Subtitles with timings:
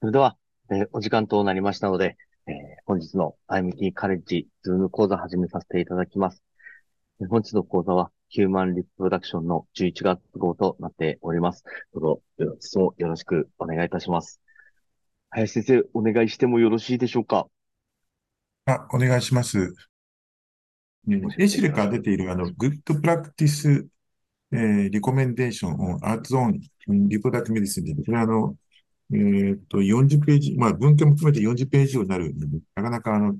[0.00, 0.36] それでは、
[0.70, 2.54] えーお時間となりましたので、えー
[2.86, 6.42] 本日の IMT カレッジズーム講座始めさせていただきます。
[7.20, 11.64] えー本日の講座はヒューマンリプロダクションの11月号となっております。
[11.92, 14.40] どうぞ、よ質問よろしくお願いいたします。
[15.28, 17.46] 林先生、お願いしてもよろしいでしょうか？
[18.64, 19.58] あ、お願いします。
[21.08, 23.86] えーエシレから出ているあの、Good Practice、
[24.52, 26.58] えー、Recommendation on Arts on
[26.88, 28.56] Reproductive Medicine で、これはあの、
[29.12, 33.34] えっと、40ページ、まあ文献も含めて40ページ以上になるので、なかなかあの、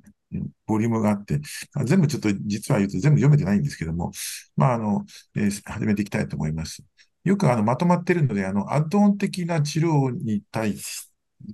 [0.66, 1.41] ボリュームがあって、
[1.84, 4.12] 全部ちょっと実は言うと全部読めてないんですけども、
[4.56, 5.05] まああの、
[5.37, 6.83] えー始めていきたいと思います。
[7.24, 11.09] よくあの、まとまってるので、あの、アッドオン的な治療に対し、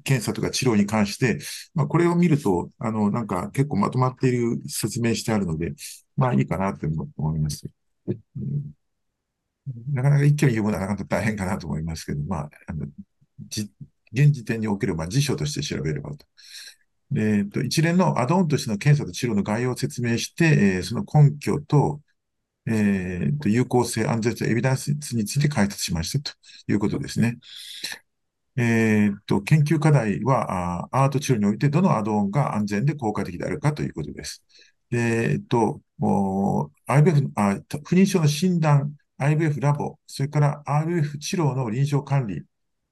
[0.05, 1.39] 検査とか治療に関して、
[1.75, 5.75] まあ、これを見ると、あの、なんか結構まとまっている説明してあるので、
[6.17, 6.87] まあいいかなと
[7.17, 7.67] 思います。
[9.93, 12.87] なかなか一挙に読むのはなかなか大変かなと思いますけど、まあ、あの
[13.49, 13.71] じ
[14.13, 16.27] 現時点における、まあ、辞書として調べればと。
[17.17, 20.45] えっと、一連のアドオンとしての検査と治療の概要を説明して、
[20.77, 22.01] えーその根拠と、
[22.67, 27.39] えーと、有効性、安全性、エビデンスについて解説しましたということですね。
[28.57, 34.43] えーと、研究課題は、あアート治療においてどのアドオンが安全で効果的であるかということです。
[34.91, 35.81] えっと、
[36.87, 42.45] IVF、あ、不妊症の診断、IVF ラボ、それから IVF 治療の臨床管理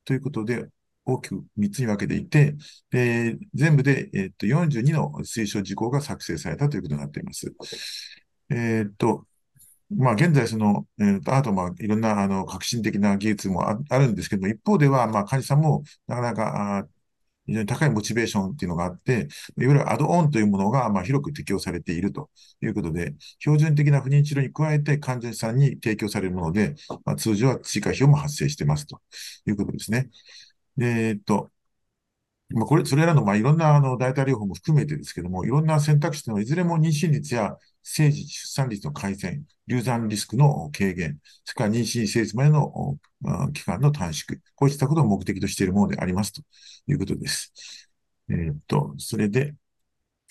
[0.05, 0.67] ということで、
[1.05, 2.55] 大きく3つに分けていて、
[2.91, 7.52] で全部で、えっと、42の推奨事項が作成されたということになっています。
[8.50, 9.27] えっと、
[9.91, 16.88] まあ、現在、その、えー、あと、まあ、いろんな、あの、革新的な技術もああるんですけども、一方では、まあ、患者さんも、なかなか、あ
[17.47, 19.12] 非常に高いモチベーションっていうのがあって、
[19.58, 22.30] いわゆるアドオンというものが、まあ、広く適用されていると
[22.62, 29.00] いうことで、標準的な不妊治療に加えて患者さんに提供されるもので、まあ、通常は追加費用も発生してますと
[29.47, 30.08] いうことですね。
[30.77, 31.50] で、えっと、
[32.50, 46.43] まあ、これ、それらの、まあ、いろんな、あの、代替療法も含めてですけども、いろんな選択肢というのは、いずれも妊娠率や生児出産率の改善、流産リスクの軽減、それから妊娠生児までのおあ期間の短縮、こうしたことを目的としているものでありますと
[46.87, 47.53] いうことです。
[48.28, 49.54] えっと、それで、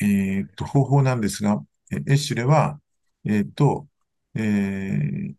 [0.02, 2.80] えっと、方法なんですが、エッシュレは、
[3.26, 3.88] えっと、
[4.36, 5.36] えー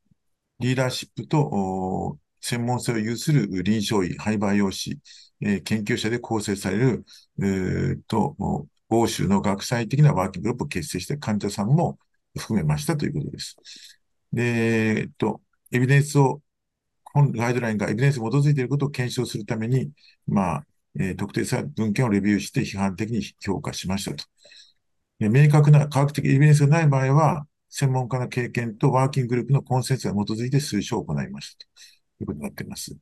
[0.61, 4.99] リーダーシップと専門性を有する臨床医、廃培養士、
[5.41, 7.05] えー研究者で構成される、
[7.41, 8.37] えーと、
[8.91, 11.99] 欧州の学際的なワーキンググループを結成して患者さんも
[12.37, 13.56] 含めましたということです。
[14.32, 14.43] で、
[15.00, 15.41] えっと、
[15.72, 16.43] エビデンスを、
[17.15, 19.91] 本ガイドラインがエビデンスに基づいていることを検証するために、
[20.26, 20.66] まあ、
[21.00, 24.25] えー特定された文献をレビューして批判的に評価しましたと。
[25.19, 32.97] で明確な科学的エビデンスがない場合は、専門家の経験とワーキンググループのコンセンサスに基づいて推奨を行いましたということになっています。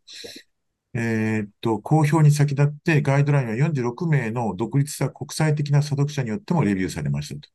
[0.94, 7.48] えーっと、公表に先立ってガイドラインは46名の独立した国際的な査読者によってもレビューされましたと。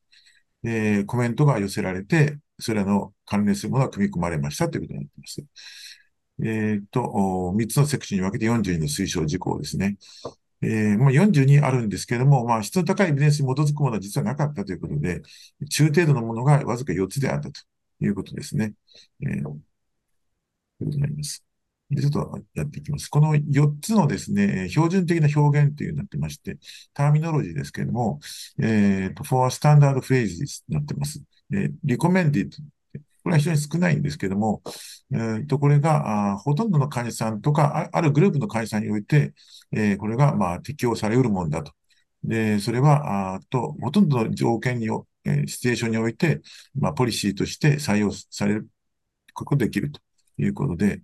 [0.62, 5.44] で、コメントが寄せられて、それらの関連するものが組み込まれましたということになっています。
[6.40, 7.00] えーっと、
[7.56, 9.96] 3つのセクションに分けて42の推奨事項ですね。
[10.60, 15.22] えー、もう42あるんですけれども、まあ、質の高いエビデンスに基づくものは実はなかったということで、
[15.70, 17.60] 中程度のものがわずか4つであったと
[18.00, 18.74] いうことですね。
[19.22, 19.60] えー、というこ
[20.80, 21.47] とになります。
[21.90, 23.08] で、ちょっとやっていきます。
[23.08, 26.58] この4つのですね、標準的な表現というになってまして、
[26.92, 28.20] ターミノロジーですけれども、
[28.60, 31.22] えーと、for standard phrases になってます。
[31.52, 32.50] えー recommended
[33.24, 34.62] これは非常に少ないんですけども、
[35.12, 39.34] えーと、これが、あほとんどの患者さんとか、あるグループの患者さんにおいて、
[39.72, 41.72] えーこれが、まあ、適用されうるものだと。
[42.24, 46.40] で、それは、あと、ほとんどの条件にお、えーシチュエーションにおいて、
[46.78, 48.68] まあ、ポリシーとして採用される
[49.34, 50.00] ことができると
[50.38, 51.02] いうことで、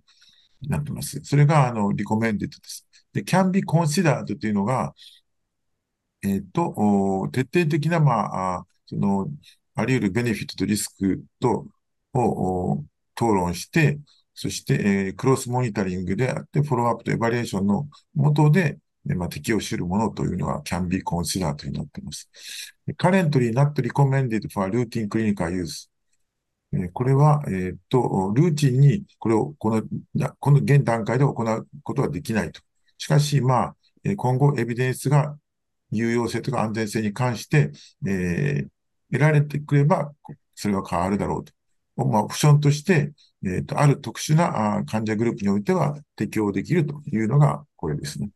[0.63, 1.19] なってます。
[1.23, 2.87] それが、あの、recommended です。
[3.13, 4.93] で、can be considered というのが、
[6.23, 9.27] えっと、徹底的な、まあ、その、
[9.75, 11.67] あり得るベネフィットとリスクと、
[12.13, 12.83] を、
[13.15, 13.99] 討論して、
[14.33, 22.29] そして、えークロスモニタリングであって、フォローアップとエバリエーションの下で、まあ、適用しるものというのが can be considered というになっています。
[22.97, 25.87] currently not recommended for routine clinical use
[26.75, 29.83] えこれは、えっと、ルーチンにこれを、この、
[30.39, 32.61] この現段階で行うことはできないと。
[32.97, 33.75] しかし、まあ、
[34.17, 35.37] 今後エビデンスが
[35.91, 37.71] 有用性とか安全性に関して、
[38.07, 38.69] えー
[39.11, 40.11] 得られてくれば、
[40.55, 41.53] それは変わるだろうと。
[41.95, 43.13] まあ、オプションとして、
[43.45, 48.29] えーと、ある特殊な患者グループにおいては適用できるというのがこれですね。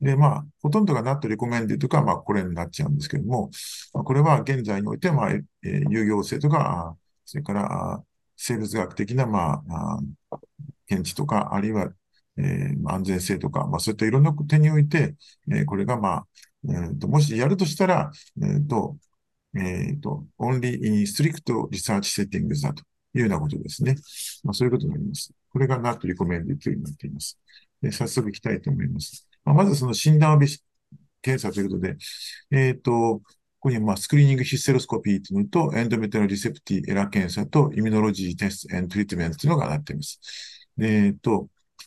[0.00, 3.50] で、まあ、ほとんどが not recommended とか、まあ、これになっちゃうんですけども、
[3.92, 6.96] これは現在において、まあ、えー有用性とか、
[7.32, 8.04] それから、
[8.36, 9.98] 生物学的な、まあ、
[10.30, 10.38] あ
[10.86, 11.90] 検知とか、あるいは、
[12.36, 15.14] えー、安全性とか、まあ、そういったいろんな点において、
[15.50, 16.26] えー、これが、まあ、
[16.68, 18.10] えーと、もしやるとしたら、
[18.42, 18.98] えーと
[19.56, 22.82] えーと、only in strict research settings だと
[23.14, 23.96] いうようなことですね。
[24.44, 25.32] まあ、そういうことになります。
[25.50, 27.38] これが not recommended というになっています。
[27.80, 29.26] で早速いきたいと思います。
[29.42, 30.38] まあ、まずその診断を
[31.22, 31.96] 検査ということで、
[32.50, 33.22] えっ、ー、と、
[33.62, 40.20] ここにまあ screening hysteroscopy というのと、 endometrial receptivity ERA 検査と、 immunology test and treatment というのがなっています。
[40.80, 41.46] えっ、ー、と、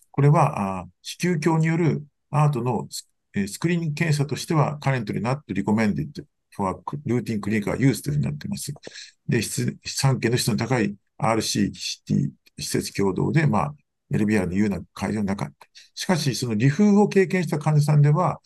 [0.10, 6.24] これは、あ子宮鏡による ART のスクリーニング検査としては、 currently not recommended
[6.56, 8.74] for routine clinical use というふうになっています。
[9.28, 9.42] で、
[9.84, 13.76] 3件の質の高い RCT 施設共同で、まあ、
[14.14, 15.68] LBR の言うような改善はなかった。
[15.94, 18.40] しかし、その RIF を経験した患者さんでは、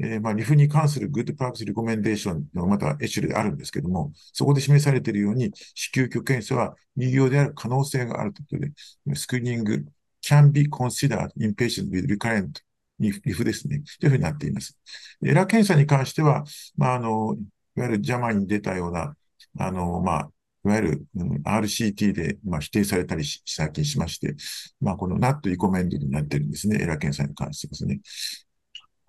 [0.00, 8.66] えー、まあ、 RIF に関する good practice recommendation のまた ESHRE であるんですけども、そこで示されているように、子宮鏡検査は有用である可能性があるというこ
[9.06, 9.84] とで、 screening
[10.22, 12.60] can be considered in patients with recurrent
[12.98, 13.82] RIF ですね。
[14.00, 14.78] というふうになっています。
[15.24, 16.44] ERA 検査に関しては、
[16.76, 17.36] まあ、あの、
[17.76, 19.16] いわゆる JAMA に出たような、
[19.58, 20.30] あの、まあ、
[20.64, 24.34] いわゆる、うん、RCT で、まあ、否定されたりし、最近しまして、
[24.80, 26.78] まあ、この NAT リコメンドになってるんですね。
[26.80, 28.00] エラー検査に関してですね。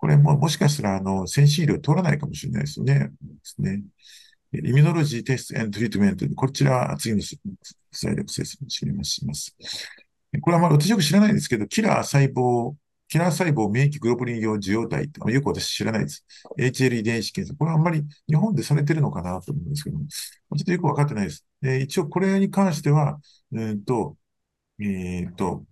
[0.06, 2.94] これも、もしかしたら、あの、先進医療通らないかもしれないですね。
[2.94, 3.08] で
[3.42, 3.82] すね。
[4.52, 6.24] イミノロジーテストトリートメント。
[6.36, 7.20] こちら、次の
[7.90, 9.56] スライドを説明します。
[10.40, 12.74] これはまあ私よく知らないんですけど、キラー細胞、
[13.08, 16.24] キラー細胞免疫グロブリン用受容体って、よく私知らないです。
[16.56, 17.58] HL 遺伝子検査。
[17.58, 21.44] これはあんまり日本でされてるのかなと思うんですけども、ちょっとよくわかってないです。
[21.60, 23.18] で一応これに関しては、
[23.54, 24.16] えー、っと、
[24.78, 25.64] えー、と、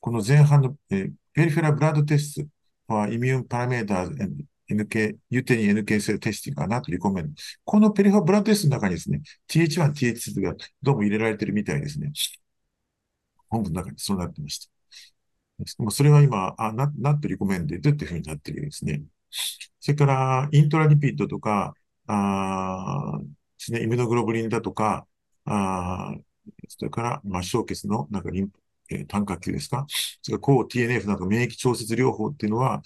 [0.00, 2.48] この前半の、えー、ペリフェラブラッドテスト
[2.88, 7.34] はイミューンパラメーター NK、ユテニ NK セルテスティングかなとリコメンド。
[7.64, 12.12] このペリフェラブラッドテストの中にですね、TH1、TH2 がどうも入れられてるみたいですね。
[13.48, 15.90] 本部の中にそうなってました。
[15.90, 19.02] それは今、あな、なってリコメンデッドっていうふうになってるようですね。
[19.80, 21.74] それから、イントラリピッドとか、
[22.06, 23.26] ああで
[23.58, 25.06] すね、イムノグロブリンだとか、
[25.44, 26.14] あ
[26.68, 28.50] それから、末梢血の、なんかリン、
[28.90, 29.86] えー、単価球ですか？
[30.22, 32.82] それから抗 TNF など免疫調節療法っていうのは、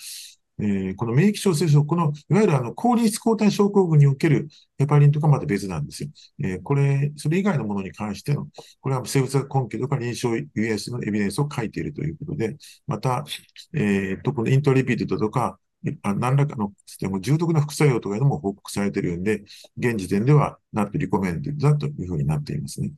[0.63, 6.11] えー、この免疫調整症、この、いわゆるあの、抗リン抗体症候群におけるヘパリンとかまた別なんですよ。
[6.45, 8.47] えー、これ、それ以外のものに関しての、
[8.81, 12.57] これは生物学根拠とか臨床 US のエビデンスを書いているということで、
[12.87, 13.25] また、
[13.73, 15.59] えー、と、このイントリピートとか、
[16.03, 16.73] あ何らかの、
[17.21, 19.45] 重篤な副作用とかいうのも報告されているんで、
[19.79, 22.91] 現時点では、なってリコメントだというふうになっていますね。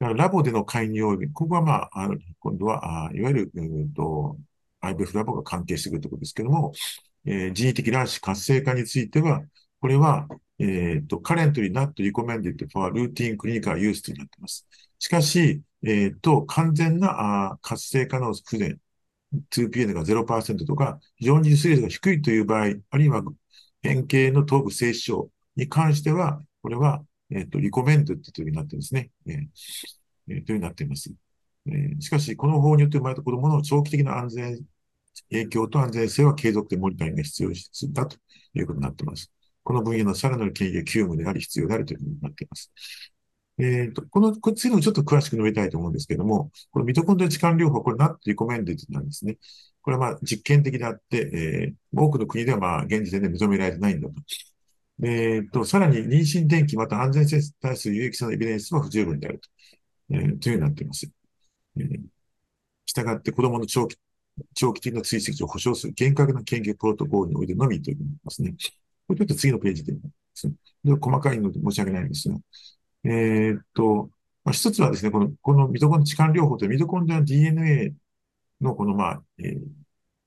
[0.00, 2.08] ラボでの介入を、ここはまあ、
[2.38, 4.38] 今度は、あいわゆる、えーと、
[4.80, 6.72] IVF ラボが関係してくるところですけども、
[7.26, 9.42] えー、人為的卵子活性化については、
[9.80, 10.26] これは、
[10.58, 14.66] えっ、ー、と、カレントになってリコメンディット for routine clinical use となっています。
[14.98, 18.78] しかし、えっ、ー、と、完全なあ活性化の不全、
[19.50, 23.22] 2PN が0%とか、非常に水率が低いという場合、あるいは
[23.82, 29.10] 変形の頭部静止症に関しては、これは、えっ、ー、と、リコメンドっていうになってるんですね。
[29.26, 29.46] えー
[30.28, 31.12] えー、というになっています。
[31.66, 34.58] えー、しかし、この法によって生まれた子供の長期的な安全、
[35.30, 37.50] 影響と安全性は継続的モニタリングが必要
[37.92, 38.16] だと
[38.54, 39.30] いうことになっています。
[39.62, 42.72] この分野のさらなる研究が急務であり必要であるというふうになっています。
[43.58, 49.36] えーと、この、こ次のちょっと詳しく述べたいと思うんですけども、このミトコンドリア置換療法、これナットリコメンデッドなんですね。
[49.82, 54.14] これはまあ実験的であって、えー、多くの国ではまあ現時点で認められてないんだと。
[55.02, 59.48] えーと、さらに妊娠転機また安全性に対する有益さのエビデンスは不十分であると,、
[60.10, 61.10] えー、というふうになっています。
[61.78, 62.00] えー、
[62.86, 63.98] 従って子供の長期
[64.54, 68.54] 長期的な追跡を保障する厳格な研究プロトコールにおいてのみということですね。
[69.06, 72.36] これちょっと次のページで、で細かいので申し訳ないんですが、
[73.04, 74.10] えー、っと、
[74.44, 77.92] まあ、一つはですね、この、このミトコンド置換療法というミトコンドの DNA
[78.60, 79.60] のこの、まあ、えー、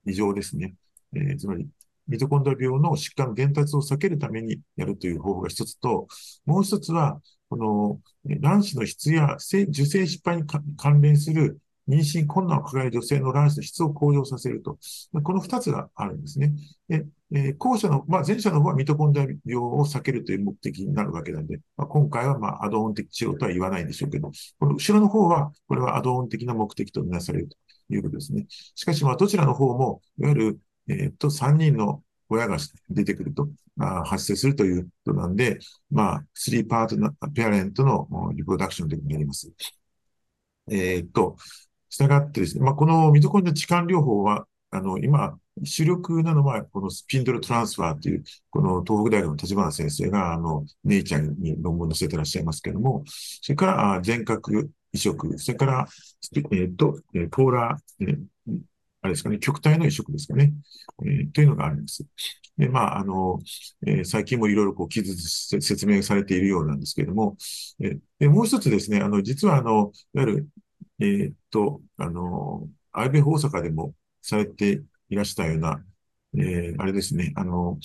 [0.05, 0.75] 異常ですね。
[1.15, 1.67] えー、つまり、
[2.07, 6.07] ミトコンドリ病の疾患の伝達を避けるためにやるという方法が一つと、
[6.45, 7.99] もう一つは、この
[8.41, 10.43] 卵子の質や受精失敗に
[10.77, 14.77] 関連する妊娠困難を抱える女性の卵子の質を向上させると。
[15.23, 16.53] この二つがあるんですね。
[16.87, 27.57] で、え、後者の、まあ、前者の方はミトコンドリア病を避けるという目的になるわけなんで、まあ、今回は、まあ、アドオン的治療とは言わないんでしょうけど、この後ろの方は、これはアドオン的な目的とみなされると
[27.89, 28.45] いうことですね。
[28.49, 32.57] しかし、まあ、どちらの方も、いわゆる、え、っと、3人の親が
[32.89, 33.49] 出てくると、
[33.79, 35.59] あ発生するということなんで、
[35.91, 39.51] まあ、スリーパートナー、ペアレントのリプロダクションというになります。
[40.69, 41.37] えー、っと、
[41.89, 54.41] したがってですね、まあ、このミトコンド置換療法は、あの、今、主力なのは、このスピンドルトランスファーという、この東北大学の立花先生が、あの、ネイチャーに論文を載せてらっしゃいますけれども、それから、全角
[54.91, 55.87] 移植、それから、
[56.35, 56.99] えっ、ー、と、
[57.29, 58.59] ポーラー、えー、
[59.03, 60.53] あれですかね、極体の移植ですかね、
[61.05, 62.05] えー、というのがあります。
[62.57, 63.39] で、まあ、あの、
[63.85, 67.35] えー、最近もいろいろこう、記述説明されているようなんですけれども、
[67.81, 70.49] えー、でもう一つですね、あの、実はあの、いわゆる、
[70.99, 75.83] えー、っと、あの、アイベ大阪でもされていらしたような、
[76.35, 77.77] えー、あれですね、あの、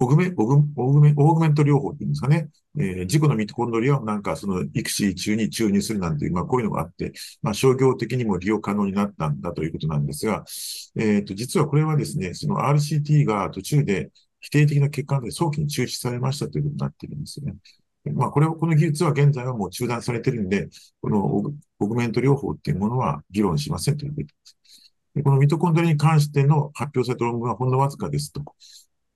[0.00, 2.48] オグメ、オグオグメ、オーグメント療法っていうんですかね。
[2.78, 7.12] えー、自己のミトコンドリアをなんかその育児中に注入するなんていう、まあこういうのがあって、
[7.42, 10.44] まあ商業的にも利用可能になったんだということなんですが、
[10.96, 17.56] えっ、ー、と、実はこれはですね、その RCT が途中で否定的な結果で早期に中止されましたということになっているんですよね。
[18.14, 20.68] まあこれを、この技術は現在はもう中断されているんで、
[21.02, 21.24] この
[21.80, 24.92] オグメント療法っていうものは議論しませんということです。
[25.24, 28.44] このミトコンドリアに関しての発表された論文はほんのわずかですと。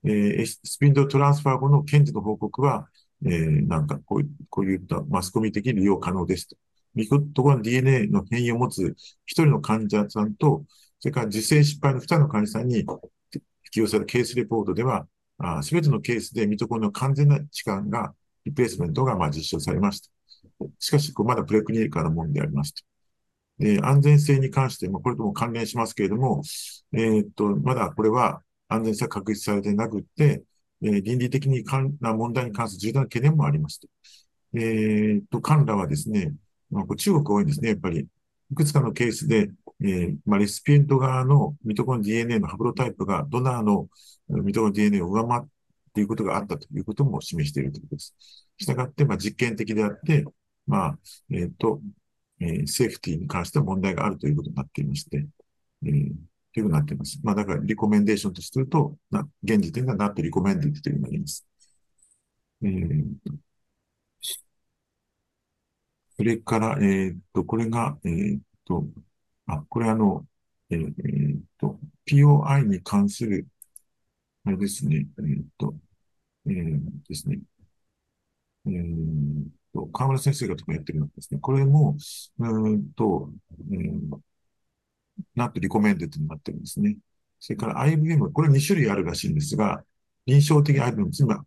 [0.05, 2.87] えー、スピンドトランスファー後の検事の報告は、
[3.25, 6.57] えー、なんかこうこういったマスコミ的利用可能ですと。
[6.95, 8.95] ミコトコン DNA の変異を持つ
[9.25, 10.63] 一人の患者さんと、
[10.99, 12.85] それから受精失敗の二人の患者さんに
[13.63, 15.07] 適用されたケースレポートでは、
[15.63, 18.13] すべてのケースでミトコンの完全な置換が、
[18.45, 20.09] リプレイスメントがまあ実証されました。
[20.79, 22.83] しかし、まだプレクリニカルなものでありますと。
[23.59, 26.41] で、安全性に関して、まあ、これとも関連しますけれども、
[26.93, 28.41] えー、っと、まだこれは
[28.73, 30.43] 安全性確立されてなくて、
[30.81, 31.63] えー、倫理的に
[32.01, 33.87] な問題に関する重大な懸念もありますと。
[34.55, 36.33] えー、と、カラはですね、
[36.69, 38.07] まあ、中国多いですね、やっぱり。
[38.51, 39.49] いくつかのケースで、
[39.81, 43.87] えー、まあ、レシピエント側のミトコン DNA のハプロタイプがドナーの
[44.29, 45.41] ミトコン DNA を上回っ
[45.93, 48.15] ていることがあったということも示しているということです。
[48.57, 50.25] したがって、まあ、実験的であって、
[50.67, 50.99] まあ、
[51.31, 51.81] えっ、ー、と、
[52.39, 55.25] えー、セーフティーに関しては問題があるということになっていまして、
[55.85, 56.11] えー、
[56.53, 57.19] というふうになっています。
[57.23, 61.45] まあ、だから、リコメンデーションとすると、な現時点ではなってリコメンディというふうになります。
[62.63, 63.03] えー、
[66.15, 68.85] それから、えっ、と、これが、えっ、と、
[69.47, 70.27] あ、これあの、
[70.69, 70.79] えっ、
[71.57, 73.47] と、POI に関する、
[74.45, 75.75] あれですね、えっ、と、
[76.45, 77.39] えー、ですね、
[78.65, 81.97] えー、と、河村先生がとかやってるのですね、これも、
[82.39, 83.29] うんと、
[83.71, 84.19] えー、
[85.35, 86.97] なんとリコメンデッドになってるんですね。
[87.39, 89.83] それから IBM、これ2種類あるらしいんですが、
[90.25, 91.39] 臨床的 IBM、つまり、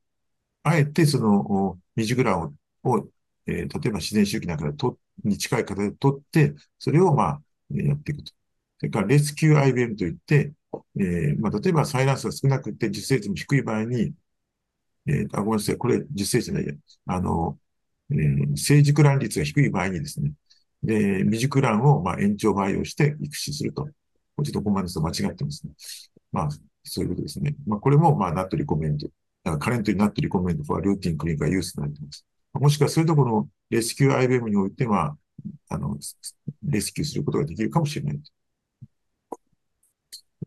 [0.64, 2.54] あえてその、未熟卵
[2.84, 3.08] を、
[3.46, 8.32] えー、例えば自然周期なんかでと、に近い形で取って、それをまあ、やっていくと。
[8.78, 10.52] それからレスキュー IBM といって、
[10.98, 14.12] えー、まあ、例えばサイランスが少なくて受精率も低い場合に、
[15.06, 16.74] えー、あ、ごめんなさい、これ受精じゃないや、
[17.06, 17.58] あの、
[18.10, 20.32] えー、成熟卵率が低い場合にですね、
[20.82, 23.86] で、未熟卵をまあ延長培養して育種すると。
[23.86, 25.72] ちょっとごめんなさい、間違ってますね。
[26.32, 26.48] まあ、
[26.84, 27.56] そういうことですね。
[27.66, 29.06] まあ、これもまあ、ナットリコメント。
[29.06, 32.24] だからカレントにナットリコメント for ルーティンクリニカユースになってます。
[32.54, 35.16] もしくはそういうとこのレスキュー IBM においては、
[35.68, 35.96] あの、
[36.64, 38.20] レスキューすることができるかもしれない。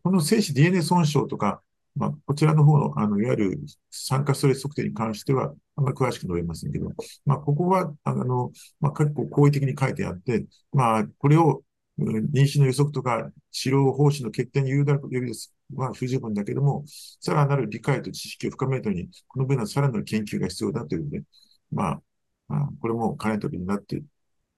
[0.02, 1.62] この精子 DNA 損傷とか、
[1.96, 6.90] まあ、こちらの方の、あの、いわゆる酸化ストレス測定に関しては、あんまり詳しく述べませんけど、
[7.24, 11.62] まあ、ここは、あの、まあ、結構好意的に書いてあって、まあ、これを、
[11.98, 21.22] 妊娠の予測とか治療方針の決定に有力ですは不十分だけども、さらなる理解と知識を深めるために、この分のさらなる研究が必要だというので、
[21.70, 22.02] まあ、
[22.48, 24.02] まあ、これもカレントになって、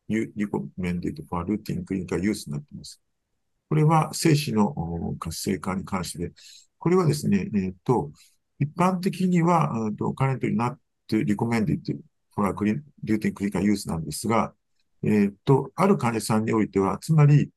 [0.08, 3.00] リコメンディとファルーティンクリニカユースになっています。
[3.68, 6.32] これは精子の活性化に関してで、
[6.82, 8.10] これはですね、えっ、ー、と、
[8.58, 12.00] 一般的には、とカレントになってリコメンディっていう、
[12.34, 12.74] これはクリ
[13.04, 14.52] リューティンクリカユースなんですが、
[15.04, 17.50] えっ、ー、と、ある患者さんにおいては、つまり、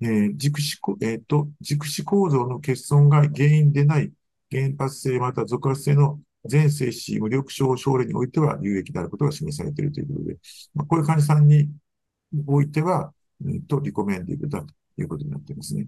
[0.00, 4.12] えー、軸子、えっ、と、軸子構造の欠損が原因でない
[4.50, 10.36] 原発性また続発性の全精子無力症症例においては有益であることが示されているということで、
[10.72, 11.68] まあ、こういう患者さんに
[12.46, 13.12] おいては、
[13.44, 15.86] えー、と、リコメンディブだということになっていますね。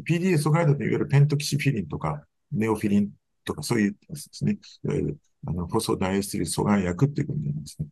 [0.00, 3.10] PDA 阻害度といわゆるペントキシフィリンとか、ネオフィリン
[3.44, 7.88] とか、そういうやつですね、いわゆる、あの、フォソダイエステル阻害薬っていうことになりますね。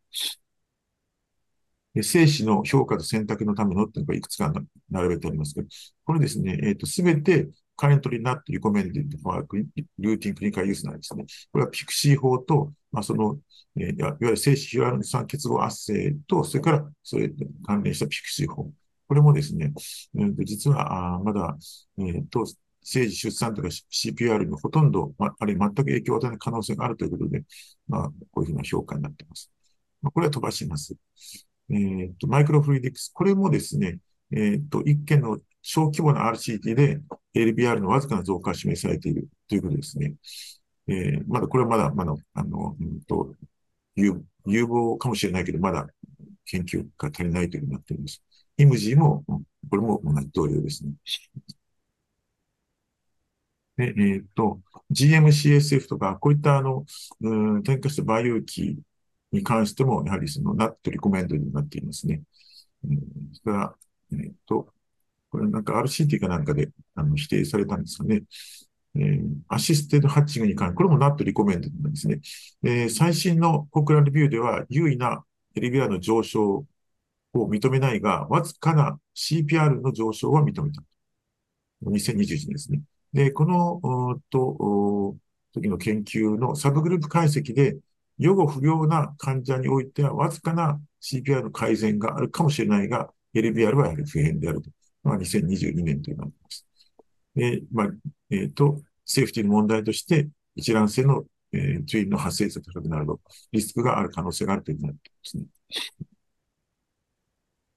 [1.94, 4.52] で、精子の評価と選択のためのっていうのがいくつか
[4.90, 5.68] 並べてありますけど、
[6.04, 9.64] これですね、えっ、ー、と、すべてカレントリーナットリコメンディッドファー
[9.98, 11.24] ルーティンクリニカルユースなんですね。
[11.52, 13.38] これはピクシー法と、まあ、その、
[13.76, 17.30] えー、いわゆる精子ヒュアル酸結合圧生と、それから、それ
[17.64, 18.70] 関連したピクシー法。
[19.08, 19.72] これもですね、
[20.16, 21.56] えー、実は、あまだ、
[21.98, 22.46] えー、と、
[22.80, 27.42] 政治出産とか CPR にほとんど、ま、あれ全く影響を与えない可能性があるということで、
[27.88, 29.50] まあ、こういうふうな評価になっています。
[30.02, 30.94] まあ、これは飛ばします。
[31.70, 33.10] えー、と、マイクロフルイディックス。
[33.14, 33.98] これもですね、
[34.30, 37.00] えー、と、一件の小規模な RCT で
[37.34, 40.14] LBR のわずかな増加が示されているということですね。
[40.88, 43.34] えー、まだ、これはまだ、まだ、あの、うんと、
[43.96, 45.86] 有有望かもしれないけど、まだ
[46.44, 48.22] 研究が足りないというふうになっています。
[48.56, 49.24] イムジーも、
[49.70, 50.92] これも同じ同様ですね。
[53.76, 54.60] で、えっ、と、
[54.92, 56.84] GMCSF とか、こういったあの、
[57.20, 58.78] うん、添加した培養器
[59.32, 62.22] に関しても、やはりその、ナットリコメンドになっていますね。
[62.84, 62.98] うん、
[63.32, 63.76] それか
[64.12, 64.72] ら、えっ、と、
[65.30, 68.22] これなんか RCT かなんかであの否定されたんですかね。
[68.96, 72.20] えー、アシステッドハッチングに関して、これもナットリコメンドなんですね。
[72.62, 75.24] えー、最新のコクラレビューでは、優位な
[75.56, 76.64] エリビアの上昇
[77.34, 80.82] を認めないが、わずかな CPR の上昇は認めた。
[81.82, 82.80] 2021年ですね。
[83.12, 85.16] で、この、と、
[85.52, 87.78] 時の研究のサブグループ解析で、
[88.18, 94.70] 予後不良な患者においては、わずかな CPR の改善があるかもしれないが、LBR はやはり不変であると。
[95.02, 96.66] まあ、2022年というのがあります。
[97.34, 97.88] で、まあ、
[98.30, 103.20] えっ、ー、と、セーフティの問題として、一覧性の、えー、注意の発生率が高くなると、
[103.52, 105.44] リスクがある可能性があるというふうになってますね。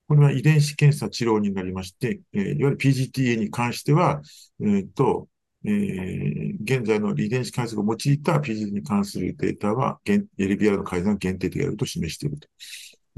[0.08, 4.22] これは遺伝子検査治療になりまして、えー、いわゆる PGTA に関しては、
[4.60, 5.28] えー、と、
[5.66, 12.48] えー、現在の遺伝子解析を用いた PGT に関するデータは、LBR の改善が限定的であると示していると。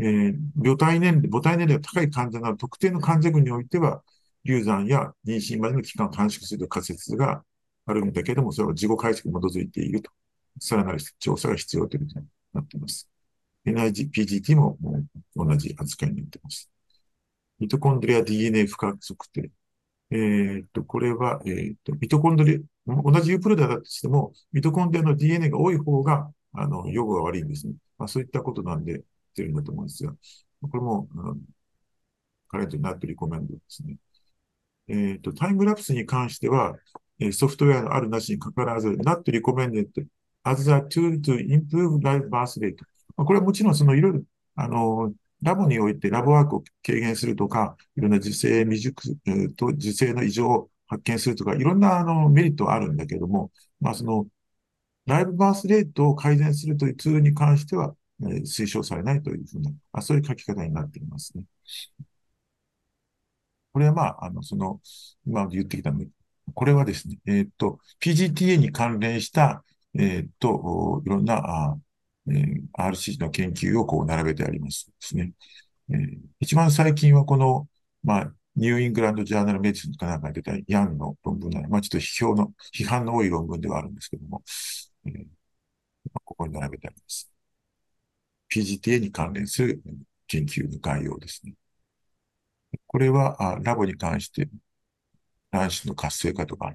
[0.00, 4.02] えー、母体年齢、母体年齢が高い患者など特定の患者群においては、
[4.44, 7.44] 流産や妊娠までの期間を短縮する仮説が
[7.86, 10.10] あるんだけれども、それは自己解析に基づいていると。
[10.58, 13.08] さらなる調査が必要ということになっています。
[13.64, 14.76] NIG、PGT も
[15.36, 16.68] 同じ扱いになっています。
[17.60, 19.50] ミトコンドリア DNA 負荷測定。
[20.10, 27.74] え、っと、これは、え、っと、ミトコンドリア、同じユープロダだとしても、ミトコンドリアの DNA が多い方が、あの、予後が悪いんですね。
[27.98, 30.12] まあ、そういったことなんで、てるんだと思うんですが、
[30.62, 31.40] これも、うん、
[32.48, 33.96] カレントになってリコメンドですね。
[34.88, 36.76] えっ、と、タイムラプスに関しては、
[37.32, 39.86] ソフトウェアのあるなしにかかわらず、not recommended
[40.42, 42.76] as a tool to improve life birth rate。
[43.14, 44.22] これはもちろんそのいろいろ、
[44.56, 49.02] あの、ラボにおいてラボワークを軽減するとか、いろんな受精未熟
[49.56, 53.50] と受精の異常を発見するとか、いろんなあのメリットはあるんだけども、
[53.80, 54.26] まあその、
[55.06, 61.44] ライブバースレートを改善するというツールに関しては、えー、推奨されないというふうな、あそういう書き方になっていますね。
[63.72, 64.80] これはまあ、あの、その、
[65.26, 65.92] 今言ってきた
[66.54, 71.78] これはですね、えっ、ー、と、PGTA に関連した、えっ、と、いろんな、あ
[72.28, 75.32] えー、RCG の研究をこう並べてありますですね。
[75.90, 77.68] えー、一番最近はこの、
[78.02, 84.42] まあ、ニューイングランドジャーナルメディスンかなんかに出たヤンの論文なのでまあ、ちょっと批評の、批判の多い論文ではあるんですけども、
[85.06, 85.26] えー、
[86.24, 87.30] ここに並べてあります。
[88.52, 89.82] PGTA に関連する
[90.26, 91.54] 研究の概要ですね。
[92.86, 94.48] これは、あラボに関して、
[95.50, 96.74] 卵子の活性化とか、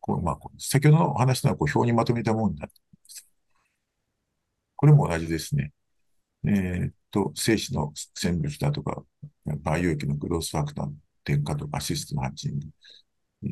[0.00, 2.83] こうまあ、先ほどの話のこう表にまとめたものになっています。
[4.84, 5.72] これも同じですね。
[6.46, 9.02] えー、っと、精子の線物だとか、
[9.62, 10.92] 培養液のグロースファクターの
[11.24, 12.66] 添加とか、アシストのハッチング、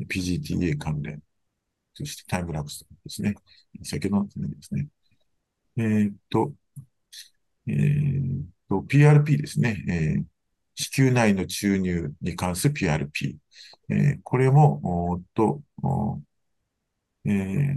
[0.07, 1.23] PGTA 関連、
[1.95, 3.33] そしてタイムラプスですね。
[3.81, 4.87] 先ほどのですね。
[5.75, 6.53] えー、っと、
[7.65, 9.83] えー、と、PRP ですね。
[9.89, 10.23] えー、
[10.75, 13.37] 子宮内の注入に関する PRP。
[13.89, 15.63] えー、これも、おっと、
[17.25, 17.75] えー、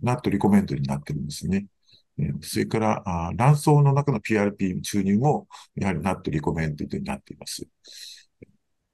[0.00, 1.66] ナットリコメントになってるんですね。
[2.40, 7.66] それから、卵巣の中の PRP 注入も、やはりナットリコメントになっています。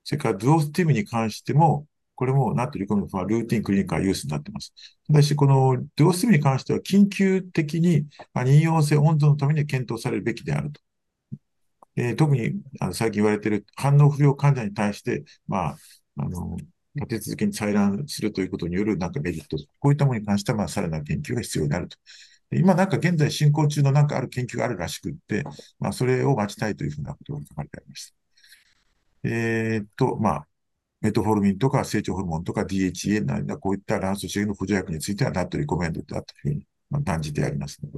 [0.05, 4.73] それから、ドゥオスティムに関しても、これもナットリコメントはルーティンクリニカルユースになっています。
[5.07, 10.81] ただし、このドゥオスティムに関しては緊急的に妊用性温度のために検討されるべきであると。
[11.97, 15.77] えー、特にあの最近言われている反応不良患者に対して、まあ、
[16.19, 16.57] あの、
[16.95, 21.97] 立て続けに採卵するということによるなんかメリット、こういったものに関しては、まあ、さらなる研究が必要になると。
[22.55, 25.45] 今なんか現在進行中のなんかある研究があるらしくって、
[25.79, 28.15] まあ、それを待ちたいというふうなことが書かれてありました。
[29.25, 30.47] えー、っと、まあ、
[31.01, 37.91] メトフォルミンとか成長ホルモンとか DHA などこういった卵巣刺激の補助薬についてはナットリコメンドだというふうに、まあ、断じてありますの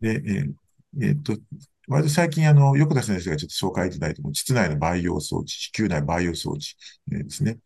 [0.00, 0.20] で。
[0.20, 0.52] で、えー
[1.00, 1.36] えー、っと、
[1.88, 6.76] 割と最近、あの、横田先生がちょっと紹介いただいても、膣内の培養装置、子宮内培養装置、
[7.10, 7.58] えー、ですね。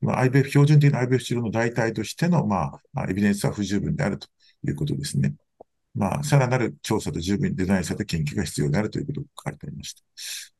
[0.00, 4.28] まあ、IBF、標準的な IBF 治療の代替としての、まあ、エビデンスは不十分であると
[4.66, 5.34] いうことですね。
[5.94, 10.02] まあ、さらなる調査と十分にデザインされた研究が必要であるということが書かれてありました。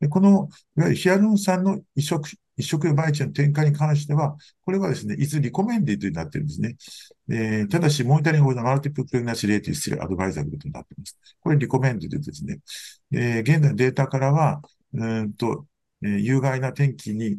[0.00, 6.76] でこの、いわゆるヒアルロン酸の移植、移植媒地の転換に関しては、これはですね、いつリコメンディとになっているんですね。
[7.30, 11.16] えー、ただし、モニタリングのマルティプルプレナシレーティスアドバイザブルとなっています。
[11.40, 12.58] これリコメンディでですね、
[13.12, 14.60] えー、現在のデータからは、
[14.94, 15.66] うんと、
[16.02, 17.38] えー、有害な天気に、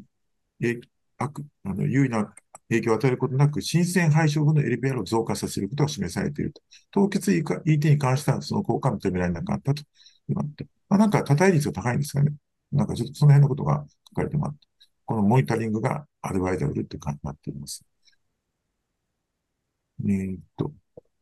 [0.62, 0.80] え
[1.18, 2.34] 悪あの有利な
[2.72, 6.62] 影響を与えることなく、新鮮配症後の LPR を増加させることが示されていると。
[6.92, 9.84] 凍結 ET に関してはその効果は認められなかったと
[10.30, 12.34] なって、まあ、なんか多体率が高いんですかね。
[12.72, 14.68] なんかちょっとその辺のことが書かれてもらって、
[15.06, 17.84] このモニタリングがアドバイザブルって感じになっています。
[20.06, 20.72] えー、っと、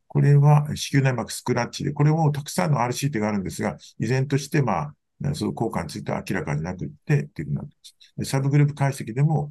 [0.07, 7.75] これは子宮内膜スクラッチで、これもたくさんの RCT があるんですが、依然として、まあ、その効果については明らかになくって、っていうふうになって
[8.17, 8.29] ます。
[8.31, 9.49] サブグループ解析でも、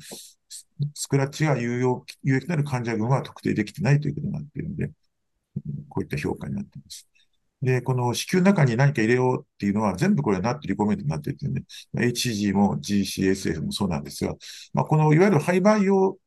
[0.95, 4.91] スクラッチが有用、有益なる患者群は特定できてないということになっているので、
[5.89, 7.09] こういった評価になっています。
[7.61, 14.35] で、この子宮の中に何か入れようっていうのは全部これはナットリコメントになっていてね、HCG も GCSF もそうなんですが、
[14.73, 16.19] まあ、このいわゆる廃培用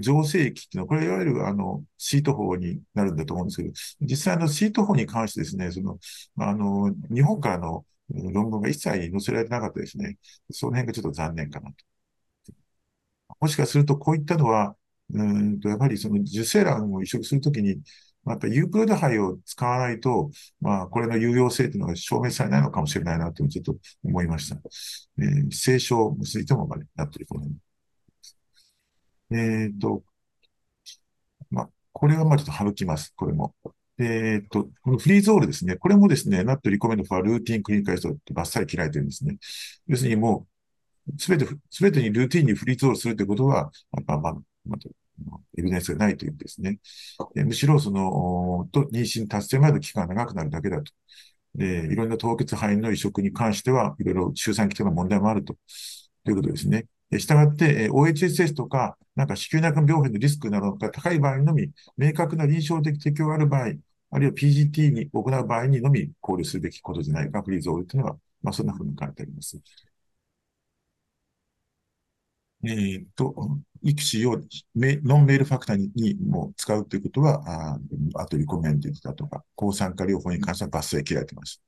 [0.00, 5.98] 造成液っていうのは、これいわゆるあのシート法になるんだと思うんですけど、実際のシート法に関してですね、その、
[6.38, 10.18] あの、日本からの論文が一切載せられてなかったですね。
[10.50, 11.76] その辺がちょっと残念かなと。
[13.44, 14.74] もしかするとこういったのは、
[15.12, 17.76] うんと、やっぱりその受精卵を移植するときに、
[18.24, 20.30] またユークリッド肺を使わないと、
[20.62, 24.56] まあ、これの有用性というのが証明されないのかもしれないなとちょっと思いました。
[25.18, 27.44] えー、清少についても、まあ、なっているこの
[29.30, 30.02] えっ、ー、と、
[31.50, 33.12] まあ、これはまあちょっと省きます。
[33.14, 33.54] これも。
[33.98, 35.76] えっ、ー、と、このフリーゾールですね。
[35.76, 39.36] これもですね、ナットリコメンドファルーティンクリニカリストってバッサリ切られてるんですね。
[39.86, 40.53] 要するにもう、
[41.18, 43.70] すべて、すべてにルーティンにフリーゾールするということは、
[44.06, 44.34] まあ、まあ、
[44.66, 46.78] まあ、エビデンスがないというんですね。
[47.34, 50.92] でむしろ、その、と妊娠達成までの期間が長くなるだけだと。
[51.54, 55.56] で、いろんな凍結肺の移植に関しては、いろいろ周産期的な問題もあると。
[56.24, 56.86] ということですね。
[57.18, 63.72] したがって、OHSS とか、なんか子宮内膜病変のリスクなどが高い場合のみ、明確な臨床的適用がある場合、
[64.10, 69.60] あるいは PGT に行う場合にのみ考慮するべきことじゃないか、フリーゾールというのは、まあ、そんなふうに書いてあります。
[72.66, 73.34] えっと、
[73.82, 74.40] 育児を
[74.74, 77.78] ノンメールファクターににも使うということは、あ
[78.22, 81.62] あとリコメンディだとか、抗酸化療法に関しては抜粋切られてます。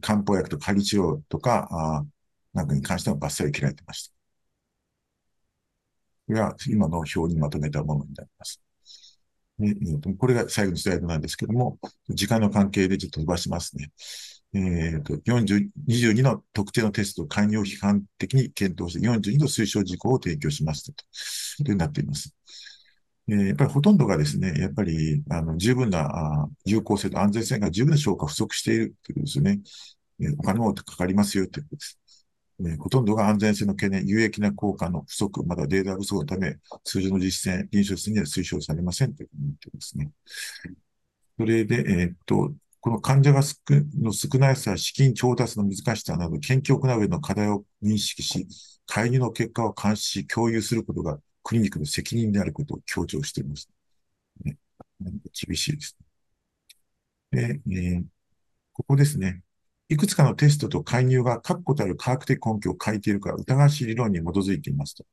[0.00, 2.06] 漢方薬とカリ治療とか、あ
[2.52, 4.14] なんかに関しては抜粋切られてました。
[6.26, 8.60] これは今の表にまとめたものになります。
[10.18, 13.92] これが最後のスライドなんですけども、時間の関係でちょっと飛ばしますね。
[14.54, 21.04] えっ、ー、と、40、22の特定のテストを寛容批判的に検討して42の推奨事項を提供しましたと、
[21.56, 22.34] というふうになっています。
[23.28, 26.00] えー、やっぱりほとんどがですね、やっぱり、あの、十分な
[26.42, 29.60] あ有効性と安全性が十分な消化不足しているということですね。
[30.20, 31.98] えー、お金もかかりますよということです。
[32.68, 40.10] えほとんどが安全性の懸念、有益な効果の不足、まだデータ不足のため、通常の実践、臨床室には推奨されませんというふうに言ってますね。
[41.38, 43.56] それで、えー、っと、この患者が少
[44.00, 48.44] の少ないさ、資金調達の難しさなど、研究を行う上の課題を認識し、
[48.86, 53.70] 介入の結果を監視し、共有することがクリニックの責任であることを強調しています。
[54.44, 54.58] ね、
[55.46, 55.96] 厳しいです
[57.30, 57.60] ね。
[57.64, 58.04] で、えー、
[58.72, 59.44] ここですね。
[59.88, 65.04] いくつかのテストと介入が確固たる科学的根拠を書いているか疑わしい理論に基づいていますと。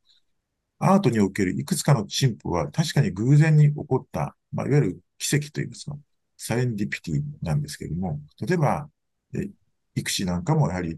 [0.80, 5.98] アートにおけるいくつかの進歩は確かに偶然に起こった、まあ、いわゆる奇跡といいますか、
[6.42, 8.90] サレンディピティなんですけれども、例えば、
[9.36, 9.50] え
[9.96, 10.98] 育児なんかもやはり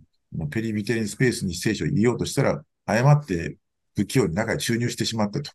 [0.52, 3.58] ペリビテリンスペースに聖書を言いようとしたら、誤って
[3.96, 5.52] 不器用に中に注入してしまったと。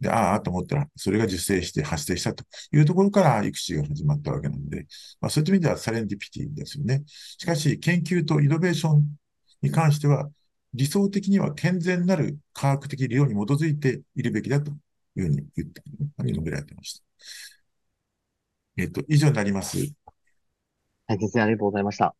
[0.00, 4.86] で、ああ、と思ったら、それが受精して発生したというところから育児が始まったわけなので、
[5.20, 7.02] まあ、そういった意味ではサレンディピティですよね。
[7.06, 9.06] しかし、研究とイノベーション
[9.62, 10.28] に関しては、
[10.74, 14.72] 理想的には健全なる科学的理論に基づいているべきだと
[15.16, 15.82] いうふうに言って、
[16.26, 17.04] 述べられていました。
[18.76, 19.78] えっ、と、以上になります。
[21.06, 22.14] はい、先生、ありがとうございました。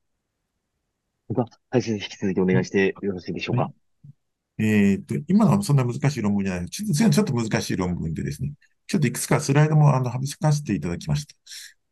[1.34, 3.62] はい、先生、引き続きお願いしてよろしいでしょうか？
[3.62, 3.72] はい
[4.58, 6.68] えっと、今のはそんな難しい論文じゃない。
[6.68, 8.52] ちょっとちょっと難しい論文でですね、
[8.86, 11.34] ちょっといくつかスライドもあの省かせていただきました。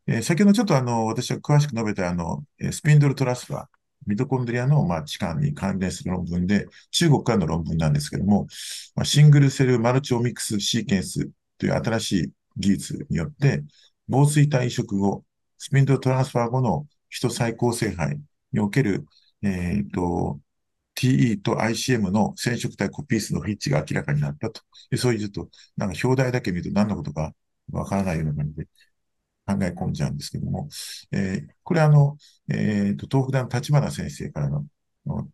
[0.07, 3.65] えー、先ほどちょっとあの、私が詳しく述べたあの、スピンドルトラスファー、
[4.05, 8.47] ミトコンドリアの、まあ、置換に関連する論文で、中国からの論文なんですけども、
[8.95, 13.63] まあ、シングルセルマルチオミクスシーケンスという新しい技術によって、
[14.11, 15.23] 防水体移植後、
[15.57, 18.17] スピンドトランスファー後の人再構成肺
[18.51, 19.05] における、
[19.41, 20.39] えっ、ー、と、
[20.95, 24.61] TE と ICM の染色体コピー数のフィッチが明らかになったと。
[24.97, 27.33] そういうちょっと、なんか表題だけ見ると何のことか
[27.71, 30.67] わからないような感じで考え込んじゃうんですけども、
[31.13, 32.17] えー、これあの、
[32.49, 32.53] え
[32.93, 34.65] っ、ー、と、東北大の立花先生からの、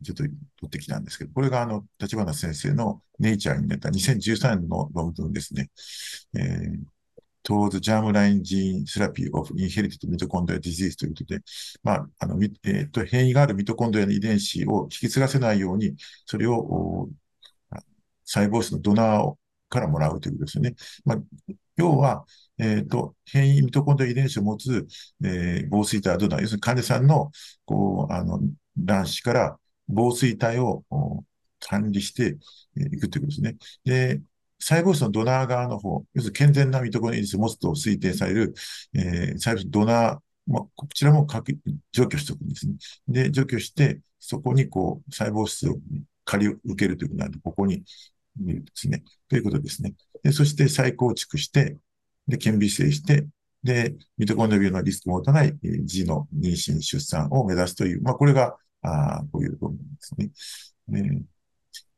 [0.03, 0.31] ちょっと取
[0.67, 5.71] ってきたんですけど、これがあの、立花先生のネイチャーに出た2013年の論文ですね。
[6.35, 6.96] えー
[7.47, 11.39] towards germline gene therapy of inherited mitochondrial disease ということで、
[11.81, 17.07] まあ、あの、えっ、と、変異があるミトコンドリアの遺伝子を引き継がせないように、それを、
[18.25, 19.33] 細胞質のドナー
[19.69, 20.75] からもらうということですよね。
[21.05, 21.17] まあ、
[21.77, 22.25] 要は、
[22.57, 24.85] えっ、ー、と、変異ミトコンドリア遺伝子を持つ、
[25.23, 27.31] えー、防水体はドナー、要するに患者さんの、
[27.65, 28.41] こう、あの、
[28.75, 29.57] 卵子から
[29.87, 30.83] 防水体を
[31.61, 32.37] 管理して
[32.75, 33.55] いくということですね。
[33.85, 34.21] で、
[34.59, 38.53] 細胞質のドナー側の方、要するに健全なミトコンドリアスを持つと推定される、
[38.93, 40.17] えー、細胞質ドナー、
[40.47, 41.27] まあ、こちらも
[41.91, 42.75] 除去しておくんですね。
[43.07, 45.77] で、除去して、そこにこう、細胞質を
[46.25, 47.83] 借り受けるということなんで、ここに
[48.39, 49.03] 見るですね。
[49.29, 49.93] ということですね。
[50.23, 51.77] で、そして再構築して、
[52.27, 53.27] で、顕微性して、
[53.63, 60.29] で、ミトコンドリアのリスクを持たない、えー、児の妊娠、出産を目指すという、まあ、これが、あこういう部分ですね。
[60.87, 61.21] ね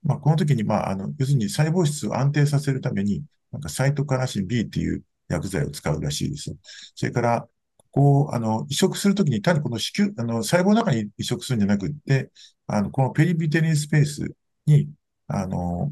[0.04, 6.56] まあ、この時に、まあ、あの、要するに細胞質を安定させるために、なんかサイトカラシン B っていう薬剤を使うらしいです。
[6.96, 7.48] それから、
[7.92, 12.32] こう、あの、移植するときに単にこの子宮、あの、細胞の中に移植するんじゃなくって、
[12.68, 14.28] あの、このペリビテリンスペース
[14.66, 14.90] に、
[15.28, 15.92] あの、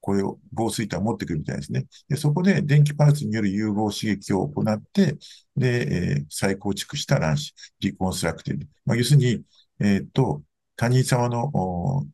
[0.00, 1.86] これを防水体を持ってくるみたいですね。
[2.08, 5.16] で、そこで電気パルスによる融合刺激を行って、
[5.56, 8.66] で、えー、再構築した卵子、リコンストラクティブ。
[8.84, 9.42] まあ、要するに、
[9.80, 10.42] えっ、ー、と、
[10.76, 12.06] 他人様の、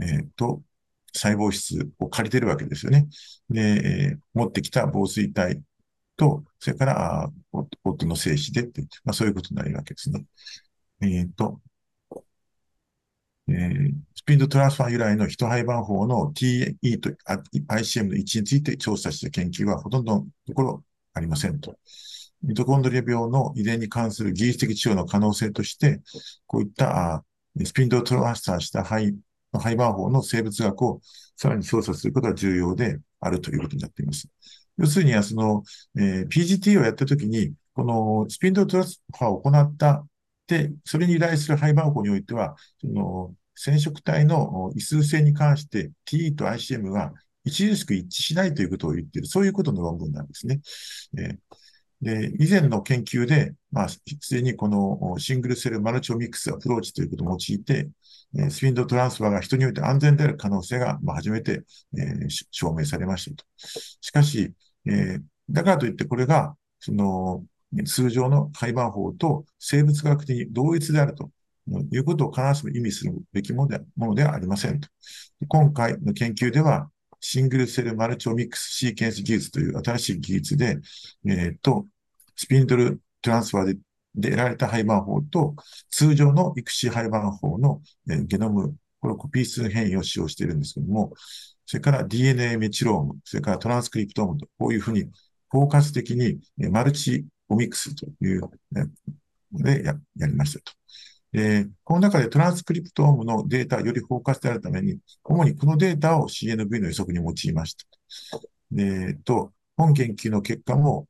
[0.00, 0.62] えっ、ー、と、
[1.14, 3.08] 細胞質を借りてるわけですよね。
[3.48, 3.60] で、
[4.14, 5.62] え、持ってきた防水体
[6.16, 7.30] と、それから、あ
[7.84, 10.24] 夫の精子でって、まあそういうことになるわけですね。
[11.00, 11.60] えっ、ー、と、
[13.48, 17.10] えー、スピードトランスファー由来のヒト胚盤法の TE と
[17.68, 21.76] ICM の位置について調査した研究はほとんどのところありませんと。
[22.42, 26.00] ミトコンドリア病の遺伝に関する技術的治療の可能性として、
[26.46, 27.24] こういった
[27.64, 28.84] スピンドトランスファーした
[29.52, 31.00] 胚廃盤法の生物学を
[31.36, 34.28] さらに調査することが重要であるということになっています。
[34.78, 35.62] 要するには、その、
[35.96, 40.06] えー、PGT をやったときに、このスピンドトランスファーを行った、
[40.46, 47.12] で、それに由来する廃盤法においては、その、染色体の異数性に関して TE と ICM が
[47.46, 50.60] 著しく一致しないということを言っている、そういうことの論文なんですね。
[51.18, 51.38] えー
[52.02, 57.90] で、以前の研究で、まあ、すでにこの single cell multiomics approach ということを用いて、
[58.50, 61.62] spindle transfer が人において安全である可能性が、まあ、初めて、
[61.98, 63.44] えー、証明されましたと。
[64.00, 64.52] しかし、
[64.86, 67.44] えー、だからといってこれが、その、
[67.84, 71.30] 通常の胚盤胞と生物学的に同一であると
[71.92, 74.88] いうことを必ずしも意味するべきものでものではありませんと。
[75.46, 80.78] 今回の研究では、シングルセルマルチオミックスシーケンス技術という新しい技術で、
[81.26, 81.86] えっ、ー、と、
[82.36, 83.78] スピンドルトランスファーで
[84.14, 85.54] で得られた廃盤法と、
[85.90, 91.12] 通常の育児廃盤法の、えー、ゲノム、これコピー数変異を使用しているんですけども、
[91.66, 95.08] それから DNA メチローム、それからトランスクリプトームと、こういうふうに、
[95.48, 100.72] 包括的に、マルチオミックスという、えー、でややりましたと。
[101.32, 107.86] えー、この中でトランスクリプトームのデータをより包括であるために、主にこのデータを CNV の予測に用いました。
[108.76, 111.06] えー、と、本研究の結果も、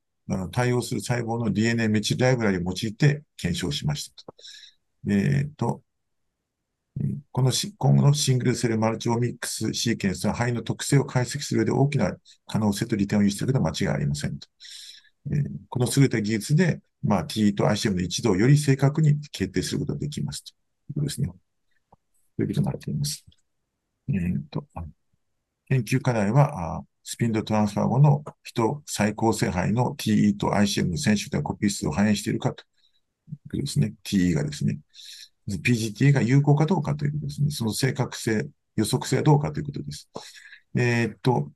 [0.52, 4.32] 対応する細胞の DNA メチルライブラリを用いて検証しました。
[5.08, 5.82] えー、と、
[7.32, 14.48] この今後のシングルセルマルチオミックスシーケンスは肺の特性を解析する上で大きな可能性と利点を有していることは間違いありませんと。
[15.26, 21.28] えー、この優れた技術で、まあ、T と ICM の一度をより正確に決定することができますということですね。
[22.36, 23.24] ということになっています。
[24.08, 24.66] えー、と、
[25.68, 33.94] 研究課題は、スピンドトランスファー後の人最高性肺の TE と ICM の選手でコピー数を反映しているかということですね。
[34.04, 34.78] TE がですね。
[35.48, 37.50] PGTA が有効かどうかということですね。
[37.50, 40.08] その正確性、予測性はどうかということです。
[40.76, 41.50] えー、っと、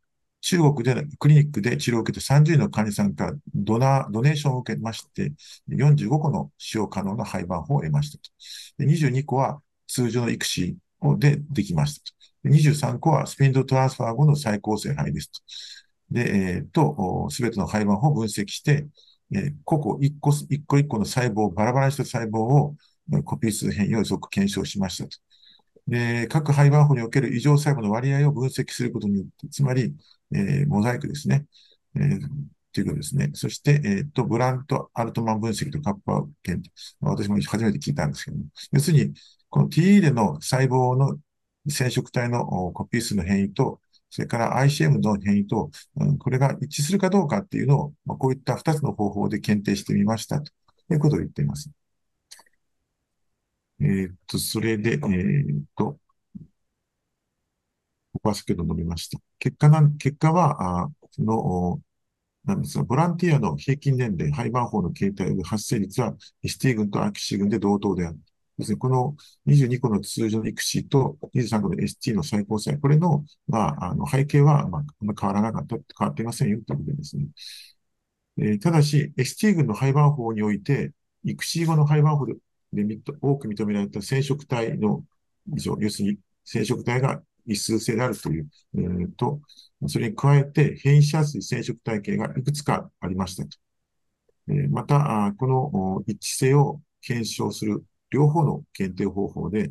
[0.45, 5.33] 中国でのクリニックで治療を受けて30人の患者さんからドナードネーションを受けまして、
[5.71, 8.31] 45個の使用可能な廃盤法を得ましたと。
[8.77, 10.77] で22個は通常の育児
[11.19, 12.13] でできました
[12.45, 12.51] と。
[12.51, 15.41] 23個はスピンドトランスファー後の再構成肺ですと。
[16.11, 18.87] で、えっ、と、すべての廃盤法を分析して、
[19.35, 22.77] えー、個々一個一個個の細胞、バラバラした細胞を
[23.25, 25.17] コピー数変異を予測検証しましたと。
[25.87, 29.95] で、各廃盤法における異常細胞の割合を分析することによって、つまり、
[30.35, 31.47] えー、モザイクですね。
[31.97, 32.21] えー、
[32.73, 33.31] ということですね。
[33.35, 39.15] そして、えっ、と、ブラント・アルトマン分析とカッパー検定私も初めて聞いたんですけども、要するに、
[39.49, 41.17] この TE での細胞の
[41.69, 50.53] 染色体のコピー数の変異と、それから ICM の変異と、うん、これが一致するかどうかっていうのを、まあ、こういった2つの方法で検定してみましたと
[50.93, 51.71] いうことを言っています。
[53.81, 55.99] えー、っと、それで、えー、っと、
[58.15, 59.19] ここは先ほど述べました。
[59.39, 61.81] 結果なん、結果は、あその、
[62.45, 68.19] なんですが、ボランティアの平均年齢、廃盤法の形態の発生率は、ST 群とアキシ群で同等である。
[68.59, 74.85] ですね、この22個の通常の育児と23個の ST の最高性、これの、まあ、あの背景は、まあ、
[75.21, 77.27] 変わらなかった、変わっていませんよということですね。
[78.39, 80.93] えー、ただし、ST 群の廃盤法において、
[81.25, 82.35] 育児後の廃盤法で
[82.73, 85.05] で多く認められた染色体の
[85.57, 89.41] 以上、要するに染色体が異数性であるという、えー、と、
[89.87, 93.59] それに加えて変異しやすい染色体系がいくつかありましたと。
[94.49, 99.69] えー、また、この一致性を検証する両方の検定方法で、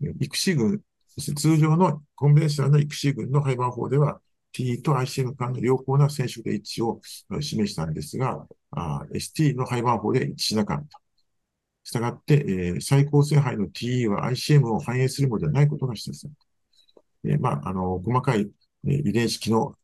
[0.00, 4.20] 育子群、そして通常のコンベンショナルの育子群の配番法では、
[4.52, 7.00] T と ICM 間の良好な染色で一致を
[7.40, 8.46] 示したんですが、
[9.12, 11.00] ST の配番法で一致しなかった。
[11.84, 16.45] したがって、えー、最高性配の TE は ICM を反映するものではないことが示された。
[17.26, 18.50] え、まあ、あの、細かい、
[18.86, 19.74] え、遺伝子機の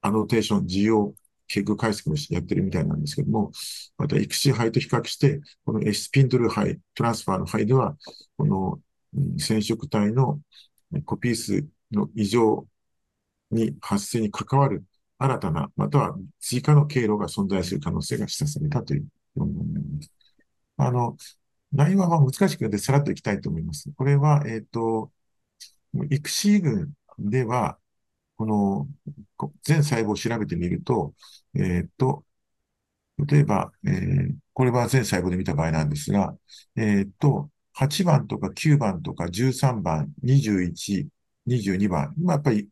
[0.00, 1.14] アノテーション、需要、
[1.48, 3.50] 結具解析もやってるみたいなんですけども、
[3.98, 7.96] また、育子肺と比較して、この S ピンドル肺、トランスファーの肺では、
[8.36, 8.80] この
[9.38, 10.40] 染色体の
[11.04, 12.66] コピー数の異常
[13.50, 14.84] に発生に関わる
[15.18, 20.12] 新たな、または追加の経路が存在する可能性が示唆されたというものになります。
[20.76, 21.16] あの、
[21.72, 23.90] 内容は難しくてさらっといきたいと思います。
[23.96, 25.10] これは、えっ、ー、と、
[25.94, 27.78] 育子群では、
[28.36, 28.88] この
[29.62, 31.14] 全細胞を調べてみると、
[31.54, 32.24] えっ、と、
[33.26, 36.34] 例えば、えー、これは全細胞で見た場合なんですが、
[36.76, 41.08] えっ、と、8番とか9番とか13番、21、
[41.46, 42.68] 22番、まあ、やっぱり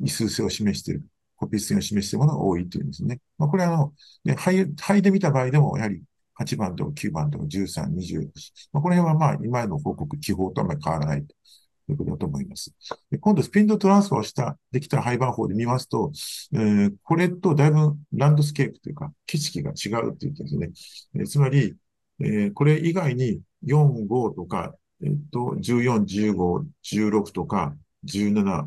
[0.00, 1.04] 異数性を示している、
[1.36, 3.20] コピー数を示しているものが多いというんですね。
[3.38, 6.02] まあ、これはあの、ね、肺、肺で見た場合でも、やはり
[6.34, 8.30] 8番とか9番とか13、20、
[8.72, 11.34] まあ、この辺はまあ、今の報告、記法とあまり変わらないと
[11.92, 12.74] いうことだと思います。
[13.10, 16.12] で今度、スピンドトランスファーをした、できた配番法で見ますと、
[16.52, 20.70] えー、これとだいぶランドスケープというか、景色が違うって言ってですね、
[21.16, 21.74] えー、つまり、
[22.20, 28.66] えー、これ以外に4、5とか、えっと、14、15、16とか、17、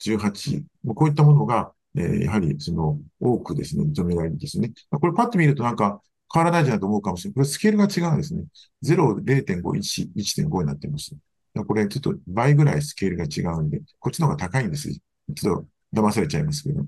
[0.00, 4.72] 18、こういったものが、えー、やはり、その、多くですね、認められるんですね。
[4.90, 6.00] これパッと見るとなんか、
[6.32, 7.34] 変わらないじゃないと思うかもしれない。
[7.34, 8.44] これスケールが違うんですね。
[8.82, 11.16] 0、0.5、1、1.5になってます。
[11.64, 14.90] これちょっと倍ぐらいスケールが違うんで、こっちの方が高いんです。
[14.92, 16.84] ちょっと騙されちゃいますけど、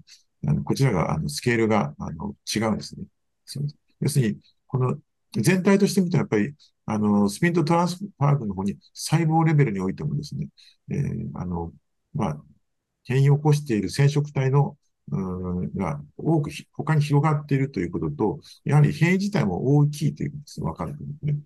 [0.46, 3.04] あのこちらがあのスケールがあの違うんですね。
[4.00, 4.96] 要するに、この
[5.32, 6.54] 全体として見たらやっぱり、
[6.86, 10.48] あの、スピンとトランスファークの方に細胞レベルにおいてもですね、
[10.90, 11.72] えー、あの、
[12.14, 12.42] まあ、
[13.04, 14.76] 変異を起こしている染色体の
[15.10, 21.38] うが多く他に広がっているということと、やはり変異自体も大きいということがわかるんですね。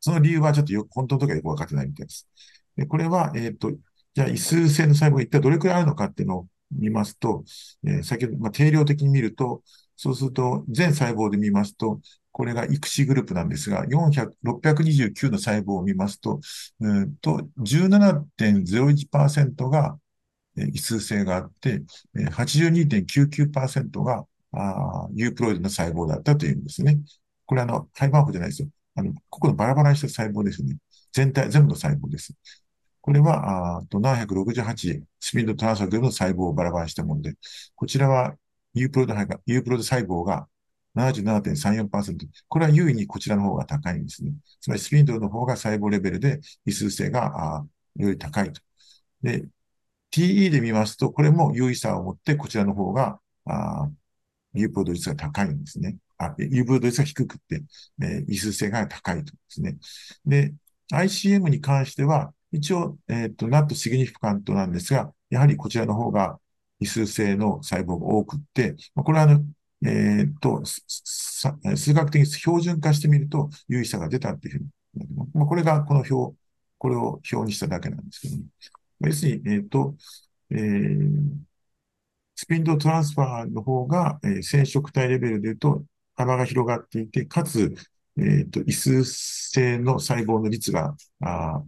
[0.00, 2.28] その理由はちょっとよ、本当のところよくわかってないみたいです。
[2.76, 3.72] でこれは、えっ、ー、と、
[4.14, 7.44] じゃあ、異数性の細胞が一体どれくらいあるのかっていうのを見ますと、
[7.86, 9.62] えー、先ほど、まあ、定量的に見ると、
[9.96, 12.00] そうすると、全細胞で見ますと、
[12.32, 16.40] これが育子グループなんですが、400 629の細胞を見ますと、
[16.80, 19.98] うんと17.01%が
[20.56, 21.82] 異数性があって、
[22.16, 27.00] 82.99%があユープロイドの細胞だったというんですね。
[27.46, 28.68] これあの、ハイバーフじゃないですよ。
[29.00, 30.76] あの、ここのバラバラにした細胞ですね。
[31.12, 32.34] 全体、全部の細胞です。
[33.00, 37.34] これは、あと768 spindle transfer の細胞をバラバラにしたもので、
[37.74, 38.36] こちらは
[38.74, 40.46] euploid、euploid 細胞が
[40.94, 42.26] 77.34%。
[42.48, 44.32] これは有意にこちらの方が高いんですね。
[44.60, 47.64] つまり spindle の方が細胞レベルで異数性が
[47.96, 48.60] より高いと。
[49.22, 49.44] で、
[50.10, 53.88] TE で見ますと、これも有意差を持って、こちらの方が、あ
[54.54, 55.96] 有効度率が高いんですね。
[56.20, 57.62] あ、有効度率が低くて、
[58.02, 59.78] えー、異数性が高いとですね。
[60.26, 60.54] で、
[60.92, 66.38] ICM に関しては、一応、えっ、ー、と、not significant なんですが、やはりこちらの方が
[66.78, 69.44] 異数性の細胞が多くって、これはあの、
[69.82, 74.64] えっ、ー、と、数学的に標準化してみると、有意差が出たっていうふう
[74.98, 76.36] に、まあ、これがこの表、
[76.76, 78.42] これを表にしただけなんですけども、
[79.06, 79.94] 要するに、えっ、ー、と、
[80.50, 81.08] えー、
[82.34, 85.84] スピンドトランスファーの方が、えー、染色体レベルで言うと
[86.20, 87.74] 幅が広がっていて、かつ、
[88.18, 91.62] えっ、ー、と、異数性の細胞の率が、あ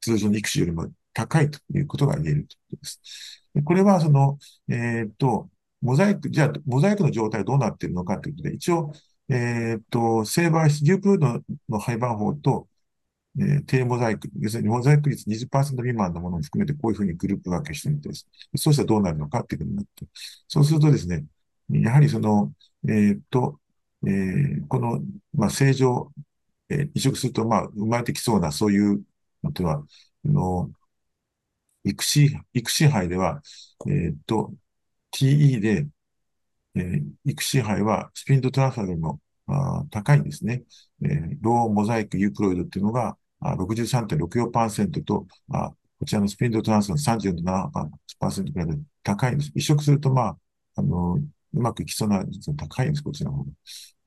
[0.00, 3.44] 通常の育種よりも高いということが言えるということです。
[3.64, 8.92] これは、その、えっ、と、モザイク、じゃあ、モザイクの状態どうなっているのかということで、一応、
[9.28, 12.68] えっ、と、セーバー質、デュープードの配番法と、
[13.38, 18.26] えー、低モザイク、要するにモザイク率20%未満のものも含めてこういうふうにグループ分けしてみてです。
[18.56, 20.06] そうしたらどうなるのかっていうふうになって。
[20.48, 21.24] そうするとですね、
[21.70, 22.52] やはりその、
[22.88, 23.60] えー、っと、
[24.06, 25.00] えー、この、
[25.34, 26.12] まあ、正常、
[26.68, 29.02] えー、移植すると、まあ、生まれてきそうな、そういう、
[29.44, 29.84] あとは、
[30.24, 30.70] あの、
[31.84, 33.42] 育子、育子肺では、
[33.86, 34.52] えー、っと、
[35.12, 35.86] TE で、
[36.74, 40.62] えー、育子肺はスピンドトランスファーよりもあ高いんですね。
[41.02, 49.52] えー、ローモザイクユークロイドっていうのが63.64%と、あこちらのスピンドトランスの37%くらいで高いんです。
[49.54, 50.38] 移植すると、まあ、
[50.76, 51.18] あの、
[51.54, 53.50] うまくいきそうな率が高いんです、こちらの方が。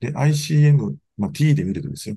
[0.00, 2.16] で、ICM まあ、T で見るとですよ。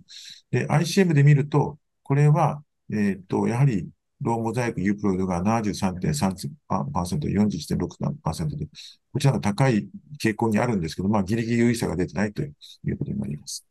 [0.51, 3.87] で、ICM で見ると、これは、えっと、やはり、
[4.21, 8.67] ローモザイク U プロイドが73.3%、41.6%で、
[9.13, 9.87] こちらが高い
[10.23, 13.65] 傾向にあるんですけど、まあ、ギリギリ有意差が出てないということになります。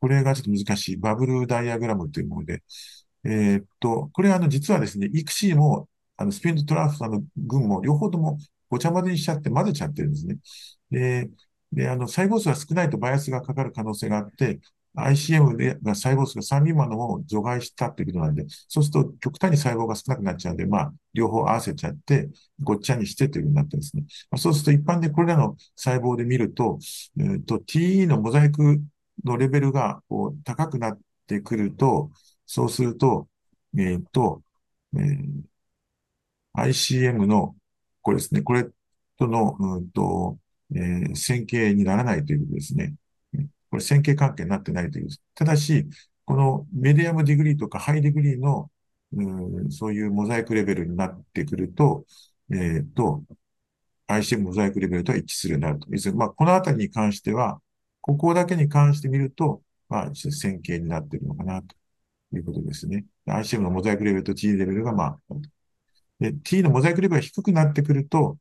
[0.00, 0.96] これがちょっと難しい。
[0.96, 2.62] バブルダイアグラムというもので、
[3.24, 8.38] えー、っと、これはあの、実はですね、イクシーも、あの、スピンドトラフさんの群も両方とも
[8.72, 10.38] ごちゃ混ぜにしちゃって混ぜちゃってるんですね。
[10.90, 11.30] で、
[11.72, 14.60] で、あの、細胞数が少ないとバイアスがかかる可能性があって、
[14.96, 22.30] ICM でが細胞数が3未満のものを除外したっていうことなんで、そうすると極端に細胞が少なくなっちゃうんで、まあ、両方合わせちゃって、
[22.62, 24.04] ごっちゃにしてというふうになってですね。
[24.30, 26.78] まあ、そうすると一般でこれらの細胞で見ると、
[27.18, 28.80] えー、と、TE のモザイク
[29.24, 32.10] のレベルがこう高くなってくると、
[32.46, 33.28] そうすると、
[33.78, 34.42] えっ、ー、と、
[34.94, 35.42] えー、
[36.54, 37.56] ICM の、
[38.02, 38.66] これですね、これ
[39.18, 40.38] との、うんと、
[40.74, 42.94] えー、線形にならないということですね。
[43.70, 45.08] これ線形関係になってないという。
[45.34, 45.86] ただし、
[46.24, 48.70] この medium degree とか high degree の、
[49.14, 52.04] うん、そういうモザイクレベルになってくると、
[52.50, 53.22] えっ、ー、と、
[54.08, 55.88] ICM モザイクレベルとは一致するようになると。
[55.90, 57.60] 要するに、まあ、このあたりに関しては、
[58.00, 61.74] ここだけに関して見ると、まあ、線形になっているのかな、と
[62.36, 63.06] いうことですね。
[63.26, 65.18] ICM のモザイクレベルと T レベルが、まあ、
[66.22, 68.38] で、T のモザイクレベルが低くなってくると、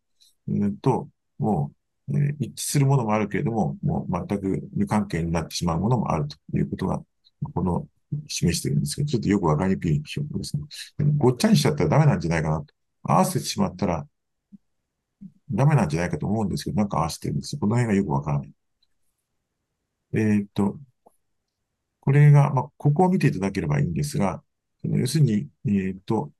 [0.47, 1.09] うんと、
[1.39, 1.71] も
[2.09, 7.01] う、えー、一致するものもあるけれども、もう全く無関係になってしまうものもあるということが、
[7.53, 7.87] この、
[8.27, 10.63] 示してるんですけど、ちょっとよくわかりにくい表現ですね。
[11.17, 12.73] ごっちゃにしちゃったらダメなんじゃないかなと。
[13.03, 14.05] 合わせてしまったら
[15.51, 17.59] ダメなんじゃないかと思うんですけど、なんか合わせてるんですよ。
[17.59, 18.53] この辺がよくわからない。
[20.13, 20.77] えー、っと、
[21.99, 24.43] これが、まあ、ここを見ていただければいいんですが、
[24.83, 26.31] 要するに、えー、っと、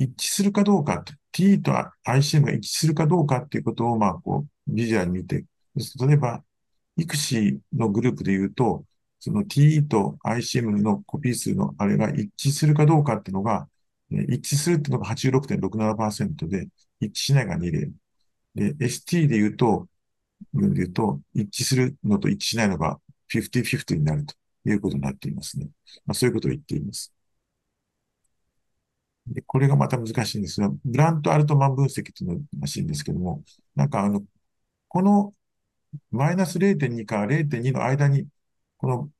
[0.00, 1.72] 一致するかどうか、T と
[2.06, 5.44] ICM が一致するかどうかっていうことを、まあ、こう、ビジュアルに見て、
[5.76, 6.42] 例えば、
[6.96, 8.84] イクシーのグループで言うと、
[9.18, 13.68] その TE と ICM のコピー数のあれが一致するかどうかっていうのが、
[14.10, 16.68] 一致するっていうのが86.67%で、
[17.00, 17.90] 一致しないが2例。
[18.54, 19.86] で、ST で言うと、
[20.54, 22.98] で言うと、一致するのと一致しないのが
[23.28, 24.34] 50-50になると
[24.64, 25.68] いうことになっていますね。
[26.06, 27.12] まあ、そういうことを言っています。
[29.30, 33.42] でこれがまた難しいんですが、ブラント・アルトマン分析というのらしいんですけども、
[33.76, 34.22] なんかあの、
[34.88, 35.34] この
[36.10, 38.26] マイナス0.2から0.2の間に、
[38.78, 39.10] この、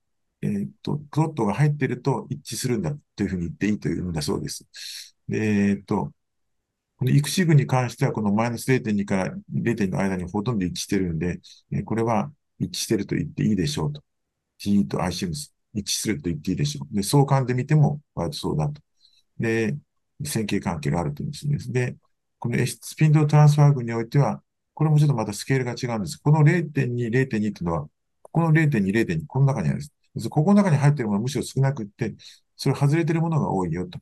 [0.42, 4.66] えっ、ー、と、プロットが入っていると一致するんだというふうに言っていいというんだそうです。
[5.28, 6.12] で、えっ、ー、と、
[6.98, 11.40] この育児群に関しては、このマイナス0.2から0.2の間にほとんど一致してるんで、
[11.72, 14.02] えこれは一致してると言っていいでしょうと。
[14.58, 15.34] T と i c m
[15.74, 16.94] 一致すると言っていいでしょう。
[16.94, 18.82] で、相関で見ても割とそうだと。
[19.38, 19.76] で、
[20.24, 21.58] 線形関係があるというんですね。
[21.68, 21.96] で、
[22.38, 24.42] このスピンドルトランスファー群においては、
[24.74, 26.16] これもちょっとまたスケールが違うんです。
[26.18, 27.82] この0.2、0.2っていうのは、
[28.22, 29.84] ここの0.2、0.2、この中にあるんで
[30.20, 30.28] す。
[30.28, 32.14] ここの中に入っているものはむしろ少なくって、
[32.56, 33.98] それ外れているものが多いよと。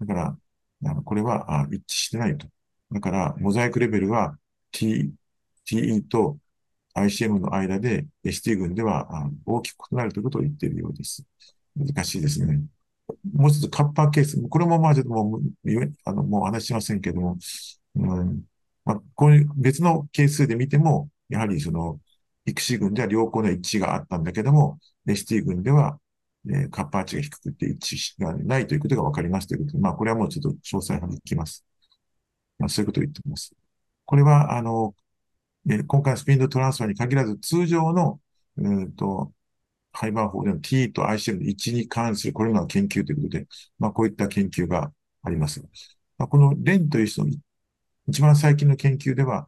[0.00, 0.36] だから、
[0.84, 2.46] あのこれはあ一致してないと。
[2.90, 4.36] だから、モザイクレベルは
[4.72, 5.12] T、
[5.64, 6.38] TE と
[6.94, 11.24] ICM の間で ST 群では大きく異なるということを言っているようです。
[11.76, 12.60] 難しいですね。
[13.32, 14.40] もう一つカッパーケース。
[14.48, 15.42] これもまあちょっともう、
[16.04, 17.38] あの、もう話しませんけども、
[17.96, 18.42] うん、
[18.84, 22.00] まあ、こういう別の係数で見ても、やはりその、
[22.46, 25.98] 育児群では良好な一致があったんだけども、ST 群では
[26.50, 31.64] えー、カッパー値が低くて一致がないということが分かりますということで、まあ、これはもうちょっと詳細にいきます。
[32.58, 33.54] まあ、そういうことを言ってます。
[34.04, 34.94] これは、あの、
[35.70, 38.20] えー、今回スピンドトランスファーに限らず、通常の、
[38.56, 39.32] うんと、
[39.92, 43.46] ハイバー法での T と ICM の位置に関する、これの研究ということで、
[43.78, 45.62] まあ、こういった研究があります。
[46.18, 47.32] まあ、このレンという人の
[48.08, 49.46] 一番最近の研究では、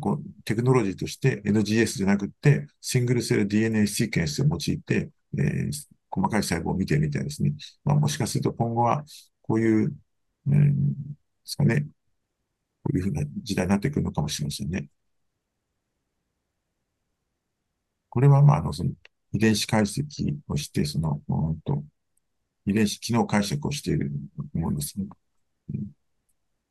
[0.00, 5.72] こうテクノロジーとして NGS じゃなくて、シングルセル DNA シーケンスを用いて、えー、
[6.10, 7.54] 細かい細胞を見てるみたいですね。
[7.84, 9.04] まあ、もしかすると今後は、
[9.42, 9.94] こういう、
[10.48, 10.98] うん、で
[11.44, 11.86] すかね。
[12.84, 14.88] こういうふうな時代になってくるのかもしれませんね。
[18.08, 18.90] これは、まあ、あの、その、
[19.32, 21.84] 遺伝子解析をして、その、うんと、
[22.66, 24.10] 遺伝子機能解釈をしている
[24.54, 25.06] ものですね。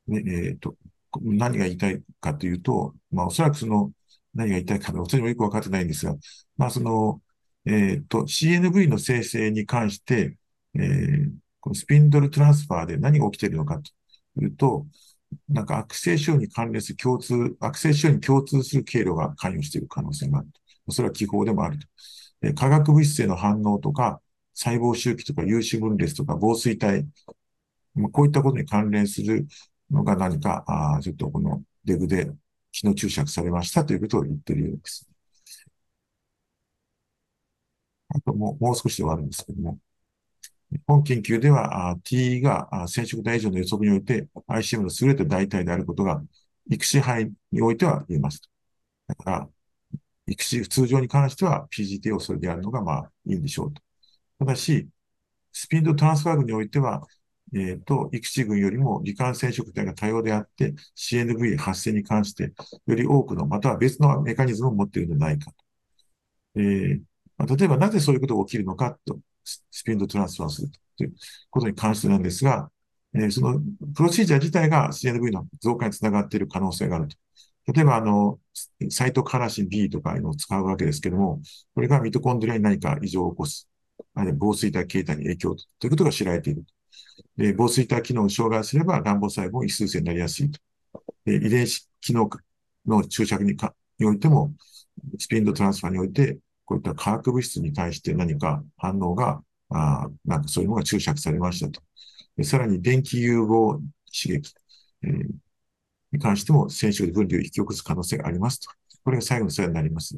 [0.07, 0.75] で、えっ、ー、と、
[1.21, 3.91] 何が言いたいかというと、まあ、おそらくその、
[4.33, 6.15] 何が言いたいか、私もよくわかってないんですが、
[6.57, 7.21] まあ、その、
[7.65, 10.37] えっ、ー、と、CNV の生成に関して、
[10.75, 14.85] えー、このスピンドルトランスファーで何が起きているのかというと、
[15.49, 20.47] なんか悪性症に関連する共通、悪性症に共通する経路が関与している可能性がある
[20.85, 20.91] と。
[20.91, 21.87] それは気泡でもあると。
[22.55, 24.21] 化学物質への反応とか、
[24.53, 27.05] 細胞周期とか有子分裂とか防水体、
[28.11, 29.47] こういったことに関連する
[29.91, 32.31] のが何か、あちょっとこのデグで
[32.71, 35.07] 機能注釈されましたということを言っているようです。
[38.09, 39.77] あともうもう少しで終わるんですけども、
[40.87, 46.21] 本研究では T が染色体異常の予測において ICM の優れた代替であることが
[46.69, 48.41] 育児肺においては言えます。
[49.07, 49.49] だから、
[50.27, 53.81] 育児通常に関しては PGT をそれでやるのがまあいいんでしょうと。
[54.39, 54.89] ただし、
[55.53, 57.03] スピードトランスファー群においては、
[57.53, 62.53] えっ、ー、と、育児群よりも罹患染色体が多様であって、CNV 発生に関して、
[62.87, 65.65] より多くの、または別のメカニズムを持っているのではないかと。
[66.57, 67.01] えー
[67.37, 71.13] まあ、例えばなぜそういうことが起きるのかと、スピードトランスファーするという
[71.49, 72.69] ことに関してなんですが、
[73.13, 73.61] えー、その
[73.95, 77.17] プロシージャー自体が CNV の増加につながっている可能性があると。
[77.67, 78.39] 例えば、あの、
[78.89, 81.41] サイトカラシン B とかいうのを使うわけですけども、
[81.73, 83.67] これがミトコンドリアに何か異常を起こす。
[84.13, 86.65] あるいは防水体形態に影響ということが知られている。
[87.37, 90.59] で防水体機能を障害すれば、乱暴細胞異数性になりやすいと。
[91.25, 92.29] で遺伝子機能
[92.85, 94.53] の注釈にかにおいても、
[95.19, 101.81] スピンドトランスファーにおいて、こういった化学物質に対して何か反応が、あなんかそういうのが注釈されましたと。
[102.37, 103.79] でさらに電気融合
[104.11, 104.53] 刺激、
[105.03, 105.29] えー、
[106.11, 108.69] に関しても、染色分離を引き起こす可能性がありますと。
[109.03, 110.17] これが最後のスライドになります。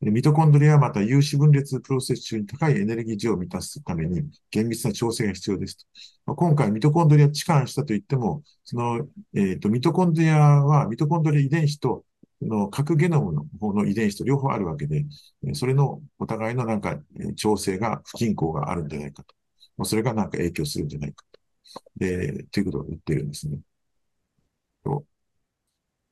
[0.00, 5.88] ミトコンドリアはまた有子分裂プロセス中に高いエネルギー量を満たすために厳密な調整が必要です
[6.24, 6.36] と。
[6.36, 12.04] 今回ミトコンドリア置換したと言っても、その、えっ、ー、と、ミトコンドリアはミトコンドリア遺伝子と
[12.40, 15.04] の核ゲノムの方の遺伝子と両方あるわけで、
[15.54, 17.00] それのお互いのなんか
[17.34, 19.24] 調整が不均衡があるんじゃないか
[19.76, 19.84] と。
[19.84, 21.40] それがなんか影響するんじゃないかと。
[21.96, 23.58] で、ということを言っているんですね。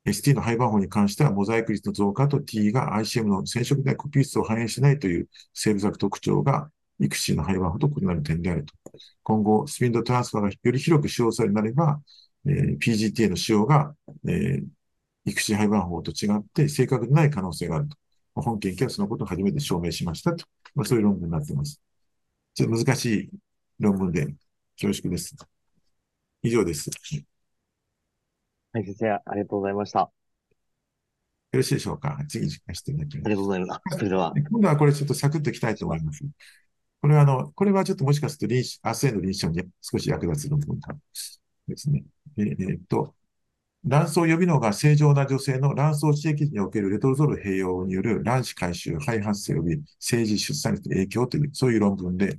[0.06, 8.72] ST の配番法に関しては、モザイク率の増加と T が ICM の染色体コピー数を反映しないという生物学特徴が、イクシーの配番法と異なる点であると。
[9.22, 12.00] 今後、スピンドトランスファーがより広く使用されるなれば、
[12.46, 13.94] えー、PGTA の使用が、
[14.28, 14.66] えー、
[15.26, 17.96] イクシー配番法と違って正確でない可能性があると。
[18.34, 20.44] 本研究はそのことを初めて証明しましたと。
[20.74, 21.80] まあ、そういう論文になっています。
[22.54, 23.30] ちょっと難しい
[23.80, 24.26] 論文で
[24.80, 25.34] 恐縮です。
[26.42, 26.90] 以上です。
[28.76, 30.00] はい、先生、ありがとうございました。
[30.00, 30.10] よ
[31.50, 32.18] ろしいでしょうか？
[32.28, 33.24] 次、実していただきます。
[33.24, 33.80] ありがとうございます。
[33.96, 34.34] それでは。
[34.50, 36.22] 今度はこれちょっとサクッといきたいと思います。
[37.00, 40.78] これは、あの、これはちょっともしかすると臨床、明日への臨床に少し役立つ論文
[41.68, 42.04] ですね。
[42.36, 43.14] えー、っと、
[43.86, 52.38] 卵巣予備能が正常な女性の卵巣刺激時におけるレトロゾル併用による卵子回収、肺発生及び政治出産に影響という、そういう論文で、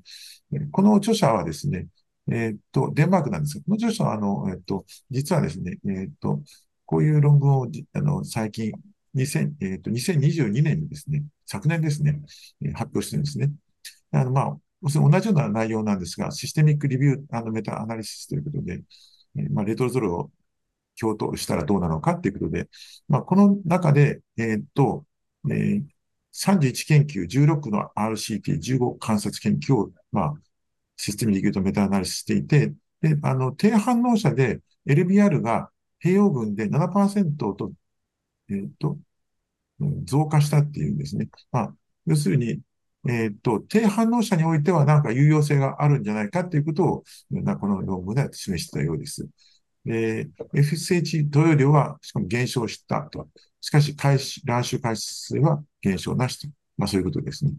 [0.70, 1.88] この著者はですね、
[2.32, 6.42] えっと、デンマークなんですが、この著者は、あの、えっと、実はですね、えっと、
[6.86, 8.72] こういう論文を、あの、最近、
[9.16, 12.20] 2000、えっと、2022年にですね、昨年ですね、
[12.74, 13.52] 発表してるんですね。
[14.12, 18.84] あの、まあ、同じような内容なんですが、システミックリビューあのメタアナリシスということで、
[19.38, 20.32] えまあ、レトロゾルを
[21.00, 22.70] 共闘したらどうなのかということで、
[23.08, 25.06] まあ、この中で、えっと、
[25.50, 25.84] えー、
[26.34, 30.34] 31研究、16の RCT、15観察研究を、まあ、
[30.98, 35.70] システムリギュートメタアナリスしていて、で、あの、低反応者で LBR が
[36.04, 37.72] 併用群で7%と、
[38.50, 38.98] えっ、ー、と、
[40.06, 41.30] 増加したっていうんですね。
[41.52, 41.76] まあ、
[42.06, 42.62] 要するに、
[43.08, 47.04] えっ、ー、と、低反応者においてはなんか有用性があるんじゃないかっていうことを、
[47.60, 49.28] この論文で示したようです。
[49.86, 53.30] で、FSH 投与量はしかも減少したと。
[53.62, 56.48] しかし、開始、乱臭開始数は減少なしと。
[56.78, 57.52] まあそういうことですね。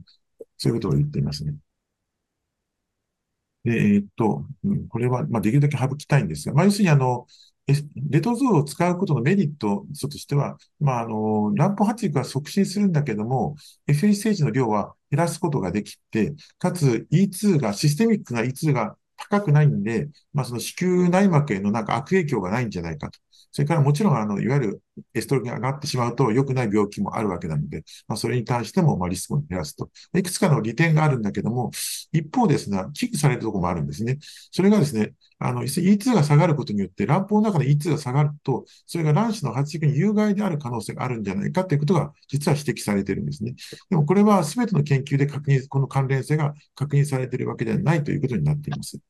[0.59, 1.55] そういうことを言っていますね。
[3.65, 4.45] で、えー、っと、
[4.89, 7.27] これは、まあ、できるだけ省きたいんですが、まあ、要するに、あの、
[8.11, 13.57] レトゾーを使うことのメリットとしては、まあ、あの、乱歩発育は促進するんだけども、
[13.87, 23.19] FH の量は減らすことができて、かつ E2 が、システミックな E2 が高くないんで、まあ、その子宮内膜へのなんか悪影響がないんじゃないかと。
[23.59, 24.83] それからもちろん、あの、いわゆる
[25.15, 29.91] エストロゲンが上がってしまうと良くない病気もあるわけなので、まあ、それに対しても、まあ、リスクを減らすと。
[30.17, 31.73] いくつかの利点があるんだけども、
[32.13, 34.19] 一方ですね、危惧されるところもあるんですね。
[34.53, 43.57] それがですね、あの、E2 が下がることによって、卵胞の中で E2 が下がると、それが卵子の発育に有害である可能性があるんじゃないかということが、実は指摘されているんですね。
[43.91, 49.01] でも、これは全ての研究で確認、この関連性が確認されているわけではないということになっています。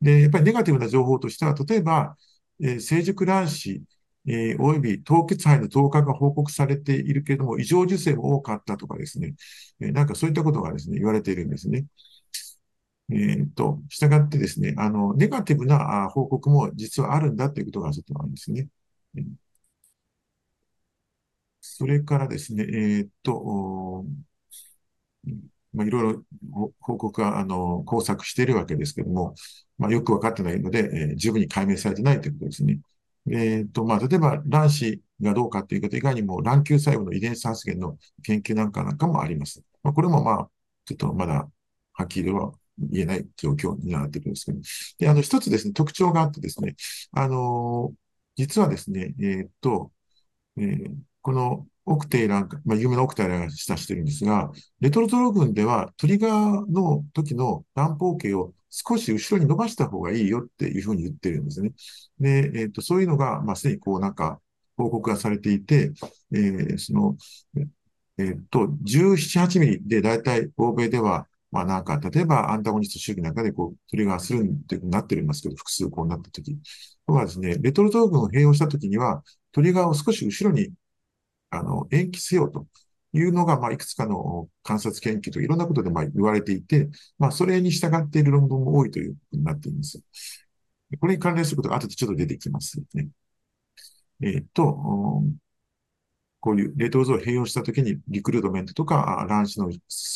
[0.00, 2.16] で、やっぱりネガティブな情報としては、例えば、
[2.60, 3.82] えー、成熟卵子、
[4.28, 9.34] えー、および凍結肺の増加が報告されているけれども、異常受精も多かったとかですね、
[9.80, 11.86] えー、なんかそういったことがですね、言われているんですね。
[13.10, 18.68] えー、っと、従ってですね、あの、ネガティブな報告も実はあるんだということがちょっとなんですね。
[21.60, 24.04] それからですね、えー、っと、
[25.72, 26.24] まあ、いろいろ
[26.80, 29.34] 報告が、あの、工作しているわけですけども、
[29.78, 32.80] まあ、よくわかってないので、えー、十分に解明されてないということですね。
[33.30, 39.62] えっ、ー、と、まあ、例えば卵子がどうかということ以外にも、卵球細胞の遺伝子発現の研究なんかなんかもあります。
[39.82, 40.50] まあ、これもまあ、
[40.84, 41.48] ちょっとまだ
[41.92, 44.60] はっきりは言えない状況になっているんですけど、
[44.98, 46.76] で、あの、一つですね、特徴があってですね、
[47.12, 47.92] あの、
[48.36, 49.92] 実はですね、えー、っと、
[50.56, 61.72] えー、このオクテイラまあ、有名なオクテイラが示唆してるんですが、レトロゾロ群ではトリガーの時の乱暴径を少し後ろに伸ばした方がいいよっていうふうに言ってるんですね。
[62.20, 64.40] で、えっ、ー、と、そういうのが、まあ、すでにこうなんか
[64.76, 65.92] 報告がされていて、
[66.32, 67.16] えー、その、
[68.18, 76.54] えっ、ー、と、17、8ミリで大体欧米では、まあなんか、例えばアンタゴニスト主義なんかでこう、トリガーするっていううなってるんですけど、複数こうなったとき。
[77.06, 79.22] とはですね、レトロゾー群を併用したときには、
[79.52, 80.70] トリガーを少し後ろに
[81.50, 82.66] あの、延期せよと
[83.12, 86.88] いうのが、まあ、いくつかの観察研究といろんなことでまあ言われていて、
[87.18, 90.02] まあ、それに従っている論文も多いということになっています。
[91.00, 93.08] これに関連することが後でちょっと出てきますね。
[94.22, 94.64] えっ、と、
[96.40, 99.70] こういう冷凍像を併用したときにリクルートメントとか卵子の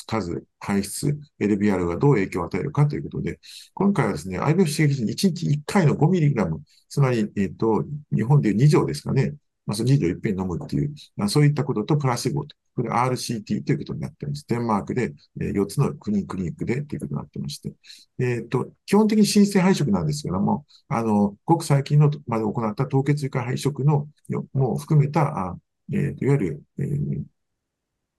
[0.06, 3.40] 数、排出、LBR がどう影響を与えるかということで、
[3.74, 6.58] 今回はですね、IBF 刺激時に1日1回の 5mg、
[6.88, 9.34] つまり、えっ、と、日本でいう2錠ですかね、
[9.66, 14.44] まあ、その2錠いっぺん飲むっていう、まあ、そういったこととプラシボと、これ RCT ということになってます。
[14.48, 17.72] デンマークで、えー、4つの国クリニックでということになってまして、
[18.18, 24.08] えっ、ー、と、基本的に新生配色なんですけども、あの、ごく最近のまで行った凍結床配色の、
[24.52, 25.56] も含めた、あ
[25.92, 27.22] えー、いわゆる、えー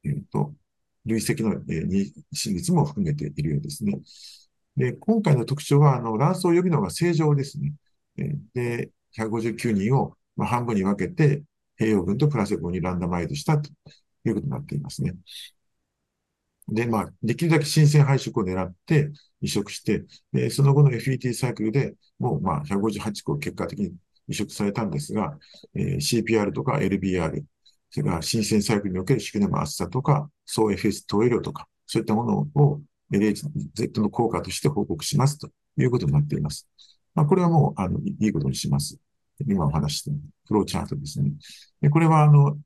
[0.06, 0.54] えー、と、
[1.06, 4.00] 累積の、えー、真率も含めているようですね。
[4.78, 7.74] で、今回の特徴は、あの、卵巣予備能が正常ですね。
[8.18, 11.44] えー、で、159人をまあ、半分に分けて、
[11.80, 13.70] 併用群とプラセボにランダマイズしたと
[14.26, 15.16] いうことになっていますね。
[16.68, 19.12] で、まあ、できるだけ新鮮配色を狙って
[19.42, 23.94] 移植して、でその後の FET サイクルでもう、まあ、158個結果的に
[24.28, 25.38] 移植されたんですが、
[25.76, 27.44] えー、CPR とか LBR、
[27.90, 32.82] それから新鮮サイクルにおけるシグネム厚さとか、総 FS 投影量とか、そういったものを
[33.12, 36.68] LHZ の効果として報告しますということになっています。
[37.14, 38.98] まあ、これはもう、あの、いいことにします。
[39.48, 40.12] 今お話した
[40.48, 41.32] フローチャートですね。
[41.82, 42.58] でこれは、あの、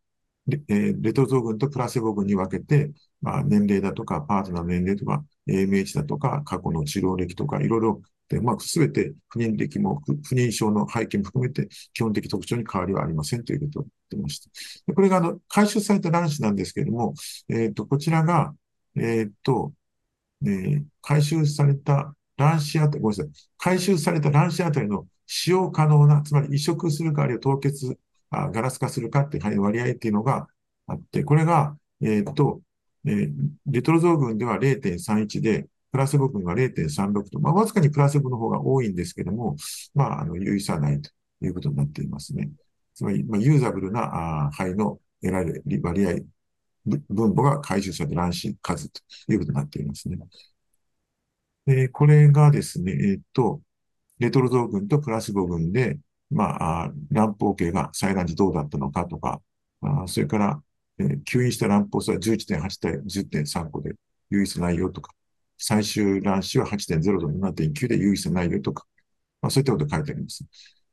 [0.47, 2.91] レ,、レトゾー群とプラセボ群に分けて、
[3.21, 14.49] まあ、年齢だとか、パートナーの年齢とか、AMH だとか、過去の治療歴とか、いろいろで、まあ、すべて不妊歴も、不妊症の背景も含めて、基本的特徴に変わりはありませんということを言ってました。
[14.87, 17.13] でこれが、あの、回収された卵子なんですけれども、
[17.49, 18.53] えっ、ー、と、こちらが、
[18.95, 19.73] えっ、ー、と、
[20.45, 23.33] えー、回収された卵子あたり、ごめんなさい。
[23.57, 27.97] 回収された卵子あたりの使用可能な、つまり移植するか、あるいは凍結、
[28.29, 30.47] あガラス化するかっていう割合っていうのが
[30.87, 32.61] あって、これが、えー、っと、
[33.05, 33.31] えー、
[33.67, 39.55] レトロゾー群では0.31で、プラセボ群が0.36と、まあ、わずかにプラセボの方が多いんですけども、
[39.93, 41.11] まあ、あの、有意差ないと
[41.41, 42.51] いうことになっていますね。
[42.93, 46.15] つまり、まあ、ユーザブルなあ肺の得られる割合、
[46.85, 50.17] 分母が回収された卵子数ということになっていますね。
[51.65, 53.61] で、これがですね、えっと、
[54.19, 55.99] レトロゾー群とプラシボ群で、
[56.29, 59.41] まあ、乱暴系が採卵時どうだったのかとか、
[59.81, 60.61] あそれから、
[60.99, 63.93] えー、吸引した卵胞数は11.8対10.3個で
[64.29, 65.13] 唯一ないよとか、
[65.57, 68.85] 最終卵子は8.0と7.9で唯一ないよとか、
[69.41, 70.45] まあ、そういったこと書いてあります。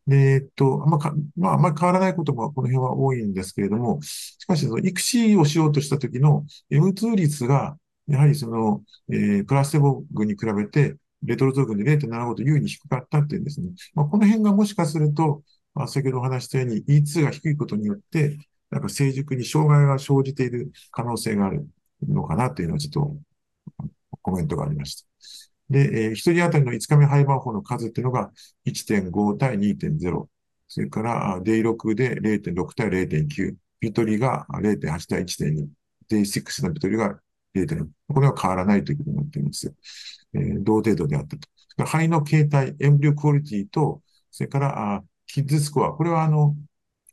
[0.07, 13.71] で、えっと、まあ、まあ、あんまり変わらないこともこの辺は多いんですけれども、しかし、その育児をしようとした時の M2 率が、やはりその、えー、プラステボ群に比べて、レトロ族で0.75と優位に低かったっていうんですね。
[13.95, 15.43] まあ、この辺がもしかすると、
[15.75, 18.39] まあ、先ほどお話したように E2 が低いことによって、
[18.71, 21.67] なんか成熟に障害が生じている可能性がある
[22.09, 23.17] のかなというのはちょっと
[24.23, 25.09] コメントがありました。
[25.71, 28.31] で、えー、1人当たりの5日目配番法の数っていうのが
[28.67, 30.29] 1.5対2.0。
[30.69, 33.55] それから、デイ6で0.6対0.9。
[33.81, 35.69] ピトリが0.8対1.2。
[36.09, 37.19] デイ6のピトリが
[37.55, 37.89] 0.6。
[38.09, 39.73] これは変わらないということになっています。
[40.35, 41.49] えー、同程度であったと。
[41.85, 45.93] 肺の形態、エンブリオクオリティと、それから、あキッズスコア。
[45.93, 46.55] これはあの、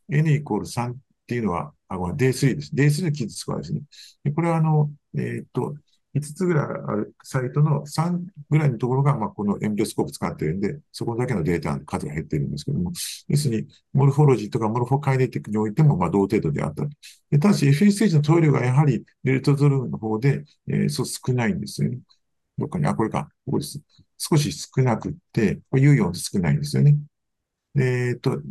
[0.10, 0.98] N イコール3っ
[1.28, 2.76] ていうのは、あ、ごめん、D3 です。
[2.76, 3.82] D3 のキッズスコアですね。
[4.36, 5.76] これはあの、えー、っと、
[6.14, 8.20] 5つぐらいあるサイトの3
[8.50, 12.92] ぐらいのところが、まあ、このエンブリオスコープ使ってるんで、そこだけのデータの数が減ってるんですけども、
[13.30, 16.86] 要するに、モルフォロジーとかモルフォカイネティックにおいても、まあ、同程度であった
[17.30, 22.00] でただし、FA ステージの投量がやはり、デルトゾルムの方で、えー、そう少ないんですよね。
[22.62, 23.82] どっかに、あ、これか、ここです。
[24.18, 26.96] 少し少なくって、これ、有用少ないんですよね。
[27.74, 28.42] で、えっと、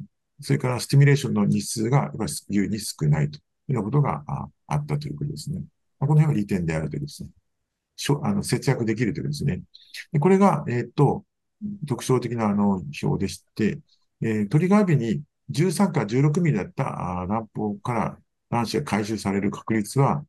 [0.41, 3.41] それからスティミュレーションの日数が、やっぱりに少ないとい
[3.71, 4.25] うようなことが
[4.67, 5.63] あったということですね。
[5.99, 7.31] この辺は利点であるということですね。
[8.23, 9.63] あの節約できるということですね。
[10.13, 11.25] でこれが、えっ、と、
[11.87, 13.79] 特徴的なあの表でして、
[14.23, 20.25] えー、トリガー日に13から16ミリだった乱暴から卵子が回収される確率は、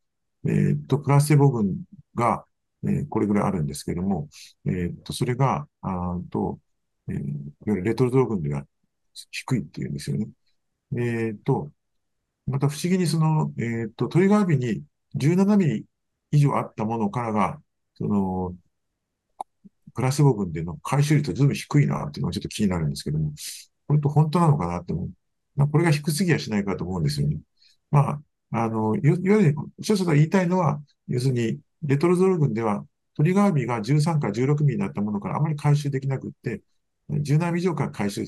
[0.46, 1.84] えっ、と、プラスセボ群
[2.16, 2.44] が
[2.88, 4.30] え、これぐらいあるんですけども、
[4.66, 6.60] えっと、それが、あと、
[7.08, 7.24] え、いわ
[7.68, 8.66] ゆるレトルト群では
[9.32, 10.28] 低いっていうんですよね。
[10.98, 11.72] えっと、
[12.48, 14.84] また不思議にその、えっと、トリガー日に
[15.16, 15.86] 17ミリ
[16.32, 17.62] 以上あったものからが、
[17.96, 18.56] その、
[19.94, 23.34] プラスボ群での回収率はずいぶん低いなっていうのがちょっと気になるんですけども、
[23.88, 25.10] これと本当なのかなって思う。
[25.56, 27.40] まあ、これが低すぎやしないかと思うんですよね。
[27.92, 28.22] ま
[28.52, 36.62] あ、あの、いわゆる、一つ言いたいのは、要するに、レトロゾル群では、トリガービが13から16ミリになったものからあまり回収できなくって、
[37.10, 38.26] 17以上から回収、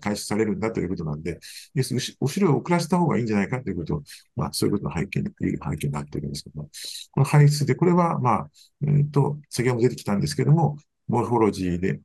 [0.00, 1.38] 回収されるんだということなんで、
[1.74, 1.94] 要す。
[1.94, 4.02] るに後ろを遅らせた方がいいんじゃないかということを、
[4.36, 6.68] まあ、そういうことの背景に、背景になっているんですけども、
[7.12, 8.50] この排出で、これは、まあ、
[8.82, 10.76] えっ、ー、と、先ほども出てきたんですけども、
[11.06, 12.00] モルフォロジーで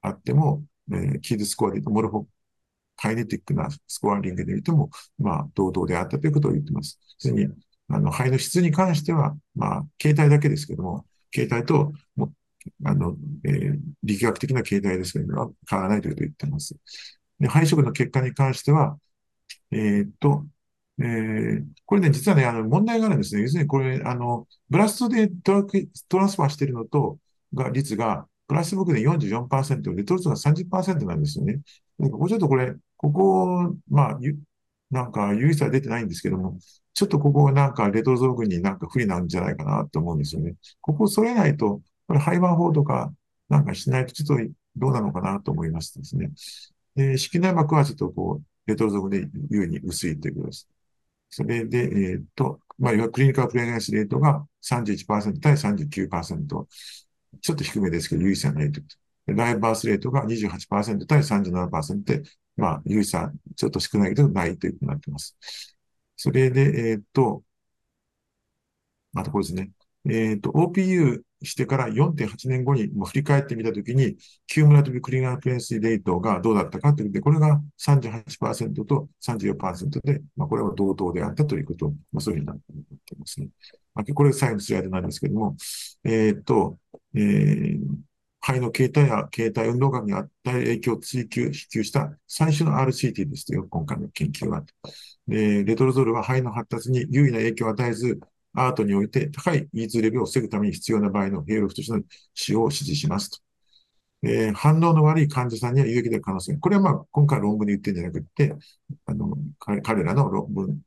[0.00, 2.26] あっても、えー、キーズスコアで言うと、モルフォ、
[2.96, 6.98] カイネティックなスコアリングで言うとも、まあ、同等であったということを言っています。
[7.88, 12.32] あの、肺の質に関しては、まあ、形態だけですけども、形態と、も
[12.84, 16.76] あの、えー、力学的な形態ですけども、変わらないということを言ってます。
[17.40, 18.98] で、配色の結果に関しては、
[19.70, 20.46] えー、っと、
[20.98, 23.42] えー、これね、実はね、あの、問題があるんですね。
[23.42, 25.64] 要するにこれ、あの、ブラストでトラ
[26.08, 27.18] トランスファーしているのと、
[27.54, 31.60] が、率が、プラス僕で44%、レトルトが30%なんですよね。
[31.98, 34.18] なんかもうちょっとこれ、ここ、まあ、
[34.90, 36.58] なんか、有意差は出てないんですけども、
[36.94, 40.54] ちょっとここがなんかレトルト群になんか不利なんじゃないかなと思うんですよね。
[40.80, 43.12] ここを揃えないと、これ廃盤法とか
[43.48, 44.44] なんかしないとちょっと
[44.76, 46.30] どうなのかなと思いましてですね。
[46.94, 50.68] で、式内膜はちょっとこう、レトルト群で優に薄いということです。
[51.28, 56.66] それで、えっ、と、まあ、クリニカルプレゼンスレートが31%対39%。
[57.42, 58.88] ちょっと低めですけど、有意差ないというこ
[59.26, 59.32] と。
[59.34, 62.22] ライバースレートが28%対37%で、
[62.56, 65.36] まあ、有意差ちょっと少ないけど、ないということになっています。
[66.16, 67.42] それで、えっ、と、
[69.12, 69.70] またこれですね。
[70.08, 82.56] えっ、と、OPU してから4.8年後にもう振り返ってみたときに、キュームラティブクリーナープレンスレートがどうだったかということで、これが38%と34%で、まあ、これは同等であったということ、まあ、そういうふうになっ
[83.04, 83.48] ていますね。
[83.94, 85.56] まあ、これ最後のスライドなんですけども、
[86.04, 86.78] えっ、と、
[87.14, 87.78] えー、
[88.46, 94.62] 肺の形態や形態運動学に与える影響を追求、支給した最初の RCT ですよ、今回の研究は。
[95.26, 98.20] で、レトロゾルは肺の発達に有意な影響を与えず、
[98.54, 102.02] アートにおいて高いイーズレベルを防ぐために必要な場合のヘイロフとしての
[102.34, 103.38] 使用を指示しますと。
[104.22, 106.54] えー、反応の悪い患者さんには有益である可能性。
[106.56, 108.54] これはまあ、今回論文で言ってるんじゃなくて、
[109.06, 110.80] あの、彼らの論文、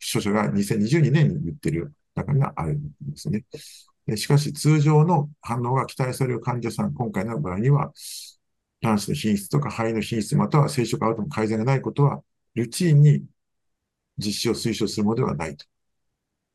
[0.00, 3.46] 著書が2022年に言ってる中にはあるんですね。
[4.14, 7.92] しかし、通常の反応が期待される患者さん、今回の場合には、
[8.80, 12.22] 卵子の品質とか肺の品質、または生殖アウトの改善がないことは、
[12.54, 13.24] ルチンに
[14.18, 15.66] 実施を推奨するものではないと。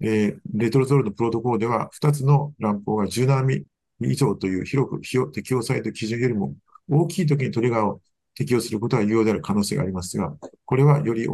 [0.02, 3.66] えー、レトロゾールのプロトコルでは、2つの乱暴が17ミ
[4.00, 6.56] リ以上という広く適用された基準よりも
[6.90, 8.02] 大きい時にトリガーを
[8.34, 10.34] 適用することは有用である可能性がありますが、
[10.66, 11.28] これはより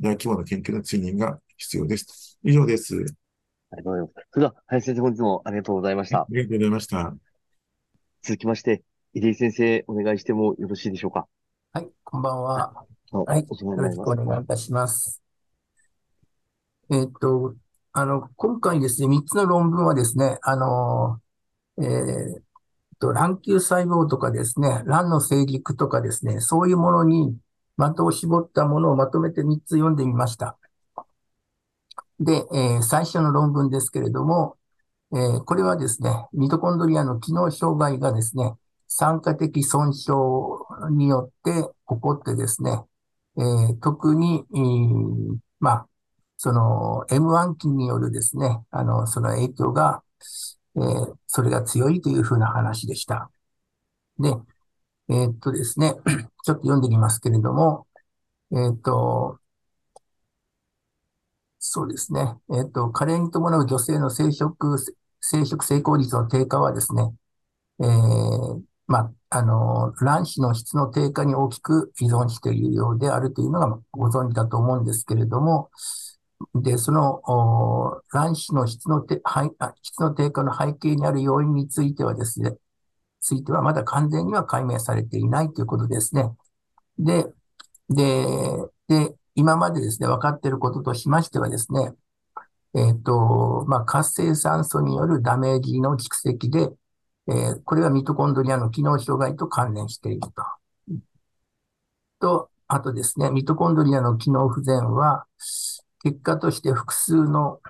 [0.00, 2.38] 大規模な研究の追認が必要です。
[2.42, 3.21] 以上です。
[3.72, 4.26] ありがとうございます。
[4.30, 6.20] それでは、林先生、本日もありがとうございました。
[6.20, 7.14] ありがとうございました。
[8.22, 8.82] 続きまして、
[9.14, 11.26] 入江先生、お願いしてもよろしいでしょうか？
[11.72, 12.72] はい、こんばんは。
[13.12, 13.64] はい、よろし
[13.96, 15.22] くお願いいたします。
[16.90, 17.54] えっ、と、
[17.92, 21.20] あの、今回ですね、3つの論文はですね、あの、
[21.78, 22.42] えー、
[23.02, 27.36] と、卵球細胞とかですね、卵の成熟とかですね、そういうものに
[27.76, 30.56] 的を絞ったものをまとめて3つ読んでみました。
[32.24, 34.56] で、えー、最初の論文ですけれども、
[35.12, 38.54] えー、これはですね、ミトコンドリアの機能障害がですね、
[38.88, 40.12] 酸化的損傷
[40.90, 42.82] によって起こってですね、
[43.38, 45.86] えー、特に、えー、まあ、
[46.36, 50.02] その M1 期によるですね、あの、その影響が、
[50.76, 53.30] えー、それが強いというふうな話でした。
[54.18, 54.30] で、
[55.08, 55.94] えー、っとですね、
[56.44, 57.86] ちょっと読んでみますけれども、
[58.52, 59.38] えー、っと、
[61.74, 62.20] そうですね、
[62.50, 64.76] えっと、加齢に伴う女性の生殖、
[65.20, 67.14] 生殖成功率の低下はですね、
[67.80, 68.98] えー、ま
[69.30, 75.70] あ、あの、卵子の質の低下に大きく依存しているようであるというのがご存知だと思うんですけれども、
[76.54, 77.22] で、その、
[78.12, 79.22] 卵子の質のて
[79.80, 82.54] 質の低下の背景にある要因についてはですね、
[83.22, 86.36] ついてはまだ完全には解明されていないということですね。
[86.98, 87.24] で、
[87.88, 88.26] で、
[88.88, 91.92] で、今までですね、分かっていることとしましてはですね、
[92.74, 96.68] えっ、ー、と、まあ、活性酸素によるダメージの蓄積で、
[97.28, 100.30] えー、これはミトコンドリアの機能障害と関連していると。
[102.20, 105.26] と、あとですね、ミトコンドリアの機能不全は、
[106.02, 107.60] 結果として複数の、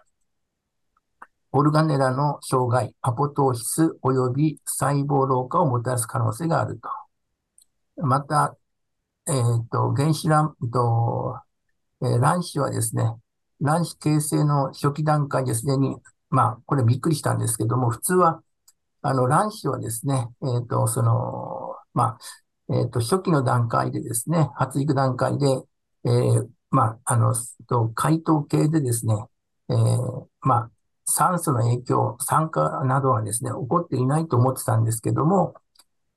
[1.55, 6.89] オルガネラの障害、アポトーシス及び細胞老化をもたらす可能性があると。
[8.07, 8.57] また、
[9.27, 11.41] えっ、ー、と、原子卵、と、
[12.03, 13.05] え、卵子はですね、
[13.61, 15.97] 卵子形成の初期段階ですでに、
[16.31, 18.43] まあ、これびっくりしたんですけども、普通は、
[19.03, 22.19] あの、卵子はですね、えっ、ー、と、その、ま
[22.69, 25.47] あ、えっ、と、初期の段階でですね、発育段階で、
[26.05, 27.35] えー、まあ、あの、
[27.69, 29.15] と、解凍系でですね、
[29.69, 30.71] えー、まあ、
[31.05, 35.55] 酸素の影響、酸化などはですね、起こっていないと思ってたんですけども、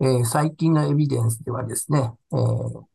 [0.02, 2.95] えー、最近のエビデンスではですね、えー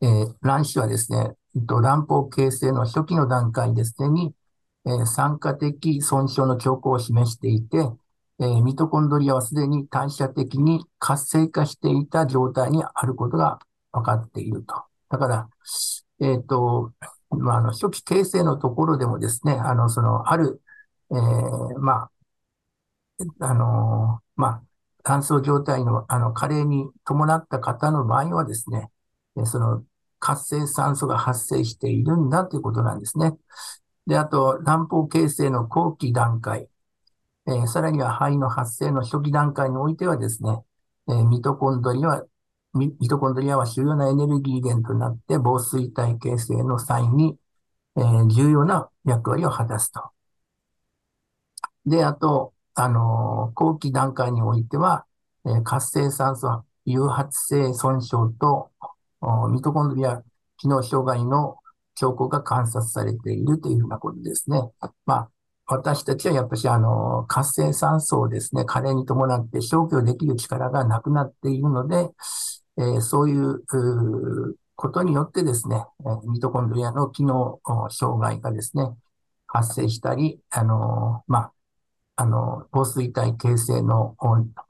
[0.00, 4.34] えー、卵子はですね、卵胞形成の初期の段階ですねに、
[4.86, 7.78] えー、酸化的損傷の兆候を示していて、
[8.40, 13.58] えー、ミトコンドリアはすでに代謝的に活性化していた状態にあることが
[13.92, 14.74] 分かっていると。
[15.10, 15.48] だから、
[16.20, 16.92] えっ、ー、と、
[17.30, 20.62] まあ、あの、初期形成のところでもですね、あの、その、ある、
[21.10, 22.10] えー、まあ、
[23.40, 24.62] あの、まあ、
[25.02, 28.90] 乾燥状態の、あの、加齢に伴った方の場合はですね、
[29.44, 29.84] その、
[30.18, 33.36] 活性酸素が発生しているんだということなんですね。
[34.06, 36.68] で、あと、卵胞形成の後期段階、
[37.46, 40.62] えー、さらには肺の発生の初期段階においてはですね、
[41.08, 42.24] えー、ミトコンドリアは
[42.74, 47.38] ミトコンドリアは主要なエネルギー源となって防水体形成の際に、
[47.96, 50.10] えー、重要な役割を果たすと。
[51.86, 55.06] で、あと、あのー、後期段階においては、
[55.46, 58.70] え、活性酸素誘発性損傷と
[59.50, 60.22] ミトコンドリア
[60.56, 61.56] 機能障害の
[61.94, 64.70] 兆候が観察されているというふうなことですね。
[65.04, 65.30] まあ、
[65.66, 72.08] 私たちはやっぱりあの、活性酸素をですね、加齢に伴って消去できる力がなくなっているので、
[72.78, 73.64] えー、そういう
[74.76, 75.84] ことによってですね、
[76.26, 77.60] ミトコンドリアの機能
[77.90, 78.84] 障害がですね、
[79.48, 81.52] 発生したり、あの、まあ、
[82.16, 84.16] あの、防水体形成の、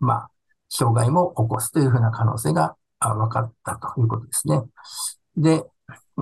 [0.01, 0.31] まあ、
[0.71, 4.63] 障害も起こすというふうな可能性が分かったということですね。
[5.37, 5.65] で、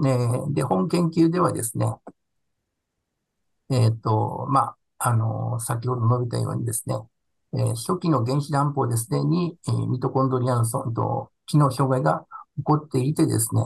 [0.05, 1.87] えで、本研究ではですね、
[3.71, 6.97] えっ、ー、と、まあ、あの、先ほど述べたようにですね、
[7.55, 12.27] えー、初期の原子弾胞ですでに、えー、ミトコンドリアのその機能障害が
[12.59, 13.63] 起こっていてですね、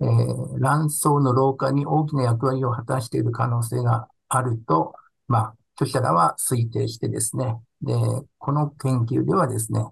[0.00, 4.94] えー、卵巣の老化に大きな役割を果たしている可能性があると、
[5.26, 7.94] まあ、著者らは推定してですね、で、
[8.38, 9.84] この研究ではですね、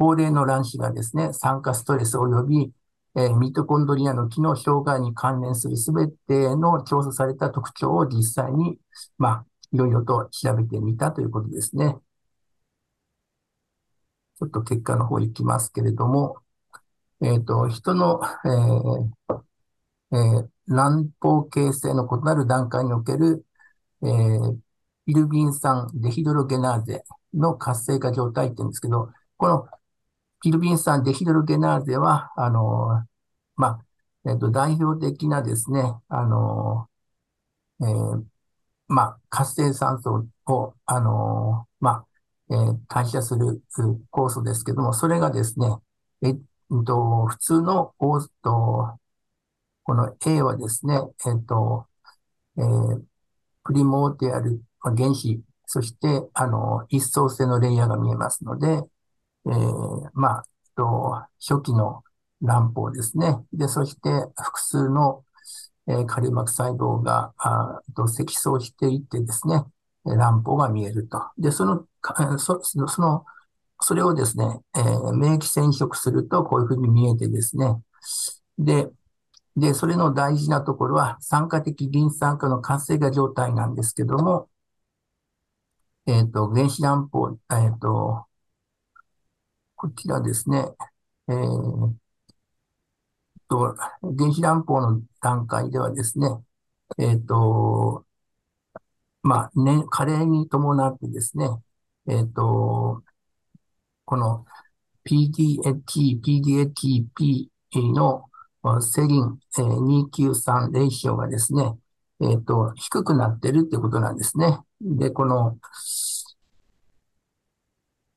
[0.00, 2.72] 高齢の卵子がですね、酸化ストレス及び、
[3.16, 8.78] えー、ミトコンドリアの機能障害に関連するすべての調査された特徴を実際に、
[9.18, 11.96] まあ、いろいろと調べてみたということですね。
[14.38, 16.38] ちょっと結果の方行きますけれども、
[17.20, 23.44] えっ、ー、と、人の、えーえー、卵胞形成の異なる段階における、
[24.02, 24.56] えー、
[25.04, 29.68] ピルビン酸デヒドロゲナーゼの活性化状態って言うんですけど、この
[30.42, 33.04] ピルビン酸デヒドロゲナーゼは、あの、
[33.56, 33.68] ま
[34.24, 36.88] あ、えっ、と、代表的なですね、あの、
[37.82, 38.24] えー、
[38.88, 42.06] まあ、活性酸素を、あの、まあ、
[42.50, 43.62] えー、代謝する
[44.10, 45.68] 酵素ですけども、それがですね、
[46.22, 46.38] えっ
[46.86, 48.98] と、普通の、おっと、
[49.84, 50.94] この A はですね、
[51.26, 51.86] えっと、
[52.56, 53.02] えー、
[53.64, 58.82] プリモーティアル、原子、そして、あの、一層性のレイヤーが見えますので、
[59.46, 60.44] えー、まあ、
[60.76, 62.02] と、初期の
[62.42, 63.36] 卵胞ですね。
[63.52, 65.24] で、そして複数の、
[65.86, 69.64] えー、カリ膜細胞が、あと積層していってですね、
[70.04, 71.22] 卵胞が見えると。
[71.38, 71.86] で、その、
[72.38, 73.24] そその、
[73.80, 77.82] それをですね、えー、免疫染色するとこういうふうに見えてですね、
[78.58, 78.88] で、
[79.56, 84.48] で、それの大事なところは酸化的リン酸化の活性化状態なんですけども、
[86.06, 88.26] えっ、ー、と、原子卵胞、えっ、ー、と、
[89.80, 90.58] こちらですね、
[91.26, 91.94] えー、
[93.48, 96.28] と、原子卵胞の段階ではですね、
[96.98, 98.04] えっ、ー、と、
[99.22, 101.46] まあ、ね、加齢に伴ってですね、
[102.06, 103.02] えっ、ー、と、
[104.04, 104.44] この
[105.06, 107.48] PDAT、PDATP
[107.94, 108.26] の
[108.82, 111.78] セリン、えー、293レイシオがですね、
[112.20, 114.58] えっ、ー、と、低くなってるってことなんですね。
[114.82, 115.58] で、この、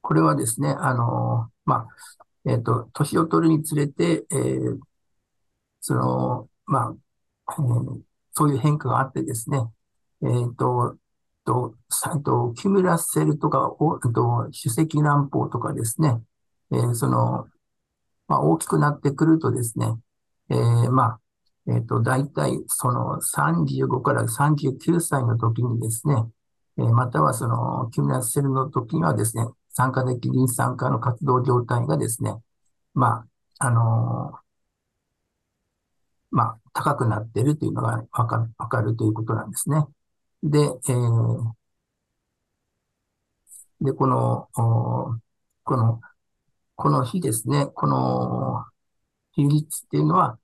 [0.04, 1.88] これはですね、あの、まあ、
[2.45, 4.78] えっ、ー、と、年を取るにつれて、えー、
[5.80, 6.93] その、ま
[7.47, 8.01] あ、えー、
[8.34, 9.60] そういう変化があってですね、
[10.22, 10.97] えっ、ー、と、
[11.45, 11.76] と、
[12.22, 16.22] と、キュムラセルとか、おと主席卵胞とかですね、
[16.74, 17.47] えー、その、
[18.28, 19.88] まあ、大きくなってくるとですね、
[20.49, 21.20] えー、まあ、
[21.68, 26.16] えっ、ー、と、大体、その35から39歳の時にですね、
[26.76, 32.36] またはその、キュミラスセルの時にはですね、酸化的リン酸化の活動状態がですね、
[32.93, 33.26] ま
[33.59, 34.39] あ、あの
[36.34, 39.86] まあ、高くなっているというのがわかる、わかるということなんですね。
[40.41, 41.51] で、えー、
[43.82, 46.01] で、この、この、
[46.76, 48.65] この日ですね、この
[49.34, 50.39] 比率っていうのは、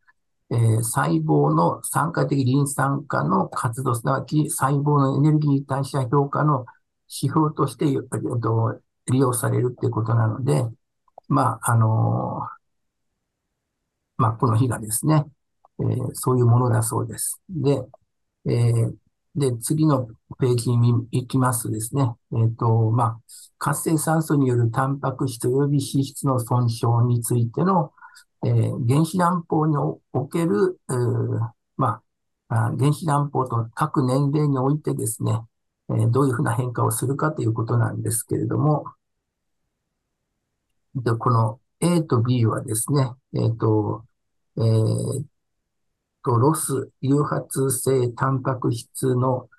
[0.51, 6.65] えー、細胞の酸化的リン酸化の活動、すなわち細胞のエネルギー代謝評価の
[7.07, 8.79] 指標として、えっと、
[9.09, 10.65] 利用されるっていうことなので、
[11.27, 12.41] まあ、あの、
[14.17, 15.25] まあ、この日がですね、
[15.79, 17.39] えー、そういうものだそうです。
[17.49, 17.81] で、
[18.45, 18.93] えー、
[19.35, 20.07] で、次の
[20.39, 23.19] ページに行きますとですね、えっ、ー、と、まあ、
[23.57, 27.93] 活性酸素によるタンパク質及び脂質の損傷についての、
[28.43, 30.95] えー、原子弾砲における、えー、
[31.77, 32.01] ま
[32.49, 35.39] あ、原子弾砲と各年齢においてですね、
[35.91, 38.85] え、どういうふうな変化をするかということなんですけれども、
[40.95, 44.05] で、この A と B はですね、えっ、と、
[44.57, 45.23] えー、
[46.23, 49.49] と、ロス、誘発性タンパク質の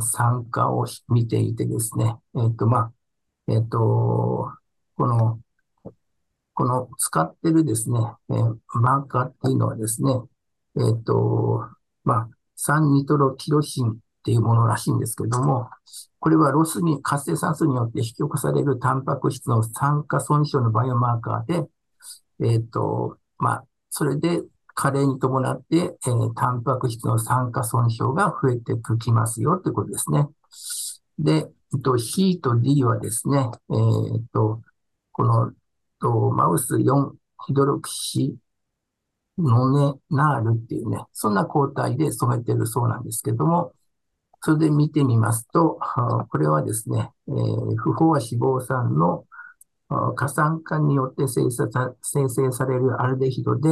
[0.00, 2.92] 酸化を見ていてですね、えっ、と、まあ、
[3.48, 4.50] えっ、と、
[4.96, 5.40] この、
[6.54, 7.98] この使ってるですね、
[8.30, 10.12] えー、マーカーっていうのはですね、
[10.76, 11.68] えっ、と、
[12.04, 15.68] まあ、酸ニトロキロシンっていうものらしいんですけども、
[16.18, 21.68] これはロスに、活性酸素によって引き起こされるタンパク質の酸化損傷のバイオマーカーで、
[22.42, 24.42] えっ、と、まあ、それで
[24.74, 30.28] 加齢に伴って、えー、タンパク質の酸化損傷が増えてきますよということですね。
[31.18, 31.32] で、
[31.74, 34.60] えっと、C と D はですね、えー、っと、
[35.12, 35.52] この、
[36.00, 37.12] とマウス4
[37.46, 38.36] ヒドロキシ
[39.38, 43.72] ノネナールっていうね、そんな抗体で染めてるそうなんですけども、
[44.42, 45.78] それで見てみますと、
[46.30, 49.24] これはですね、不飽和脂肪酸の
[50.16, 53.70] 過酸化によって生成されるアルデヒドで、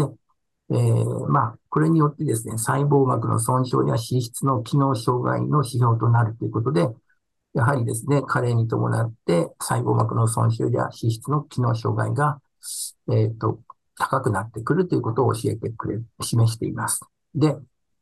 [0.71, 6.89] えー、まあ、これによってですね、細胞膜の損傷や脂質の機能障害の指標となるということで、
[7.55, 12.41] やはりですね、加齢に伴って細胞膜の損傷や脂質の機能障害が、
[13.11, 13.61] えっ、ー、と、
[13.97, 17.01] 高くなってくるということを教えてくれ、示しています。
[17.35, 17.57] で、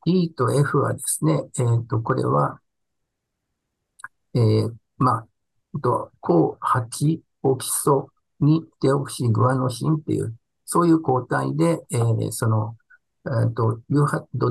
[0.07, 2.61] E と F はですね、えっ、ー、と、これは、
[4.35, 5.27] えー、ま
[5.75, 8.09] あ、と、抗8オキソ
[8.41, 12.77] ニデオクシグアノシンっていう、そういう抗体で、えー、その、
[13.27, 13.81] えっ、と、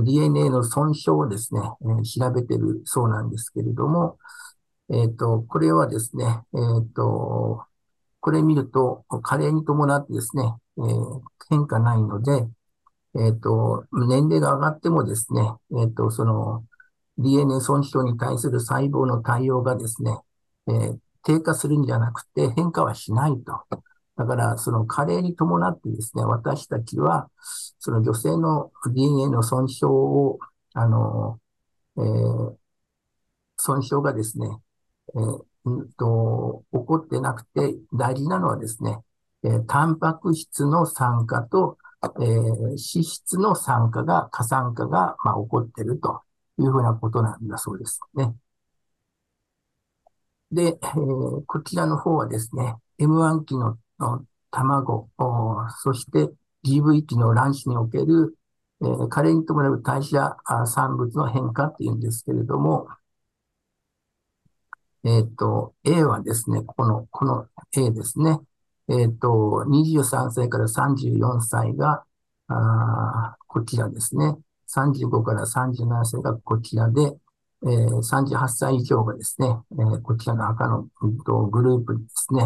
[0.04, 4.18] DNA の損傷をですね、えー、調べてるそうなんですけれども、
[4.90, 7.64] えっ、ー、と、これはですね、えっ、と、
[8.20, 10.82] これ見ると、加齢に伴ってですね、え
[11.50, 12.46] 変化ないので、
[13.18, 15.42] えっ、と、年齢が上がってもですね、
[15.80, 16.66] えっ、と、その、
[17.18, 20.18] DNA 損傷に対する細胞の対応がですね、
[20.68, 23.80] え低下するんじゃなくて変化はしないと。
[24.18, 27.30] だから、その加齢に伴ってですね、私たちは、
[27.80, 30.40] その女性の DNA の損傷を、
[30.74, 31.40] あの、
[31.98, 32.56] えー、
[33.58, 34.48] 損傷がですね、
[35.16, 39.00] えー、うんと、起こってなくて、大事なのはですね、
[39.44, 41.78] えー、タンパク質の酸化と、
[42.20, 46.22] えー、脂質の酸化が、過酸化が、まあ、起こっていると
[46.60, 48.36] いうふうなことなんだそうですね。
[50.52, 53.78] で、えー、こちらの方はですね、M1 期の
[54.52, 55.10] 卵、
[55.84, 56.30] そして
[56.66, 58.38] GV 機の卵子における、
[58.82, 62.88] えー、加齢に伴う代謝産物の変化っていうんですけれども、
[65.04, 67.48] えっ、ー、と、A はですね、この、この
[67.78, 68.40] A ですね。
[68.90, 72.04] えっ、ー、と、23歳から34歳が、
[72.48, 74.36] あこちらですね。
[74.68, 77.02] 35から37歳がこちらで、
[77.64, 82.44] えー、38歳以上がですね、えー、こちらの赤の、うん、とグループですね。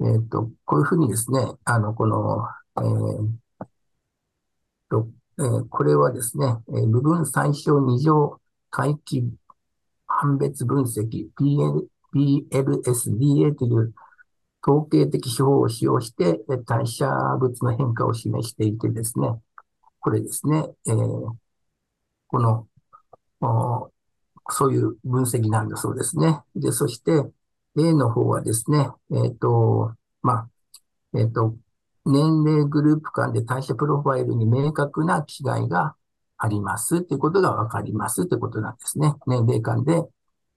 [0.00, 2.46] えっ、ー、と、こういうふうにですね、あの、この、
[2.76, 3.28] えー
[4.88, 5.08] と
[5.38, 8.40] えー、これはですね、えー、部分最小二乗
[8.70, 9.24] 回帰
[10.06, 13.94] 判別分析 PL BLSDA という
[14.66, 19.28] 統計的手法を使用して代謝物の変化を示していてですね、
[20.00, 21.32] これですね、えー、
[22.28, 22.66] この、
[24.50, 26.40] そういう分析なんだそうですね。
[26.54, 27.12] で、そして、
[27.78, 30.48] A の方はですね、えっ、ー、と、まあ、
[31.14, 31.56] えっ、ー、と、
[32.04, 35.94] 年齢グループ間で代謝プロファイルに明確な違いが
[36.38, 39.14] ありますということがわかりますということなんですね。
[39.26, 40.02] 年齢間で、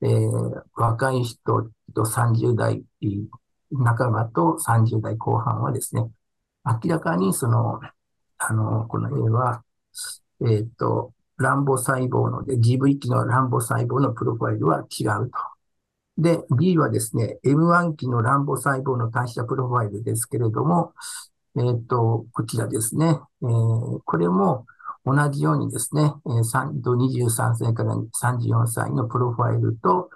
[0.01, 2.83] えー、若い人と30代
[3.71, 6.09] 半ばと30代後半はですね、
[6.65, 7.79] 明らかにその、
[8.37, 9.63] あの、この A は、
[10.41, 15.37] えっ、ー、と、乱暴細胞ので、GV 機の乱暴細胞のプロファイルは違うと。
[16.17, 20.93] で、B はですね、M1 期の乱暴細胞の代謝プロファイルですけれども、
[21.57, 24.65] えっ、ー、と、こちらですね、えー、これも
[25.05, 30.09] 同じようにですね、えー、23歳から34歳のプロファイルと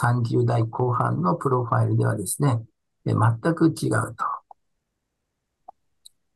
[0.00, 2.62] 30代後半のプロファイルではですね、
[3.08, 4.24] え、全く違うと。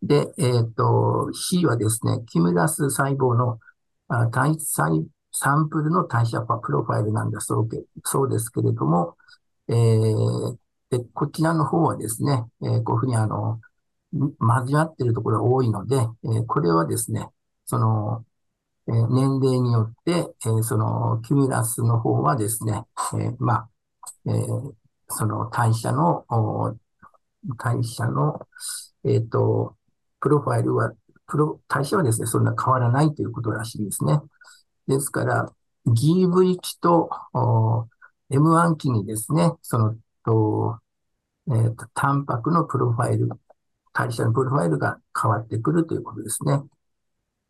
[0.03, 3.61] で、えっ、と、C はですね、キムラス細胞の
[4.09, 9.17] あ体細サンプルの代謝プロファイルなんだそうけそうですけれども、
[9.69, 10.57] えー、
[10.91, 13.61] でこちらの方はですね、えー、こういうふうにあの、
[14.13, 17.27] 交わっているところが多いので、えー、これはですね、
[17.65, 18.25] その、
[18.89, 20.13] えー、年齢によって、
[20.45, 22.83] えー、その、キュミュラスの方はですね、
[23.15, 23.69] えー、まあ、
[24.27, 24.73] えー、
[25.09, 26.25] その代謝の、
[27.59, 28.47] 代謝の、
[29.05, 29.77] えっ、ー、と、
[30.21, 30.93] プロファイルは、
[31.27, 34.21] プロ、代謝はですね、そんな変わらないということらしいですね。
[34.87, 35.53] ですから、
[35.87, 37.11] GV 期と
[38.31, 40.83] M1 期にですね、その、と
[41.49, 43.29] えーと、タンパクのプロファイル、
[43.93, 46.61] 代謝のプロファイルが変わってくるということですね。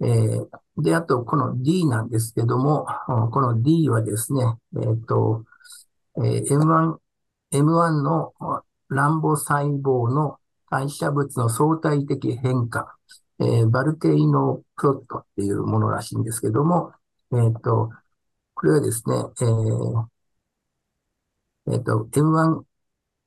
[0.01, 0.49] えー、
[0.83, 2.87] で、あと、この D なんですけども、
[3.33, 4.43] この D はですね、
[4.77, 5.45] えっ、ー、と、
[6.17, 6.97] えー、M1、
[7.53, 8.33] M1 の
[8.89, 10.39] 乱暴細胞の
[10.71, 12.97] 代謝物の相対的変化、
[13.39, 16.93] えー、バルテイノプロットっていうものらしいんですけども、
[17.33, 17.91] えっ、ー、と、
[18.55, 20.07] これはですね、えー、
[21.73, 22.63] えー、と、M1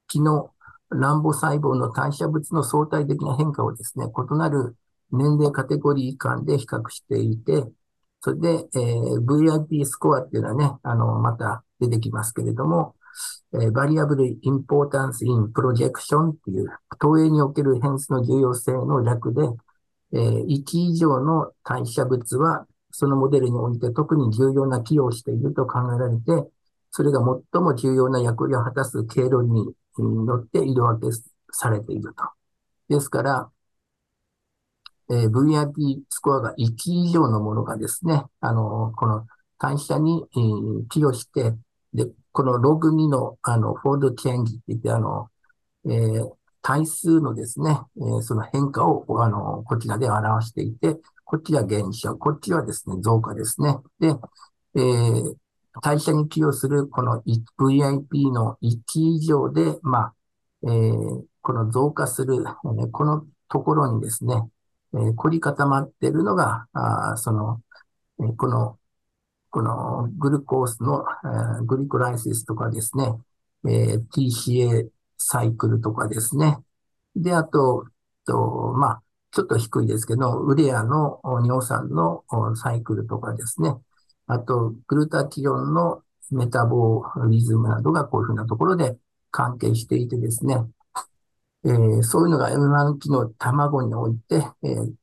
[0.07, 0.51] 機の
[0.89, 4.75] 乱暴細胞の代謝物の相対的な変化をですね、異なる
[5.11, 7.63] 年齢カテゴリー間で比較していて、
[8.21, 12.95] それで、えー、VIP スコアっていうのはね、あの、また出てきますけれども、
[13.71, 16.67] バリアブルインポータンスインプロジェクションっていう、
[16.99, 19.41] 投影における変数の重要性の略で、
[20.13, 26.49] えー、1以上の代謝物はそのモデルにおいて特に重要な寄与をしていると考えられて、
[26.91, 31.17] それが最も重要な役割を果たす経路に乗って色分け
[31.51, 32.23] されていると。
[32.87, 33.51] ですから、
[35.09, 39.27] えー、VIP スコアが1以上のものがですね、あの、この
[39.59, 41.53] 代謝に、えー、寄与して、
[41.93, 45.29] で、このログ2の、あの、フォードチェンジって言って、あの、
[45.85, 46.29] えー、
[46.61, 53.77] 対数のですね、えー、その変化を、あの、こちらで表していて、こっちは減少、こっちはですね、増加ですね。
[54.01, 54.09] で、
[54.75, 55.35] えー、
[55.81, 57.23] 代謝に寄与するこの
[57.57, 60.13] VIP の1以上で、まあ、
[60.63, 62.43] えー、この増加する、
[62.91, 64.35] このところにですね、
[64.93, 67.61] えー、凝り固まっているのが、あその、
[68.19, 68.77] え、この、
[69.55, 73.13] このグルコースの、えー、グリコライシスとかですね、
[73.65, 76.57] えー、TCA サイクルとかですね。
[77.15, 77.85] で、あと、
[78.25, 82.25] とまあ、ちょっと低いですけど、ウレアの尿酸の
[82.57, 83.73] サイクルとかですね。
[84.27, 86.01] あと、グルタキオンの
[86.31, 88.97] メタボリズムなどがこういうふうなところで
[89.31, 90.57] 関係していてですね。
[91.63, 94.93] えー、そういうのが M1 期の卵において、えー、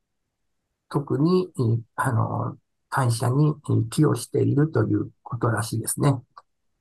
[0.90, 1.48] 特に、
[1.96, 2.58] あの、
[2.94, 3.54] 代謝に
[3.90, 6.14] 寄与しているということらしいですね。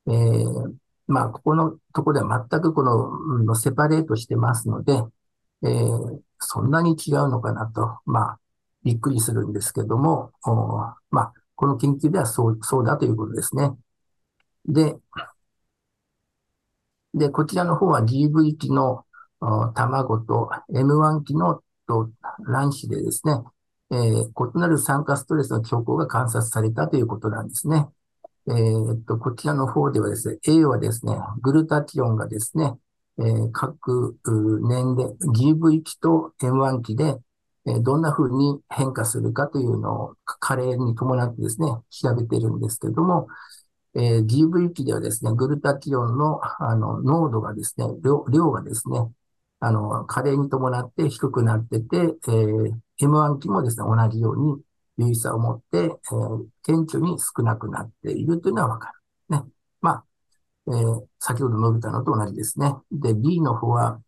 [0.07, 0.74] えー、
[1.07, 4.93] まあ、ここのところでは全くこの、のセパレートしてますので、
[5.64, 8.40] えー、そんなに違うのかなと、まあ、
[8.84, 10.31] びっくりするんですけども、
[11.11, 13.72] まあ、この研究ではそう、そうだということですね。
[14.65, 14.98] で、
[17.14, 19.06] で、こちらの方は GV 機の
[19.76, 23.34] 卵と M1 機の卵子でですね、
[23.91, 27.88] えー、異なる酸化ストレスの兆候が観察されたということなんですね。
[28.47, 32.73] えー、っと、こちらの方ではですね、A はですね、グルタチオンがですね、
[33.19, 34.18] えー、各
[34.63, 37.18] 年齢、GV 期と M1 期で、
[37.68, 43.27] え、どんな風に変化するかというのを加齢に伴ってですね、調べているんですけども、
[43.93, 49.11] えー、GV 期ではですね、グルタキオンのあの濃度がですね、量量がですね、
[49.59, 54.61] あの、加齢に伴って低くなってて、えー、M1 期もですね、同じように
[54.98, 58.91] 有意差を持って、えー、顕著に少なくなっているというのはわか
[59.30, 59.38] る。
[59.38, 59.44] ね。
[59.82, 60.06] まあ、
[60.68, 62.76] えー、先ほど述べたのと同じですね。
[62.91, 64.02] で、B の方は、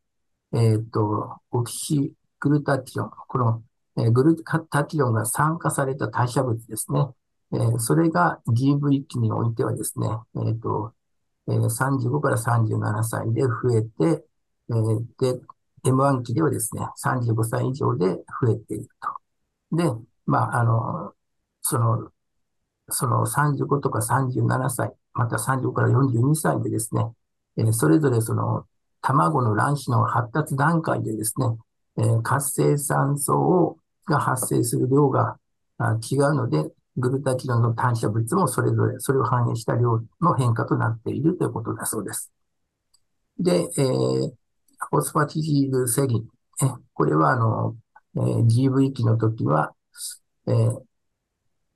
[0.53, 3.11] えっ、ー、と、オキシグルタチオン。
[3.27, 3.63] この、
[3.97, 7.07] えー、グルタチオンが酸化された代謝物ですね。
[7.53, 10.07] えー、それが GV 期においてはですね、
[10.47, 10.93] えっ、と、
[11.47, 14.25] えー、35から37歳で増えて、
[14.69, 15.41] え、で、
[15.85, 18.87] M1 期ではですね、35歳以上で増えている
[19.71, 19.77] と。
[19.77, 19.83] で、
[20.25, 21.13] まあ、あの、
[21.61, 22.11] その、
[22.89, 27.05] その35とか37歳、また35から42歳でですね、
[27.57, 28.65] えー、それぞれその
[29.01, 31.45] 卵の卵子の発達段階でですね、
[31.97, 35.37] えー、活性酸素をが発生する量が
[36.01, 42.31] 違うので、グルタキロンの単射物もそれぞれ、それを反映した量の変化となっているということだそうです。
[43.39, 44.31] で、えー、
[44.89, 46.27] フォスファティジールセリン。
[46.61, 47.75] えこれは、あの、
[48.15, 49.73] えー、GV 期の時は、
[50.47, 50.81] えー、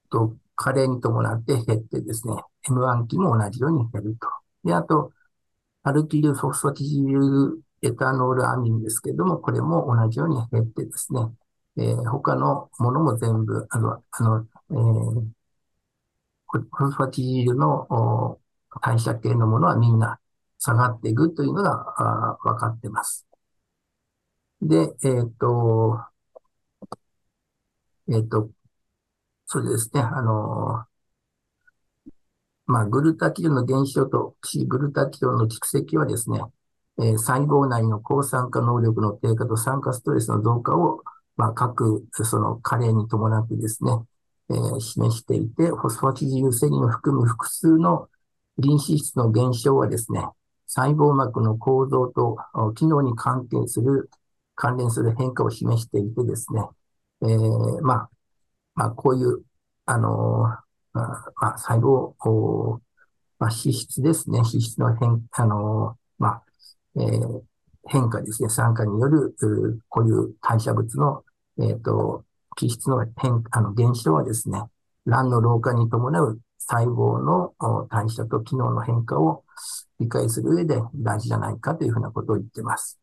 [0.10, 2.34] と、加齢に伴って減ってですね、
[2.68, 4.28] M1 期も同じように減ると。
[4.64, 5.12] で、あと、
[5.84, 11.22] アルキルフォスファティジルエタノールアミンですけども、これも同じように減ってですね、
[11.78, 14.78] えー、他のものも全部、あの、あの、えー、
[16.50, 18.40] フォスファティジルの
[18.82, 20.20] 代謝系のものはみんな
[20.60, 23.28] 下がっていくというのが分かってます。
[24.62, 26.00] で、えっ、ー、と、
[28.10, 28.50] えっ、ー、と、
[29.46, 30.86] そうですね、あの、
[32.66, 36.42] まあ、グルタキルの減少とシグルタキルの蓄積はですね、
[37.00, 41.02] えー、細胞内の抗酸化能力の低下と酸化ストレスの増加を、
[41.38, 43.92] まあ、各、その加齢に伴ってですね、
[44.50, 48.10] えー、示していて、フォスファチジルセリンを含む複数の
[48.58, 50.28] リン脂質の減少はですね、
[50.68, 52.38] 細胞膜の構造と
[52.76, 54.10] 機能に関係する、
[54.56, 56.62] 関連する変化を示していてですね、
[57.22, 58.10] えー、まあ、
[58.76, 59.44] まあ、こういう、
[59.86, 62.14] あのー、まあ、細胞、
[63.40, 64.40] まあ、脂質ですね。
[64.40, 66.44] 脂質の変、あのー、まあ、
[66.98, 67.42] えー、
[67.88, 68.50] 変化ですね。
[68.50, 69.36] 酸化による、
[69.90, 71.24] こういう代謝物の、
[71.60, 72.26] えっ、と、
[72.56, 74.62] 気質の変、あの、減少はですね、
[75.06, 77.54] 卵の老化に伴う細胞の
[77.90, 79.44] 代謝と機能の変化を
[80.00, 83.00] 理解する上で大事じゃないかというふうなことを言ってます。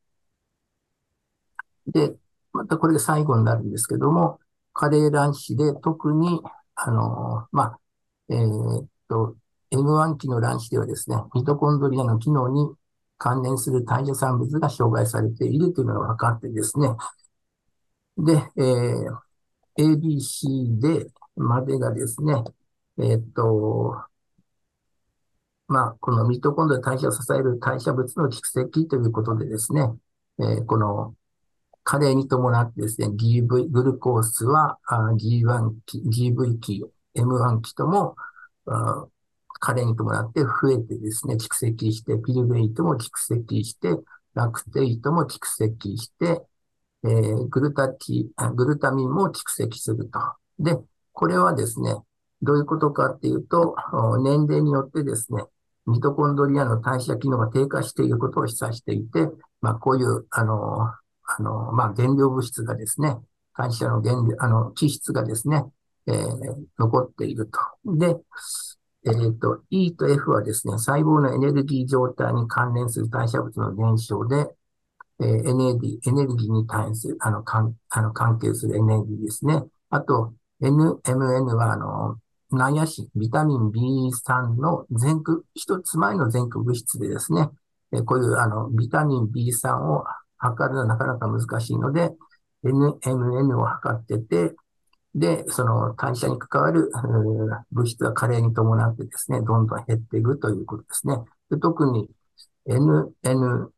[1.87, 2.15] で、
[2.53, 4.41] またこれが最後になるんですけども、
[4.73, 6.41] 加齢卵子で特に、
[6.75, 7.79] あの、まあ、
[8.29, 9.37] えー、っと、
[9.71, 12.75] M1 期の卵子ではですね、ミトコンドリアの機能に
[13.19, 16.89] 関連する代謝産物が障害されているというのが分かってですね、
[18.19, 19.35] で、えー、
[19.79, 21.07] ABC で
[21.37, 22.35] までがですね、
[22.99, 23.97] えー、っと、
[25.69, 29.89] まあ、このミトコンドリア代謝を支える代謝物の蓄積ということでですね、
[30.39, 31.15] えー、この
[31.85, 36.85] 加齢に伴ってですね、GV、グルコースは G1 期、GV 期、
[37.15, 38.17] M1 期とも、
[39.61, 43.91] 加齢に伴って増えてですね、蓄積して、ピルベイトも蓄積して、
[44.35, 46.43] ラクテイトも蓄積して、
[47.05, 50.19] えー、グルタキ、グルタミンも蓄積すると。
[50.59, 50.77] で、
[51.13, 51.95] これはですね、
[52.41, 53.77] どういうことかっていうと、
[54.23, 55.45] 年齢によってですね、
[55.87, 59.29] ミトコンドリアの代謝機能が低下していることを示唆していて、
[59.61, 63.17] まあ、こういう、あの、あの、まあ、原料物質がですね、
[63.53, 65.65] 会社の原料、あの、気質がですね、
[66.07, 66.17] えー、
[66.79, 67.97] 残っていると。
[67.97, 68.17] で、
[69.07, 74.49] えっ、ー、と、E と F はですね、細胞のエネルギー状態に関連する代謝物の減少で、
[75.21, 79.63] えー、エネルギー、エネルギーに対する、あの、関、あの、関係するエネルギーですね。
[79.91, 82.19] あと、NMN は、あの、
[82.51, 87.49] ナイアシ、ビタミン B3 の前駆、一つ前の前駆物質でですね、
[87.93, 90.05] え、こういう、あの、ビタミン B3 を
[90.39, 92.11] 測るのはなかなか難しいので、
[92.65, 94.55] NMN を測ってて、
[95.15, 96.91] で、その代謝に関わる
[97.71, 101.17] 物質が加齢に伴ってですね、どんどん減っていくということですね。
[101.51, 102.11] で特に
[102.67, 103.71] N、N、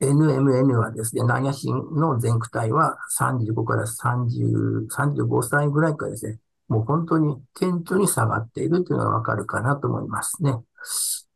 [0.00, 10.52] NMN はですね、ナイアシンの全区体は35から30、35歳ぐらいからですね、もう本当に顕著に下がっているというのがわかるかなと思いますね。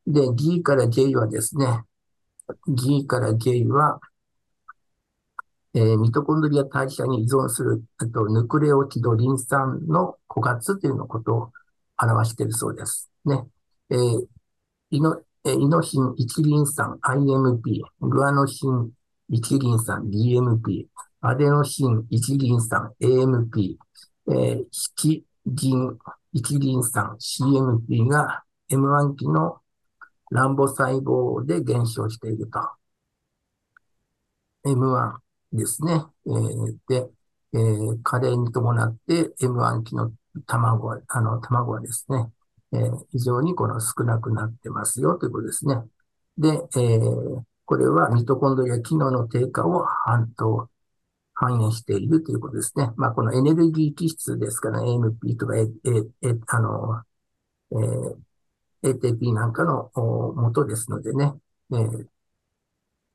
[0.06, 1.84] で、G から J はですね、
[2.68, 4.00] G から J は
[5.72, 11.52] えー、ミトコンドリア代謝に依存する、あと、ヌクレオチドリン酸の枯渇というのことを
[11.96, 13.08] 表しているそうです。
[13.24, 13.46] ね。
[13.90, 14.26] えー、
[14.90, 18.90] イノ、えイノシン一リン酸 IMP、グアノシン
[19.28, 20.86] 一リン酸 DMP、
[21.20, 23.78] アデノシン一リン酸 AMP、
[24.30, 25.98] えー、ヒキリン
[26.32, 29.58] 一リン酸 CMP が M1 期の
[30.30, 32.60] 乱母細胞で減少していると。
[34.64, 35.18] M1、
[35.52, 36.04] ですね。
[36.26, 37.10] えー、で、
[37.54, 40.12] えー、加齢に伴って M1 期の
[40.46, 42.30] 卵は、あの、卵はですね、
[42.72, 45.76] えー、非常にこの少なくなってますよということですね。
[46.38, 50.69] で、えー、これはミトコンドリア機能の低下を反と
[51.40, 52.90] 反映しているということですね。
[52.96, 57.02] まあ、このエネルギー気質ですから、AMP とか、え、え、あの、
[57.72, 59.90] えー、ATP なんかの
[60.36, 61.32] 元ですのでね、
[61.72, 62.06] えー、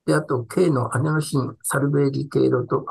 [0.07, 2.83] で、あと、K のアデノシン、サルベーリ経路と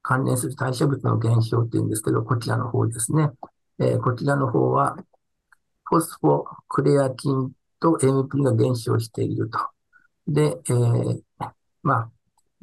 [0.00, 3.30] 関連する代謝物の減少っていうんですけど、こちらの方ですね。
[3.78, 4.96] えー、こちらの方は、
[5.84, 9.58] フォスフォ、クレアキンと AMP が減少していると。
[10.26, 11.20] で、えー、
[11.82, 12.10] まあ、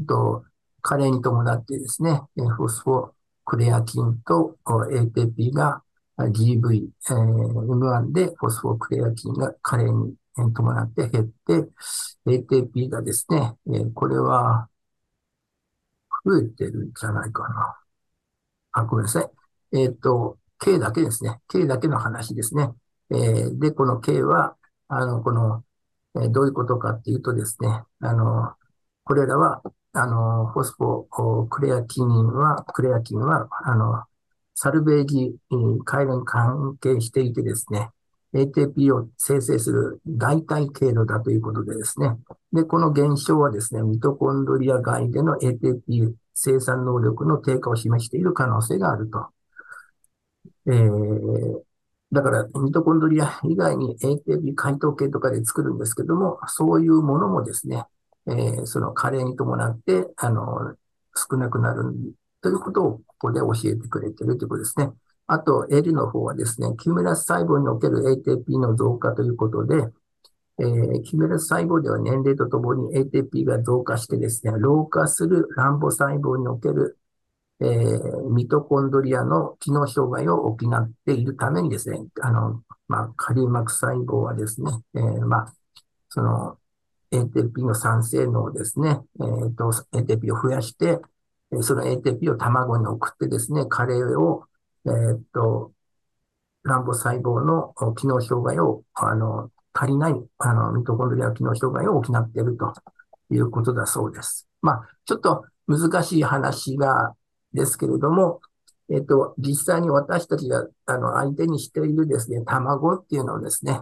[0.08, 0.44] と、
[0.82, 3.12] 加齢に伴ってですね、フォスフォ、
[3.46, 5.84] クレアキンと ATP が
[6.18, 7.16] GV、えー、
[7.66, 10.16] M1 でフォスフォクレアキンが加齢に
[10.54, 11.70] 伴って減って、
[12.26, 14.70] ATP がですね、えこれは
[16.26, 17.80] 増えてるんじゃないかな。
[18.74, 19.30] あ、ごめんなさい。
[19.78, 21.40] えっ、ー、と、K だけですね。
[21.50, 22.70] K だけの話ですね。
[23.12, 24.56] えー、で、この K は、
[24.88, 25.64] あの、この、
[26.22, 28.54] え、どういうことかっていうとですね、あの、
[29.04, 29.62] これらは、
[29.94, 34.04] あの、フォスフォクレアキニンは、クレアキンは、あの、
[34.56, 35.36] サルベージ
[35.86, 37.90] 回路に関係していてですね、
[38.34, 42.18] ATP を生成する代替経路だということでですね。
[42.54, 49.28] で、この現象はですね、ミトコンドリア外での ATP 生産能力の低下を示している可能性があると。
[50.68, 51.62] えー、
[52.14, 57.86] だから、ミトコンドリア以外に ATP 解凍系とかで作るんですけども、そういうものもですね、
[58.28, 60.76] えー、その加齢に伴って、あの、
[61.16, 61.84] 少なくなる
[62.42, 64.92] ということをここで教えてくれているということですね。
[65.28, 69.88] あと、L の方はですね、キュメラス細胞における ATP の増加ということで、
[70.60, 77.00] えー、キュメラス細胞では年齢とともに ATP が増加してですね、老化する卵母細胞における、
[77.62, 85.54] えー、ミトコンドリアの機能障害を補っているためにですね、あの、まあ、カリ膜細胞はですね、えー、まあ、
[86.10, 86.58] その
[87.12, 91.00] ATP の酸性能をですね、えーと、ATP を増やして、
[91.62, 94.46] その ATP を卵に送ってですね、カレーを
[94.86, 95.74] えー、っと、
[96.64, 102.74] 卵母細胞の機能障害を、あの、足りない、あの、ミトコンドリア機能障害を補っていると
[103.32, 104.48] いうことだそうです。
[104.62, 107.16] まあ、ちょっと難しい話が、
[107.54, 108.40] ですけれども、
[108.90, 113.82] えっと、実際に私たちが、あの、相手にしているですね、卵っていうのをですね、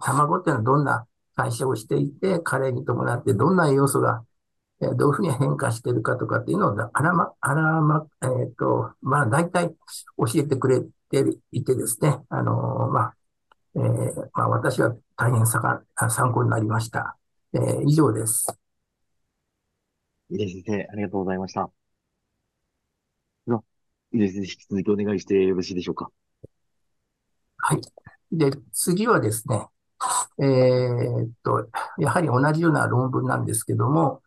[0.00, 1.06] 卵っていうのはどんな
[1.36, 4.24] 代謝をしていて、加齢に伴ってどんな栄養素が
[4.80, 9.74] えどういうふうに変化しているかとかっていうのを、あらま、あらま、えっ、ー、と、まあ、大体
[10.18, 10.80] 教えてくれ
[11.10, 13.14] ていてですね、あの、まあ、
[13.74, 17.16] えー、まあ、私は大変参考になりました。
[17.54, 18.46] えー、以上です。
[20.28, 21.70] 井出先生、ありがとうございました。
[23.46, 23.64] の、
[24.12, 26.10] 井出先生、引き続きお願いしてよろしいでしょうか。
[27.58, 27.80] はい。
[28.30, 29.66] で、次はですね、
[30.38, 31.68] えー、っと、
[31.98, 34.22] やはり同じような論文なんですけども、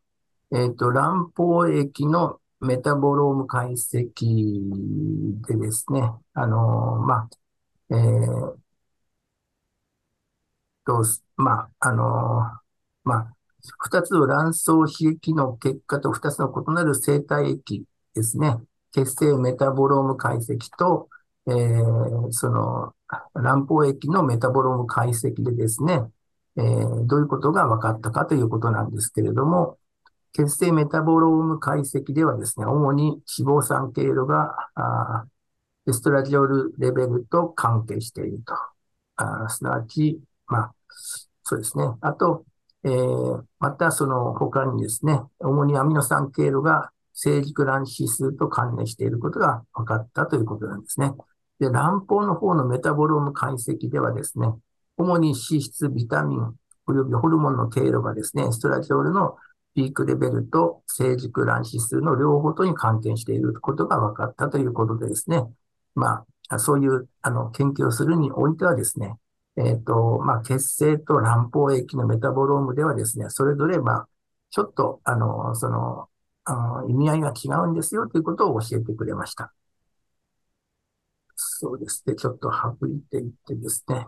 [0.52, 6.02] えっ、と、卵胞液のメタボローム解析でですね、
[6.34, 7.30] あの、ま
[7.90, 8.58] あ、えー、
[10.90, 11.04] と、
[11.38, 12.42] まあ、あの、
[13.04, 13.36] まあ、
[13.80, 18.58] 二つの卵巣刺激の結果と二つの異なる生体液ですね、
[18.92, 21.10] 血清メタボローム解析と、
[21.48, 22.94] えー、その
[23.34, 26.02] 卵胞液のメタボローム解析でですね、
[26.58, 29.78] えー、どういうことが分かったかということなんですけれども、
[30.34, 34.56] 血清メタボローム解析ではですね、主に脂肪酸経路が、
[35.88, 38.54] エストラジオルレベルと関係していると。
[39.16, 40.74] あすなわち、まあ、
[41.44, 41.86] そうですね。
[42.02, 42.46] あと、
[42.84, 51.12] えー、またその他にですね、主にアミノ酸経路が成熟卵指数と関連していることが分かったということなんですね。
[51.60, 54.48] で、卵胞の方のメタボローム解析ではですね、
[54.98, 56.56] 主に脂質、ビタミン、
[56.88, 59.36] およびホルモンの経路がですね、ストラジオールの
[59.76, 65.44] ピークレベルと成熟卵子数の両方とに関係していることが分かったということでですね、
[65.96, 69.16] まあ、そういうあの研究をするにおいてはですね、
[69.58, 74.08] えっ、ー、と、まあ、血清と卵胞液のメタボロームではですね、それぞれ、まあ、
[74.50, 76.08] ちょっと、あの、その、
[76.46, 79.54] あの意味合いが違うんですよということを教えてくれました。
[81.62, 82.16] そうですね。
[82.16, 84.08] ちょっと省いていってですね。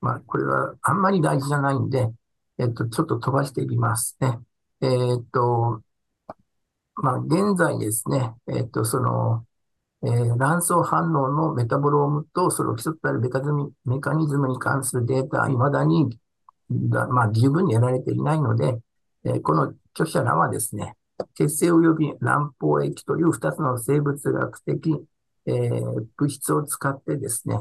[0.00, 2.10] まあ、これはあんまり大事じゃないんで、
[2.58, 4.38] えっと、ちょっと飛ばしていきますね。
[4.80, 5.82] えー、っと、
[6.96, 9.46] まあ、現在ですね、え、っと、その、
[10.04, 16.18] えー、卵巣反応のメタボロームと、その基礎となるメカズミメカニズムに関するデータは未だに、
[17.10, 18.80] まあ、十分に得られていないので、
[19.24, 20.96] えー、この著者らはですね、
[21.34, 25.06] 血清及び卵胞液という2つの生物学的、
[25.46, 27.60] えー、物質を使ってですね、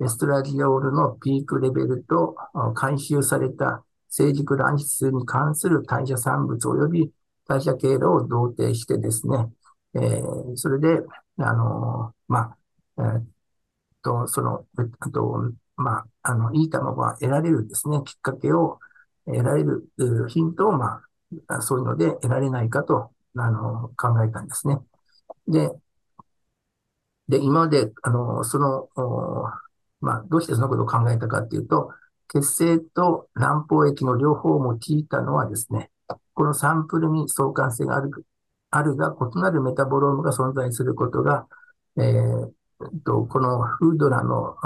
[0.00, 2.36] エストラジオールのピークレベルと
[2.74, 7.10] 回収された成熟卵子に関する代謝産物及び
[7.46, 9.50] 代謝経路を同定してですね、
[9.94, 11.00] えー、それで、
[11.38, 12.56] あのー、まあ、
[12.98, 13.22] えー、
[14.02, 14.66] と、その、
[15.00, 18.78] あと、まあ、あの、いい卵が得られるですね、きっかけを
[19.26, 19.88] 得られる
[20.28, 21.00] ヒントを、ま
[21.48, 24.78] あ、そういうので得られないかと、あの、考えたんですね。
[25.48, 25.70] で、
[27.28, 28.88] で、今まで、あの、その、
[30.00, 31.90] まあ、どうしてそのことを考えたかっていうと、
[32.28, 35.90] 血清と卵胞液の両方を用いたのはですね、
[36.34, 38.10] このサンプルに相関性がある、
[38.70, 41.46] あるが異なるメタボロームが存在することが、
[41.96, 42.50] えー、
[43.04, 44.56] とこのフードラの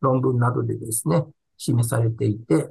[0.00, 1.24] 論文などでですね、
[1.56, 2.70] 示されていて、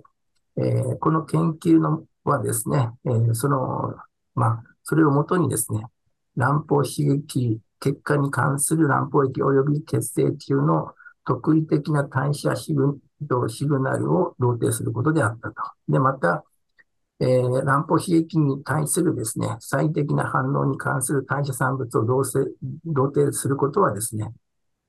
[0.57, 3.95] えー、この研究のはですね、えー、その、
[4.35, 5.85] まあ、それをもとにですね、
[6.35, 10.93] 乱暴刺激結果に関する乱暴液及び血清中の
[11.25, 12.97] 特異的な代謝シグ
[13.49, 15.55] シグナルを同定することであったと。
[15.89, 16.45] で、また、
[17.19, 22.05] えー、乱暴刺激に対するですね、最適な反応に関する代謝産物を
[22.85, 24.31] 同定することはですね、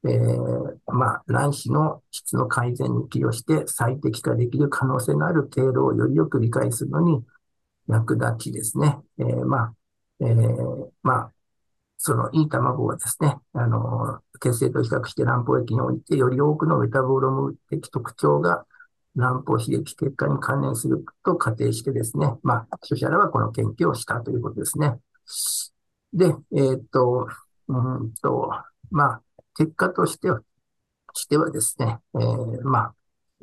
[0.04, 7.24] えー、まあ、卵子の質の改善に寄与して最適化できる可能性のある経路をよりよく理解するのに
[7.88, 8.98] 役立ちですね。
[9.18, 9.74] えー、まあ、
[10.20, 11.32] えー、まあ、
[12.06, 18.66] そのいい卵はですね、あの、血清と比較して卵胞液においてより多くのメタボロム的特徴が
[19.16, 24.98] 卵胞刺激結果に関連すると仮定してですね、まあ、著者らはこの研究をしたということですね。
[26.12, 27.26] で、えー、っと、
[27.68, 28.50] うんと、
[28.90, 29.22] まあ、
[29.56, 30.42] 結果としては、
[31.14, 32.94] してはですね、えー、まあ、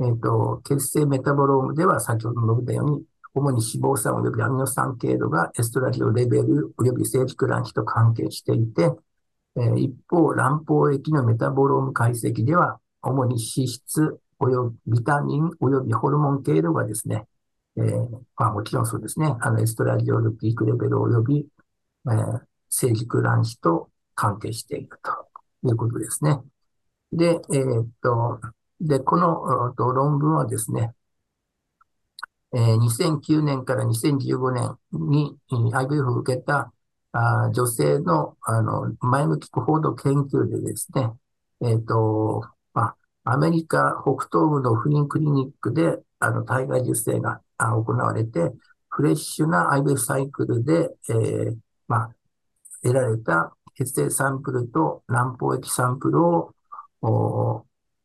[0.02, 8.92] えっ、ー、と、血清メタボロームでは先ほど述べたように、主に脂肪酸及びアミノ酸経路がエストラジオレベル及び成熟卵子と関係していて、
[9.56, 17.26] えー、一方、卵胞液のメタボローム解析では、主に脂質及びビタミン及びホルモン経路がですね、
[17.78, 21.48] えー、まあもちろんそうですね、あのエストラジオルピークレベル及び、
[22.08, 25.32] えー、成熟卵子と関係していると。
[25.64, 26.40] いうことですね。
[27.12, 28.40] で、えー、っと、
[28.80, 30.94] で、この論文はですね、
[32.54, 36.74] えー、2009年から2015年に IVF を受けた
[37.14, 41.12] 女性のあの前向き報道研究でですね、
[41.62, 48.52] えっ、ー、と、まあ、アメリカ北東部の不妊クリニックであの体外受精が行われて、
[48.90, 51.58] フレッシュな IVF サイクルで、えー、
[51.88, 52.16] まあ、
[52.82, 56.54] 得られた血清サンプルと卵胞液サンプルを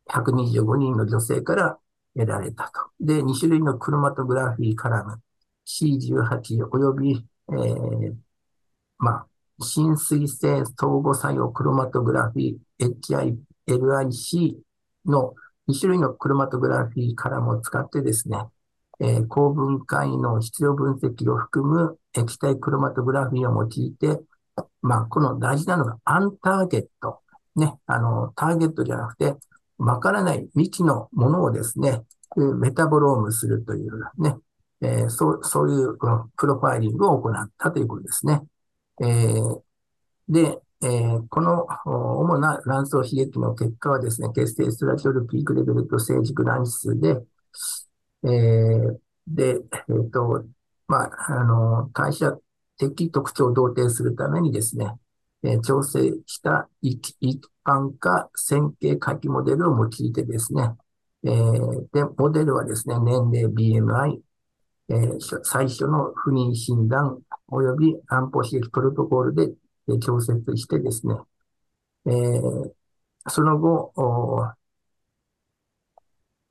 [0.09, 1.79] 125人の女性から
[2.17, 2.91] 得られたと。
[3.01, 5.21] で、2種類のクロマトグラフィーカラム
[5.67, 8.15] C18 及び、えー、
[8.99, 9.27] まあ、
[9.61, 13.37] 浸水性相互作用クロマトグラフィー
[13.69, 14.57] HILIC
[15.07, 15.35] の
[15.69, 18.39] 2種類のクロマトグラフィーカラムを使ってですね、
[19.01, 24.21] えー、高分解の質量分析を含む液体クロマトグラフィーを用いて、
[24.83, 27.21] まあ、この大事なのがアンターゲット。
[27.57, 29.35] ね、あの、ターゲットじゃなくて、
[29.79, 32.03] わからない未知のものをですね、
[32.37, 34.37] メタボロームするというね、
[34.81, 35.97] えー、そう、そういう
[36.37, 38.43] プロファイリングを行ったということですね。
[39.01, 39.61] えー、
[40.29, 47.23] で、えー、この主な卵巣刺激の結果はですね、血清ストラチオルピークレベルと成熟卵子数で、
[48.25, 49.45] えー、で、
[49.89, 50.45] えっ、ー、と、
[50.89, 52.37] まあ、あの、代謝
[52.79, 54.93] 的特徴を同定するためにですね、
[55.43, 60.75] え、調整した一般化線形回帰モデルを用いてですね、
[61.25, 61.31] え、
[61.93, 64.21] で、モデルはですね、年齢、BMI、
[64.89, 67.19] えー、最初の不妊診断
[67.51, 69.53] 及び安保刺激プロトコルで、
[69.89, 71.15] えー、調節してですね、
[72.07, 72.73] えー、
[73.29, 73.93] その後、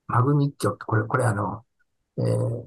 [0.07, 1.64] マグニッチョこれ、これあの、
[2.18, 2.66] えー、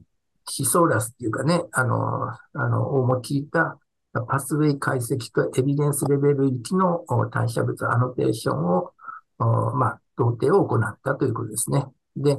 [0.49, 3.79] シソーラスっていうかね、あの、あの、を用いた
[4.13, 8.93] パスウェイ解析とエビデンスレベル1の代謝物アノテーションを、
[9.39, 11.85] まあ、同定を行ったということですね。
[12.17, 12.39] で、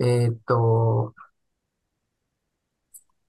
[0.00, 1.14] えー、っと、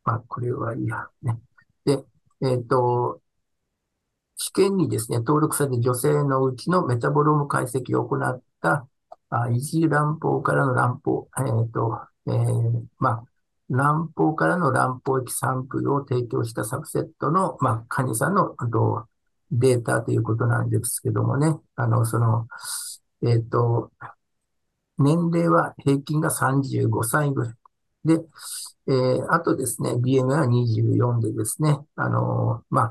[0.03, 1.39] まあ、これはいいや、ね。
[1.85, 2.03] で、
[2.41, 3.21] えー、っと、
[4.35, 8.87] 試験にですね、登録された女性のうちのメタボローム解析を行った、
[9.29, 13.23] あ維持卵胞からの卵胞、えー、っと、えー、まあ、
[13.69, 18.55] 卵胞からの卵胞液サンプルを提供したサブセットの、まあ、カニさんの
[19.51, 22.47] データということなんですけどもね、あの、その、
[23.23, 23.91] えっ、ー、と、
[24.97, 27.53] 年齢は平均が35歳ぐらい。
[28.05, 28.13] で、
[28.87, 32.81] えー、あとですね、BM は24でですね、あのま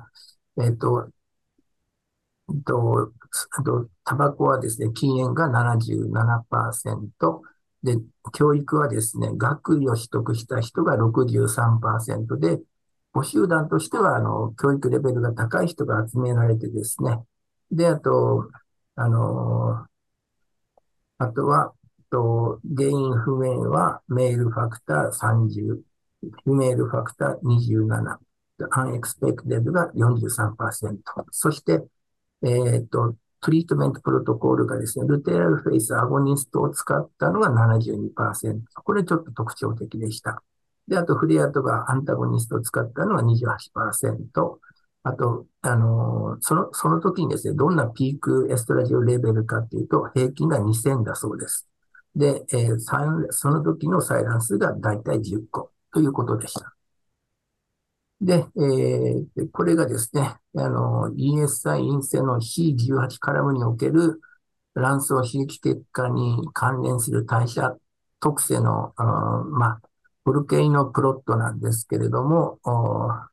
[0.57, 1.11] あ、えっ、ー、と、
[2.51, 3.13] えっと、
[4.05, 7.43] タバコはですね、禁煙が77%、
[7.83, 7.97] で、
[8.33, 12.61] 教育はですね、学位を取得した人が63%で、
[13.13, 17.25] 母集団としては、あの、教育レベルが高い人が集められてですね。
[17.71, 18.49] で、あと、
[18.97, 19.87] あの、
[21.19, 21.73] あとは、
[22.11, 30.99] と原因不明は male factor 30、female factor 27、unexpected が43%。
[31.31, 31.85] そして、
[32.43, 38.61] えっ、ー、と、 treatment protocol がですね、 luteal phase agonist を使ったのが72%。
[38.75, 40.43] これちょっと特徴的でした。
[40.89, 44.59] で、あと flare とか antagonist を使ったのが28%。
[45.05, 51.69] あと、あのー、その、その時にですね、どんなピークエストラジオレベルかっていうと、平均が2000だそうです。
[52.17, 52.79] で、えー、
[53.31, 56.78] その時の採卵数がだいたい10個ということでした。
[58.21, 64.21] で、えー、これがですね、あの、ESI 陰性の C18 カラムにおける
[64.75, 67.77] 卵巣刺激結果に関連する代謝
[68.21, 69.81] 特性の、まあ、
[70.25, 72.59] ブルケイのプロットなんですけれども、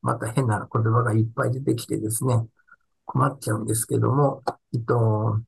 [0.01, 2.47] また変な言葉がいっぱい出てきてですね、
[3.05, 4.43] 困っちゃうんですけども、
[4.73, 5.41] えっと、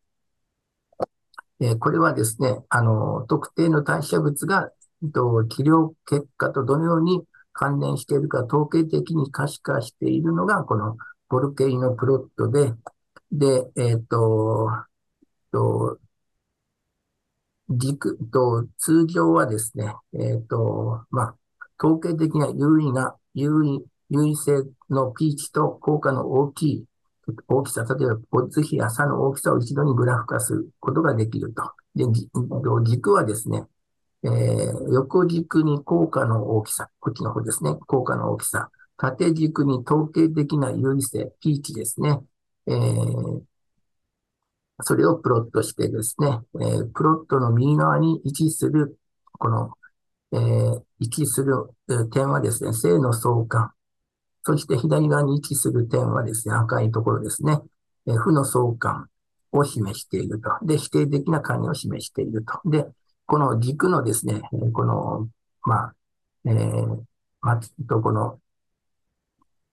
[1.60, 4.72] えー、これはですね、あの、特定の代謝物が、
[5.04, 7.24] えっと、治療結果とどのように
[7.58, 10.96] 関連しているか統計的に可視化しているのが、この
[11.28, 12.72] ボルケイのプロットで、
[13.32, 14.70] で、えっと、
[15.52, 16.00] と
[17.70, 21.36] 軸と、通常はですね、えっ、と、まあ、
[21.84, 26.86] 統計的な優位な、優位、優位性のピーチと効果の大きい
[27.48, 31.64] 大きさ、例えば、ポッツ比や差の大きさを一度にグラフ化することができると。
[31.96, 32.06] で、
[32.86, 33.66] 軸はですね、
[34.24, 38.70] えー、横軸に効果の大きさ、こっちの方ですね、効果の大きさ。
[38.98, 42.20] 縦軸に統計的な優位性、ピーチですね。
[42.66, 43.42] えー、
[44.82, 48.98] それをプロットしてですね、えー、プロットの右側に位置する、
[49.38, 49.72] この、
[50.34, 51.54] えー、位置する
[52.12, 53.72] 点はですね、正の相関。
[54.44, 57.60] そして左側に位置する点はですね、赤いところですね、
[58.08, 59.08] え負の相関
[59.52, 60.66] を示していると。
[60.66, 62.70] で、否定的な関連を示していると。
[62.70, 62.88] で、
[63.28, 64.42] この軸のですね、
[64.74, 65.30] この、
[65.64, 65.96] まあ、
[66.46, 67.04] えー、
[67.42, 68.40] まと、この、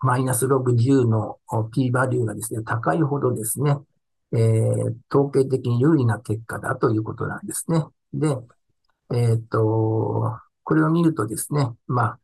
[0.01, 1.39] マイナスログ10の
[1.73, 3.77] p バリューがですね、高いほどですね、
[4.33, 7.85] えー、統計的に有利な結果だということなんですね。
[8.13, 8.27] で、
[9.13, 12.19] えっ、ー、と、これを見るとですね、まあ、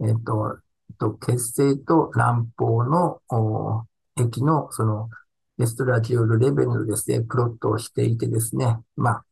[0.00, 0.58] えっ、ー、と、
[0.98, 3.86] と、血清と卵胞の
[4.16, 5.08] 液のその
[5.60, 9.24] エストラジオルレベルのですね、プロットをしていてですね、まあ、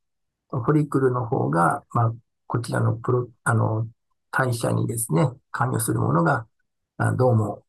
[0.50, 2.14] フォリクルの方が、まあ、
[2.46, 3.88] こちらのプロ、あの、
[4.30, 6.46] 代謝にですね、関与するものが、
[6.98, 7.62] あどうも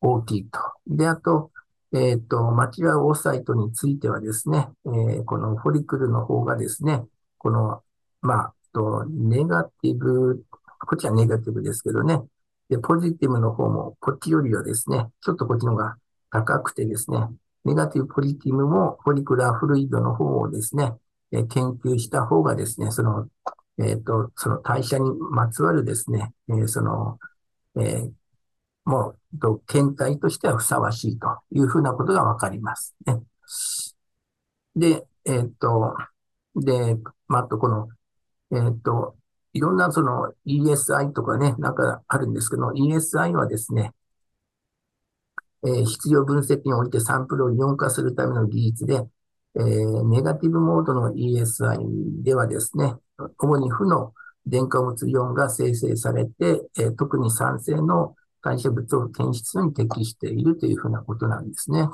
[0.00, 0.58] 大きいと。
[0.86, 1.50] で、あと、
[1.94, 7.04] えっ、ー、と、マチュアオーサイトについてはですね、えー、このフォリクルの方がですね、
[7.38, 7.82] この、
[8.20, 12.20] まあ、と、ネガティブ、こっちはネガティブですけどね、
[12.68, 15.96] で、ポジティブの方も、こっちよりはですね、ちょっとこっちの方が
[16.30, 17.18] 高くてですね、
[17.64, 20.94] ネガティブ、ポジティブも、フォリクラーフルイドの方をですね、
[21.32, 23.28] 研究した方がですね、その、
[23.78, 27.18] えっ、ー、と、その代謝にまつわるですね、えー、その、
[27.76, 28.10] えー、
[28.84, 33.22] もう、検体としてはふさわしいというふうなことがわかりますね。
[34.76, 35.94] で、えっ、と、
[36.56, 36.96] で、
[37.28, 37.88] まあ、と、この、
[38.52, 39.16] えっ、と、
[39.54, 43.92] いろんなその ESI とかね、なんかあるんですけど、ESI はですね、
[45.64, 49.02] えー、必要分析においてサンプルをイオン化するための技術で、
[49.54, 52.94] えー、ネガティブモードの ESI ではですね、
[53.38, 54.14] 主に負の
[54.46, 61.88] 電化物イオンが生成されて、えー、特に酸性の代謝物を検出に適しているというふうなことなんですね。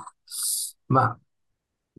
[0.89, 1.19] まあ、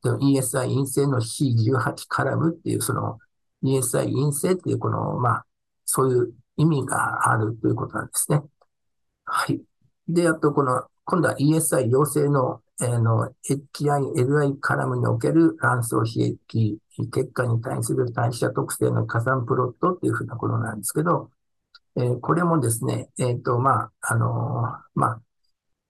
[0.03, 3.19] ESI 陰性の C18 カラムっていうその
[3.64, 5.45] ESI 陰性っていうこの、まあ、
[5.86, 8.41] そういう意味があるということなんですね。
[9.26, 9.61] はい。
[10.07, 16.80] で、あと、この、今度は ESI 陽性の、え、の HI、LI カラムにおける卵巣刺激
[17.11, 21.30] 結果に対する代謝特性の加算プロットっていうふうなことなんですけど、
[21.97, 24.64] えー、これもですね、えっ、ー、と、まあ、あの
[24.95, 25.22] まあ、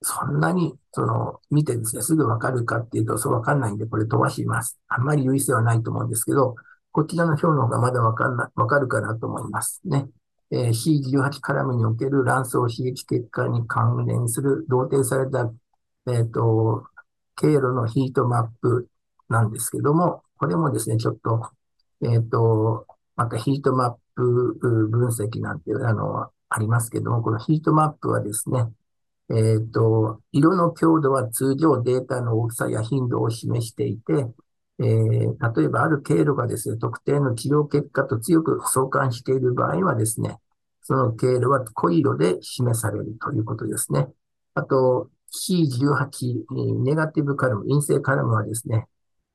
[0.01, 4.79] そんなに、その、見てですね、すぐわかるかっていうと、そうわかんないんで、これ飛ばします。
[4.87, 6.55] あんまり優位性はないと思うんですけど、
[6.91, 10.07] こちらの表の方がまだわかんな、わかるかなと思いますね。
[10.51, 15.51] えー、C18 カラムにおける卵巣刺激結果に関連する同定された、
[16.11, 16.85] えっ、ー、と、
[17.35, 18.89] 経路のヒートマップ
[19.29, 21.49] なんですけども、これもですね、ちょっと、
[22.01, 24.53] えっ、ー、と、またヒートマップ
[24.89, 28.65] 分析なんていう、あの、ありますけども、このヒートマップはですね、
[29.29, 34.13] えっ、と、色の強度は通常データの大きさや頻度を示していて、
[34.79, 40.37] えー、例えばある経路がですね、特定の治療結果と強く相関している場合はですね、
[40.81, 44.07] その経路は濃い色で示されるということですね。
[44.55, 48.87] あと、C18、ネガティブカルム、陰性カルムはですね、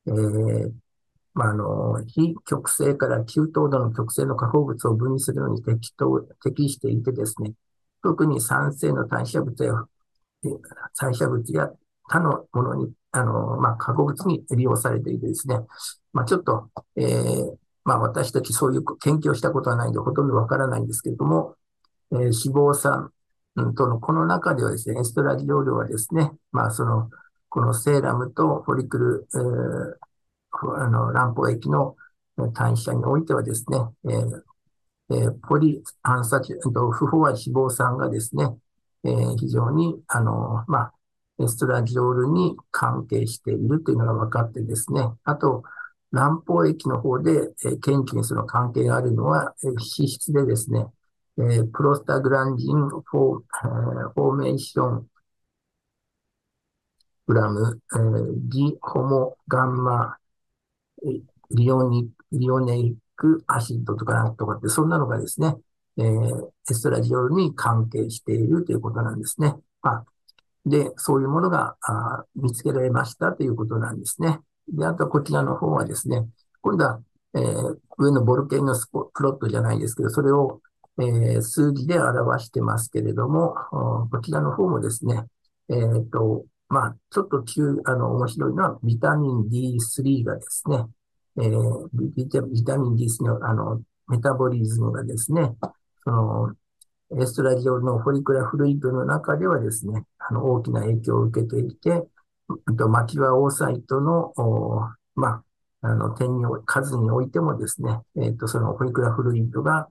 [0.06, 0.72] えー、
[1.34, 7.54] まあ、の、非極性から中等度の極性の化合物を分離するのに適当、適していてですね、
[8.02, 9.72] 特に酸性の代謝物や、
[10.98, 11.70] 代謝物や
[12.04, 15.60] 他のものにあの、まあ、化合物に利用されていてですね、
[16.12, 21.54] まあ、ちょっと、えー、まあ、私たちそういう研究をしたことはないんで、ほとんどわからないんですけれども、
[22.12, 23.12] えー、脂肪酸
[23.54, 27.10] との、この中ではですね、エストラジオ量はですね、まあ、その、
[27.48, 31.96] このセーラムとフォリクル、えー、あの、卵胞液の、
[32.52, 34.42] 代謝においてはですね、えー
[35.10, 38.56] えー、ポリアンサチ、不飽和脂肪酸がですね、
[39.04, 40.94] えー、非常に、あの、まあ、
[41.38, 45.62] エストラジオールに関係しているというのが分かってですね、あと、
[46.12, 50.86] 卵胞液の方で、えー、研究にその関係があるのは、えー、脂質でですね、
[51.38, 55.08] えー、プロスタグランジンフォー、えー、フォーメーション
[57.26, 60.16] グラム、えー、ギホモガンマ、
[61.02, 61.20] え
[61.50, 65.56] リオニ、リオネイクアシッドとかなんとかって、そんなのがですね、
[65.98, 69.54] えー、エストラジオに関係しているということなんですね。
[69.82, 70.04] あ、
[70.66, 74.40] で、そういうものがあ見つけられましたということなんですね。
[74.68, 76.26] で、あとこちらの方はですね、
[76.62, 77.00] 今度は、
[77.34, 80.60] えー、上のボルケンのスポプロットじゃないですけど、それを、
[80.98, 83.54] えー、数字で表してますけれども、
[84.10, 85.24] こちらの方もですね、
[85.68, 90.86] えっ、ー、と、まあ、ちょっと急、あの、面白いのは、ビタミン D3 がですね、
[91.38, 92.28] えー、ビ
[92.64, 95.56] タミン D3 の、あの、メタボリズムがですね、
[96.04, 96.54] その、
[97.20, 102.02] エストラジオのフォリクラフルイドの中ではですね、あの、大きな影響を受けていて、
[102.88, 104.32] マキワオーサイトの、
[105.14, 105.44] まあ、
[105.86, 109.88] あの、点に、数においてもですね、えっ、ー、と、そのフォリクラフルイドが、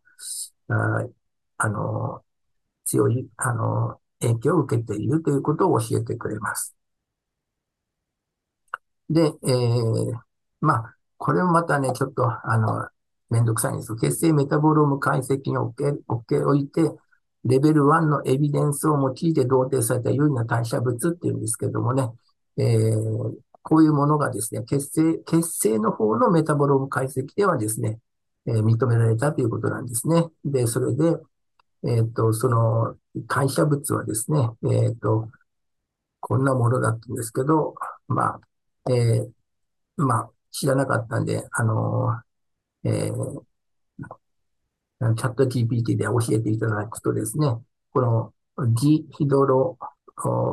[0.69, 1.05] あ
[1.57, 2.23] あの、
[2.85, 6.75] 強い、あの、影響を受けているということを教えてくれます。
[9.09, 10.13] で、えー、
[10.61, 12.87] まあ、これもまたね、ちょっと、あの、
[13.29, 13.95] めんどくさいんです。
[13.95, 16.81] 血清メタボローム解析におけおいて、
[17.45, 22.09] レベル1のエビデンスを用いて同定された有利な代謝物っていうんですけどもね、
[22.57, 27.99] えー、こういうものがですね、血清、血清の方のメタボローム解析ではですね、
[28.47, 30.25] えー、認められたということなんですね。
[30.43, 31.05] で、それで、
[31.85, 32.95] えっ、ー、と、その
[33.27, 35.29] 代謝物はですね、えっ、と、
[36.19, 37.75] こんなものだったんですけど、
[38.07, 38.39] ま
[38.85, 39.27] あ、え
[39.97, 42.21] まあ、知らなかったんで、あの
[42.83, 43.43] えー、
[45.15, 47.47] チャット GPT で教えていただくとですね、
[47.91, 48.33] この
[48.75, 49.77] ジヒドロ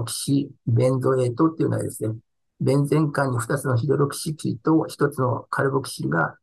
[0.07, 2.15] キシベンゾエートっていうのはですね、
[2.61, 6.37] ベンゼン間に2つのヒドロキシ基と1つのカルボキシが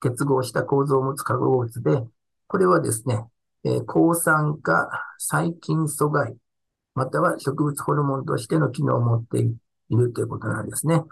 [0.00, 2.02] 結合した構造を持つ化合物で、
[2.46, 3.24] これはですね、
[3.64, 4.88] えー、抗酸化、
[5.18, 6.36] 細菌阻害、
[6.94, 9.56] または植物ホルモンとしての機能を持ってい
[9.90, 11.02] るということなんですね。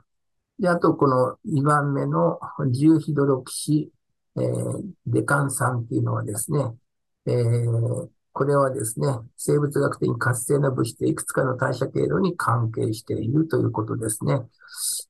[0.59, 2.39] で、あと、この2番目の
[2.73, 3.93] 重ヒドロキシ、
[4.37, 6.75] えー、デカン酸っていうのはですね、
[7.27, 9.09] えー、これはですね、
[9.39, 14.43] 生物学的に活性な物質でいくつかの代謝経路に関係しているということですね。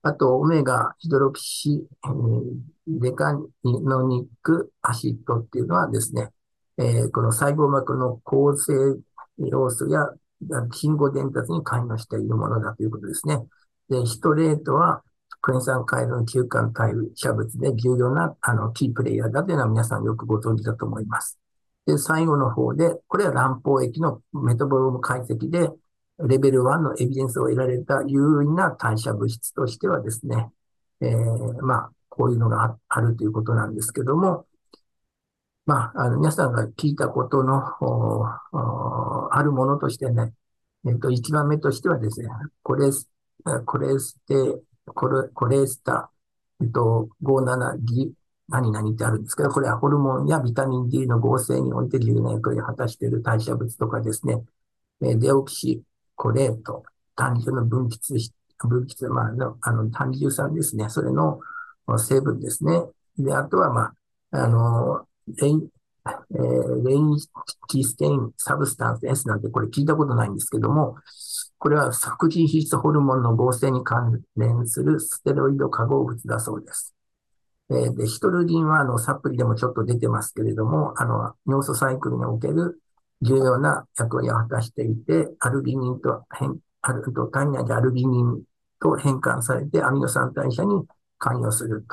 [0.02, 1.84] あと、オメガヒドロキシ、
[2.86, 3.32] デカ
[3.64, 6.30] ノニックアシッドっていうのはですね、
[6.78, 8.72] えー、この細胞膜の構成
[9.38, 10.08] 要素や
[10.72, 13.44] 信号伝達に関与しているものだということですね。
[13.90, 15.02] で、ヒトレートは
[15.40, 21.40] クエン酸回路の休館代謝物で重要なあのキープレイヤーだというのは皆さんよくご存知だと思います。
[21.86, 25.70] で、最後の方で、これは卵胞液のメタボローム解析で、
[26.18, 30.50] レベル1のエビデンスを得られた有意な代謝物質としてはですね、
[31.00, 34.46] えー、まあ、こういうのがあるということなんですけども、
[35.66, 37.62] まあ、あの皆さんが聞いたことの、
[39.30, 40.32] あるものとしてね、
[40.86, 42.28] えっと、一番目としてはですね、
[42.62, 43.08] コレス、
[43.64, 44.34] コレステ、
[44.86, 46.10] コレ、コレスタ、
[46.62, 48.12] えっと、57ギ、
[48.48, 54.42] 何々ってあるんですけど、これはホルモンやビタミン D の合成において重要な役割を果たしている代謝物とかですね、
[55.00, 55.82] デオキシ
[56.14, 56.82] コレート、
[57.16, 60.88] 単純の分泌、分泌、まあ、あの、単重酸ですね。
[60.88, 61.40] それの
[61.98, 62.82] 成分ですね。
[63.18, 63.92] で、あとは、ま
[64.32, 65.06] あ、あの、
[65.38, 65.68] レイン、
[66.06, 70.96] えー、 Reichstein substance S なんてこれ聞いたことないんですけども、
[71.58, 76.95] これは促進皮質ホルモンの合成に関連するステロイド化合物だそうです。
[77.70, 82.80] えー、で、シトルリンはあのサプリでもちょっと出てますけれども、あの、尿素サイクルにおける
[83.22, 88.42] 重要な役割を果たしていて、アルギニンと変、アルと体内でアルギニン
[88.80, 90.86] と変換されてアミノ酸代謝に
[91.18, 91.84] 関与する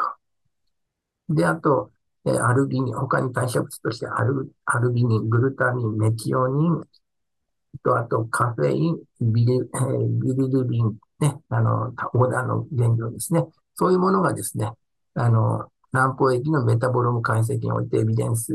[1.30, 1.36] と。
[1.36, 1.92] で、あと、
[2.26, 6.82] えアルギニン、他に代謝物としてアルアルギニン、グルタミン、メチオニン、
[7.84, 13.46] と、あとカフェイン、ビリ、えー、ビリルビン、ね、あの、オーダーの原料ですね。
[13.76, 14.72] そういうものがですね、
[15.16, 18.54] あの、南方液のメタボロム解析においてエビデンス、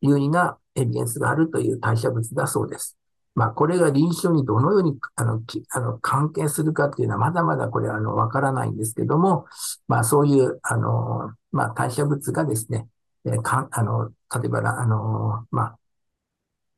[0.00, 2.96] 有利なエビデンスがあるという代謝物だそうです。
[3.34, 9.44] まあ、これが臨床にどのように、あの、あの関係するかっていうのはまだまだこれは、あの、わからないんですけども、
[9.88, 12.88] まあ、そういう、あの、まあ、代謝物がですね、
[13.26, 15.78] えー、かあの、例えば、あの、まあ、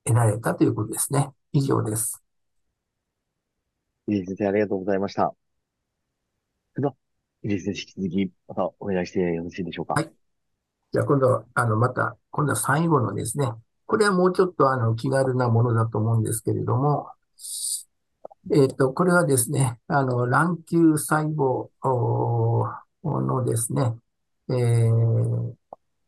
[0.04, 1.30] 得られたということですね。
[1.52, 2.22] 以上です。
[4.08, 5.32] いい先生、ありがとうございました。
[7.44, 7.74] いいですね。
[7.76, 9.94] 引き続き、またお願いしてよろしいでしょうか？
[9.94, 10.12] はい。
[10.92, 13.52] じゃあ今度は、あの、また、今度は最後のですね。
[13.86, 17.08] これはもうちょっとあの、気軽なものだと思うんですけれども、
[18.52, 21.68] えっと、これはですね、あの、卵球細胞
[23.04, 23.94] のですね、
[24.50, 25.52] えー、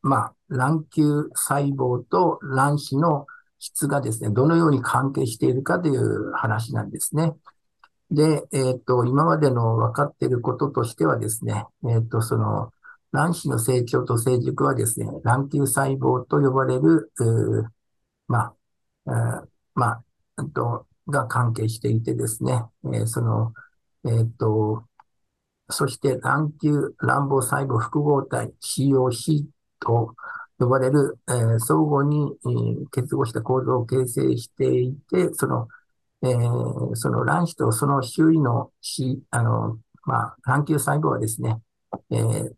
[0.03, 3.27] まあ、卵球細胞と卵子の
[3.59, 7.35] 質がですね、どのように関係しているかという話なんですね。
[8.11, 12.73] で、えっ、と、今までの分かっていることとしてはですね、えっ、と、その、
[13.13, 17.13] 卵子の成長と成熟はですね、卵球細胞と呼ばれる、
[18.29, 18.53] ま
[19.07, 19.87] あ、ま
[20.37, 23.53] あ、と、が関係していてですね、えー、その、
[24.07, 24.85] えっと、
[25.69, 29.45] そして卵球、卵胞細胞複合体 COC
[29.81, 30.15] と
[30.59, 32.37] 呼ばれる、えー、相互に、
[32.91, 35.69] 結合した構造を形成していて、その、
[36.23, 41.61] えー、その卵子とその周囲のし、あの、まあ、卵球細胞はですね、
[42.11, 42.53] えー、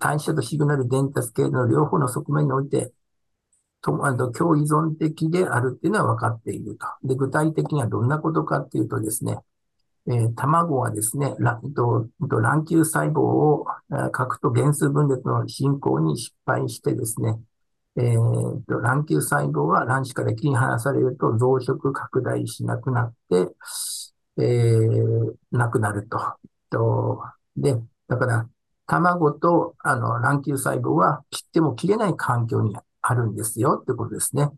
[0.00, 2.92] 代謝とシグナル伝達系の両方の側面において、
[3.82, 6.86] と、あの、共依存的であるっていうのは分かっていると。
[7.02, 9.38] で、具体的にはどんなことかっていうとですね、
[10.06, 11.34] えー、卵はですね、
[11.74, 13.66] と卵球細胞を
[14.12, 17.38] 核と原数分裂の進行に失敗してですね、
[18.00, 23.48] えー、卵球細胞は卵子から切り離されると増殖拡大しなくなって、
[24.38, 26.18] えー、なくなると。
[26.70, 27.22] と
[27.56, 27.76] で、
[28.08, 28.48] だから、
[28.86, 34.48] 卵とあの卵球細胞は切っても切れない環境にあるんですよってことですね。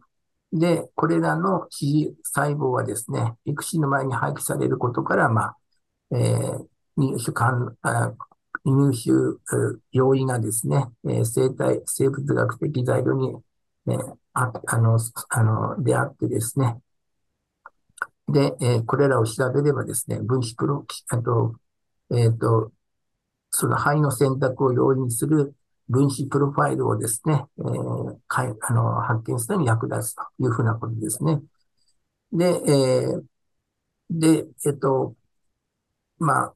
[0.53, 5.57] で、これらの支持細胞はですね、育児の前に廃棄されることから、まあ、
[6.13, 6.67] えー、
[6.97, 7.77] 入手感、
[8.65, 9.11] 入手
[9.93, 10.87] 要因がですね、
[11.25, 13.35] 生態、生物学的材料に、
[13.89, 13.97] え、
[14.35, 14.99] ああの、
[15.31, 16.81] あの、であってですね。
[18.29, 21.57] で、え、これらを調べればですね、分子プロ、あと、
[22.11, 22.73] えっ、ー、と、
[23.51, 25.55] その肺の選択を容易にする
[25.89, 31.43] 分子プロファイルをですね、えー、かいあの発見するのに役立つというふうなことですね。
[32.33, 33.25] で、えー、
[34.11, 35.15] で、えっと、
[36.19, 36.55] まあ、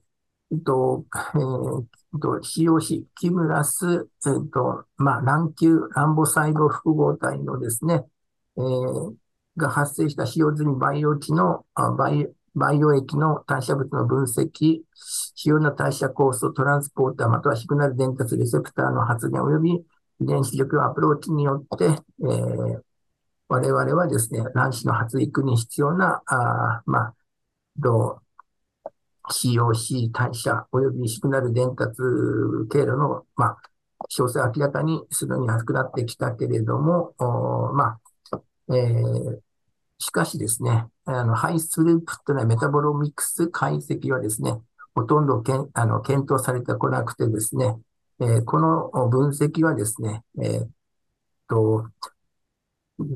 [0.56, 1.04] えっと、
[1.34, 8.04] えー、えっと、COC、キムラス、えっと、まあ、卵球、卵母細胞複合体のですね、
[8.56, 9.14] えー、
[9.56, 22.80] が発生した使用済み培養基の、あ培培養液の代謝物の分析、主要な代謝酵素、トランスポーター、またはシグナル伝達レセプターの発現及び遺伝子力アプローチによって、えー、
[23.48, 27.14] 我々はですね、卵子の発育に必要な、あまあ、
[27.76, 28.25] どう
[29.30, 32.02] COC 代謝及びシグナル伝達
[32.70, 33.56] 経路の、まあ、
[34.10, 37.14] 詳細を明らかにするに熱くなってきたけれども、
[37.74, 37.98] ま
[38.30, 39.38] あ、えー、
[39.98, 44.60] しかしですね、あの、ハイスループというのはメタボロミクス解析はですね、
[44.94, 47.76] ほとんどけんあの検討されてこなくてですね、
[48.20, 50.68] えー、この分析はですね、えー、
[51.48, 51.86] と、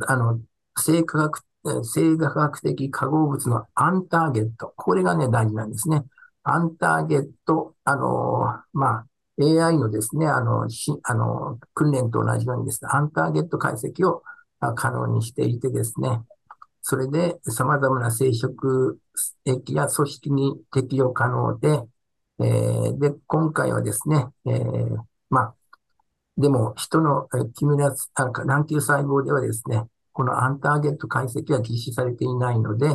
[0.06, 0.40] あの、
[0.78, 1.42] 生化学、
[1.82, 4.72] 生化学的化合物のアンターゲット。
[4.76, 6.02] これがね、大事なんですね。
[6.42, 9.06] アンターゲット、あの、まあ、
[9.40, 14.22] AI のですね、あの、し、あの、訓練と同じようにですね、アンターゲット解析を
[14.74, 16.22] 可能にしていてですね、
[16.82, 18.96] それで様々な生殖
[19.44, 21.82] 液や組織に適用可能で、
[22.40, 24.96] えー、で、今回はですね、えー、
[25.28, 25.54] まあ、
[26.38, 32.86] でも人のキムラス、卵球細胞ではですね、このアンターゲット解析は実施されていないので、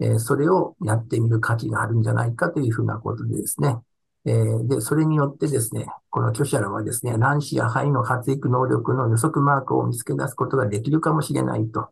[0.00, 3.76] えー、それをやってみる価値があるんじゃないかというふうなことでですね、
[4.24, 11.88] えー、で、それによってですね、この著者らはですね、卵子や肺の発育能力の予測マークを見つけ出すことができるかもしれないと。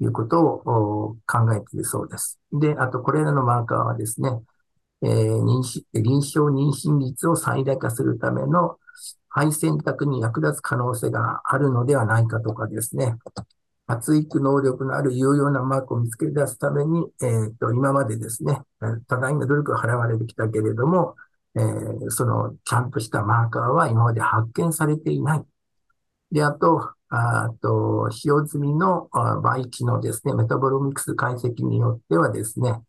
[0.00, 2.38] いうことを考えているそうです。
[2.52, 4.30] で、あとこれらのマーカーはですね、
[5.02, 5.62] えー、臨
[5.94, 8.78] 臨床妊娠率を最大化するための
[9.28, 13.16] 肺選択に役立つ可能性があるのではないかとかですね、
[13.86, 18.60] 発育能力のある有用なマークを見つけ出すために、えーと、今までですね、
[19.08, 21.16] 多大な努力が払われてきたけれども、
[21.56, 25.44] えー、そのちゃんとしたマーカーは今まで発見されていない。
[26.32, 29.08] で、あと、あと、使用済みの
[29.42, 32.82] 培地のですね、メタボロミクス解析によってはですね、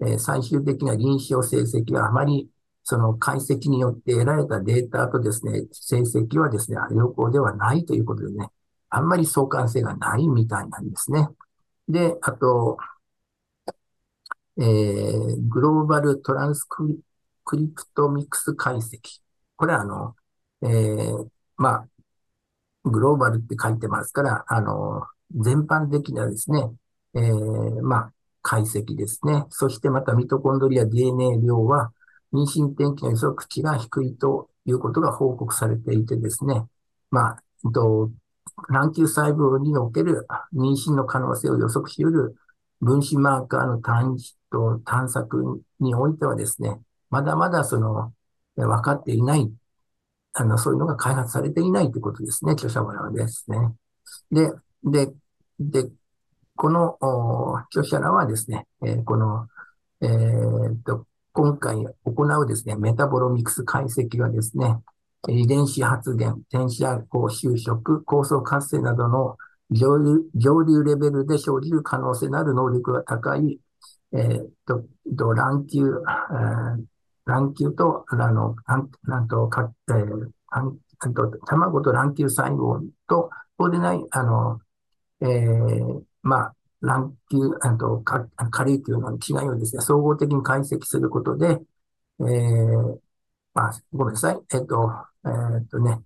[0.00, 2.48] え最終的な臨床成績はあまり
[2.84, 8.48] その解析によって得られたデータとですね、成績はですね、良好ではないということでね、
[8.94, 11.28] あんまり相関性がないみたいなんですね。
[11.88, 12.76] で、あと、
[14.58, 16.86] えー、グローバルトランスク
[17.56, 18.98] リプトミックス解析。
[19.56, 20.14] これはあの、
[20.62, 21.88] えー、まあ、
[22.84, 25.02] グローバルって書いてますから、あの、
[25.34, 26.60] 全般的なですね、
[27.14, 28.12] えー、まあ、
[28.42, 29.46] 解析ですね。
[29.48, 31.92] そしてまたミトコンドリア DNA 量は、
[32.34, 36.66] 妊娠転機の予測値が低いということが報告されていてですね、
[37.10, 37.42] まあ、
[38.68, 42.36] 卵球細胞における妊娠の可能性を予測し得る
[42.80, 48.12] 分子マーカーの探知と探索においてはですね、まだまだその、
[48.56, 49.50] 分かっていない、
[50.34, 53.58] あの、そういうのが開発されていないということですね、著者はですね。
[54.30, 54.50] で、
[54.84, 55.12] で、
[55.58, 55.90] で、
[56.56, 56.98] この
[57.70, 59.48] 著者らはですね、えー、この、
[60.00, 64.76] えー、っと、今回行うですね、メタボロミクス解析はですね、
[65.28, 69.36] 遺伝子発現、転写光収縮、高層活性などの
[69.70, 73.58] 上流上流レベルで生じる可能性のある能力が高い、
[74.12, 74.84] え、っと、
[75.16, 76.84] と卵球、えー、
[77.24, 78.56] 卵球と、あの、
[79.04, 84.60] なんと、か、えー、と卵と卵球細胞と、そうでない、あの、
[85.20, 91.60] えー、まあ、卵球、あと、か、下流球の違いをですね、総合的に解析することで、
[92.20, 92.98] えー、
[93.54, 94.40] まあ、ごめんなさい。
[94.52, 94.90] えっ、と、
[95.24, 95.28] え
[95.62, 96.02] っ、とね、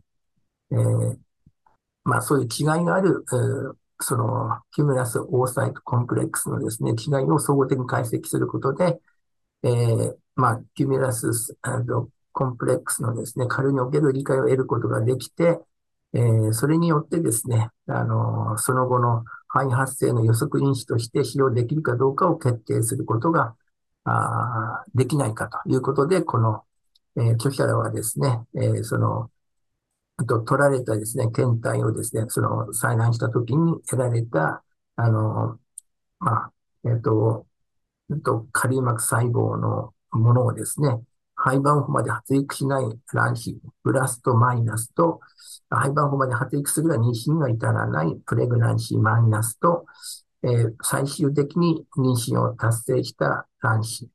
[0.73, 1.19] えー、
[2.05, 9.01] まあ、そういう違いがある、えー、その、キュムラス・オーサイト・コンプレックスのですね、違いを総合的に解析することで、
[9.63, 11.57] えー、まあ、キュミラス・
[12.33, 15.59] コンプレックスのですね、軽における理解を得ることができて、
[16.13, 23.55] えー、それによってですね、あの、その後の肺発生の予測因子として使用できるかどうかを決定することが、
[24.05, 26.63] あできないかということで、この、
[27.17, 29.31] えー、著者らはですね、えー、その、
[30.27, 34.63] と取られたですね、検体をですね、その採卵した時に得られた、
[34.97, 35.59] あの、
[36.19, 36.53] まあ、
[36.85, 37.47] えっ、ー、と、
[38.11, 41.03] えっと、カリウマク細胞のものをですね、
[41.35, 45.21] 廃盤符まで発育しない卵子、プラスとマイナスと、
[45.69, 49.85] 廃盤符まで発育するが妊娠には至らないプレグナンシーマイナスと、
[50.43, 54.09] えー、最終的に妊娠を達成した卵子、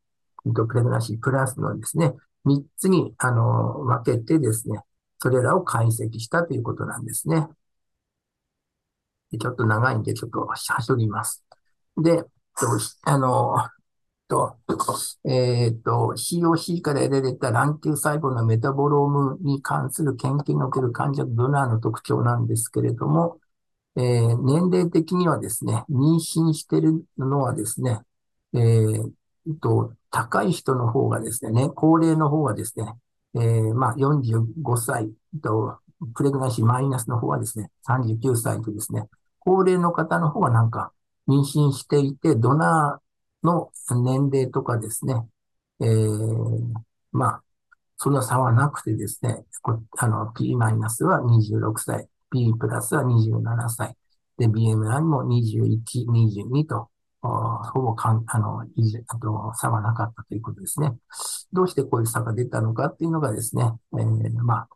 [0.44, 2.16] プレグナンシープラスのですね、
[2.46, 4.80] 3つに、あの、分けてですね、
[5.20, 7.48] それらを解析したということなんですね。
[9.40, 11.44] ちょっと長いんで、ちょっとはしょります。
[11.98, 12.24] で、
[13.04, 13.56] あの、
[14.32, 14.58] と、
[15.26, 23.40] えっ、ー、と、COC から得られた卵球細胞のメタボロームに関する研究における患者とドナーの特徴なんですけれども、
[23.98, 28.00] えー、年齢的にはですね、妊娠してるのはですね、
[28.54, 29.12] えー、
[29.62, 32.86] と、高い人の方がですね、高齢の方がですね、
[33.36, 35.10] えー、まあ、45歳
[35.42, 35.80] と、
[36.16, 39.08] プレグナンシーマイナスの方はですね、39歳とですね、
[39.40, 40.92] 高齢の方の方はなんか
[41.28, 45.16] 妊娠していて、ドナーの年齢とかですね、
[45.80, 46.74] えー、
[47.12, 47.44] まあ、
[47.98, 49.46] そんな差はなくてですね、
[49.98, 53.96] あの、P マイナスは26歳、P プラスは27歳、
[54.38, 56.90] で、BMI も21、22と、
[57.22, 60.98] ほぼかん、あの、いじ、あと、差はなかったということですね。
[61.54, 64.68] どうしてこういう差が出たのかっていうのがですね、えー、まあ、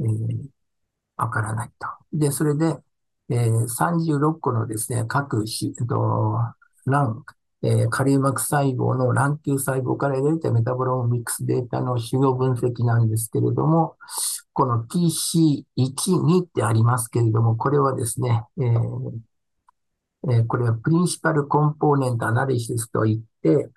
[0.00, 0.48] えー、
[1.16, 1.88] わからないと。
[2.12, 2.76] で、それで、
[3.30, 6.36] えー、36個のですね、各し、と、
[6.84, 7.24] 欄、
[7.62, 13.96] えー、カリウマク細胞の卵球細胞から得られたメタボロミックスデータの主要分析なんですけれども、
[14.52, 19.29] この PC1、2ってありますけれども、これはですね、えー
[20.28, 23.70] え、これはプリンシパルコンポーネントアナリシスといって、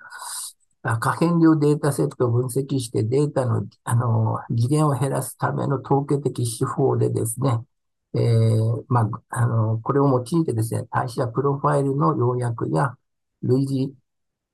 [0.99, 7.59] 可変量データセットを分析してデータの、あの、次元を減らすための統計的手法でですね、
[8.15, 12.95] えー、まあ、あの、これを用いてですね、代謝プロファイルの要約や、
[13.43, 13.95] 類似、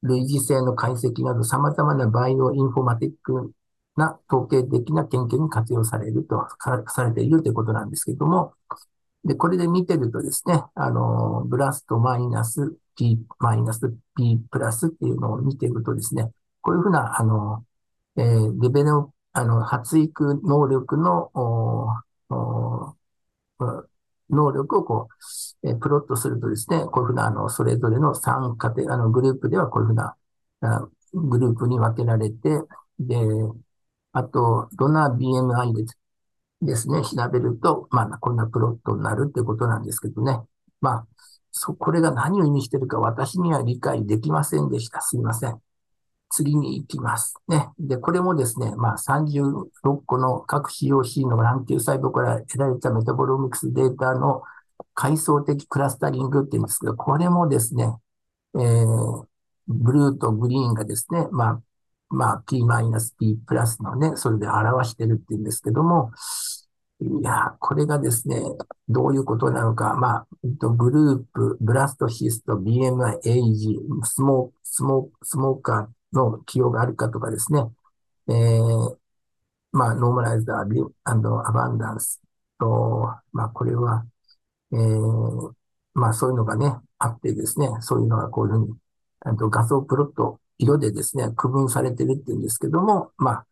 [0.03, 3.51] 類似性の解析など様々なバイオインフォマティック
[3.97, 6.47] な統計的な研究に活用されると、
[6.87, 8.53] されているということなんですけれども、
[9.23, 16.31] で、これで見てるとですね、あの、ブラストマイナス P マイナス P プラスっていうのを見てるとですね、
[16.61, 17.65] こういうふうな、あの、
[18.17, 18.89] えー、レベル、
[19.33, 21.31] あの、発育能力の、
[24.29, 25.07] 能力をこ
[25.63, 30.15] う、えプロットするとですね、こういうふうな、あの、それぞれの3カテ、あの、グループではこういうふうな、
[30.61, 32.49] あグループに分けられて、
[32.99, 33.17] で、
[34.11, 35.85] あと、どんな BMI で
[36.61, 40.39] ですね、調べると、まあ、こんなプロットになるってことなんですけどね。
[40.81, 41.07] まあ、
[41.51, 45.01] そ、これが何を意味してるか私には理解できませんでした。
[45.01, 45.61] すいません。
[46.29, 47.35] 次に行きます。
[47.47, 47.69] ね。
[47.79, 54.43] で、これもですね、まあ、36個の各 COC の卵球細胞から得られたメタボロミクスデータの
[54.93, 57.95] 階層的クラスタリングって言うんですけど、これもですね、
[58.55, 59.25] えー、
[59.67, 61.61] ブルーとグリーンがですね、まあ、
[62.09, 66.11] まあ、P マイナス P プラスのね、それで表してるって言うんですけども、
[67.01, 68.41] いや、これがですね、
[68.89, 69.95] どういうことなのか。
[69.95, 77.63] まあ、グループ、ブラストシスト、BMI、エイジ、スモー、スモー、スモーカーの起用があるかとかですね、
[78.27, 78.97] えー、
[79.71, 82.21] まあ、 normalized abu abundance
[82.59, 84.05] と、まあ、これは、
[84.73, 85.51] えー、
[85.93, 88.75] まあ、そういうのがね、あってですね、そういうのがこういうふうに、
[89.21, 93.45] あと画像プロット、色でですね、区分されてるっていうんですけども、まあ、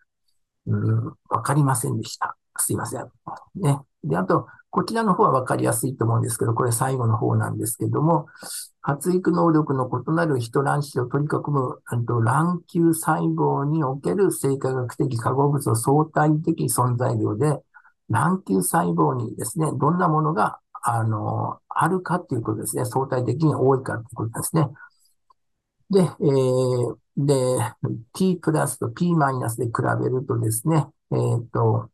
[0.65, 2.36] うん、わかりませんでした。
[2.57, 3.09] すいません。
[3.55, 3.79] ね。
[4.03, 8.27] で、あと、こちらの方はわかりやすいと思うんですけど、これ最後の方なんですけども、
[8.81, 11.81] 発育能力の異なる人卵子を取り囲む、
[12.23, 17.59] 卵球細胞における生化学的化合物の相対的存在量で、
[18.09, 22.85] 卵球細胞にですね、どんなものが、あの、あるかということですね。
[22.85, 24.67] 相対的に多いかということですね。
[25.89, 27.35] で、えー、で、
[28.15, 29.71] P プラスと P マイナスで比
[30.01, 31.89] べるとですね、えっ、ー、と、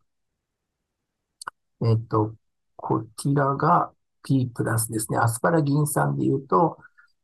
[1.83, 2.33] えっ、ー、と、
[2.75, 3.91] こちらが
[4.23, 5.17] P プラスですね。
[5.17, 6.77] アスパラギン酸で言うと、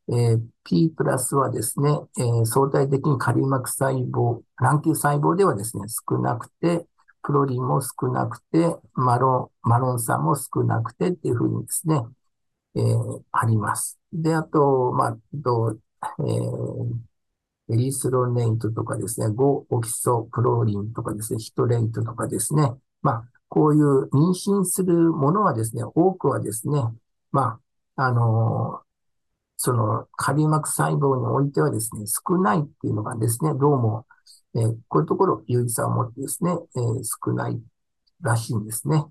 [0.08, 6.86] えー、P プラスはですね、えー、相対的にカリウマク細胞、卵球細胞ではですね、少なくて、
[7.22, 12.02] プロリンも少なくて、マロン、マロン酸も少なくてっていうふうにですね、
[12.74, 13.98] えー、あります。
[14.12, 15.76] で、あと、まあ、と、
[16.20, 22.72] えー、エリスロネイトとかですね、5オキソプロリンとかですね、ヒトレイトとかですね、
[23.02, 26.80] まあ、こういう妊娠するものはですね、多くはですね、
[27.32, 27.58] ま
[27.96, 28.82] あ、あのー、
[29.56, 34.06] そのカリ膜細胞においてはですね、少ないっていうのがですね、どうも、
[34.54, 37.60] えー、こういうところ有意差を持ってですね、えー、少ない
[38.20, 39.04] らしいんですね。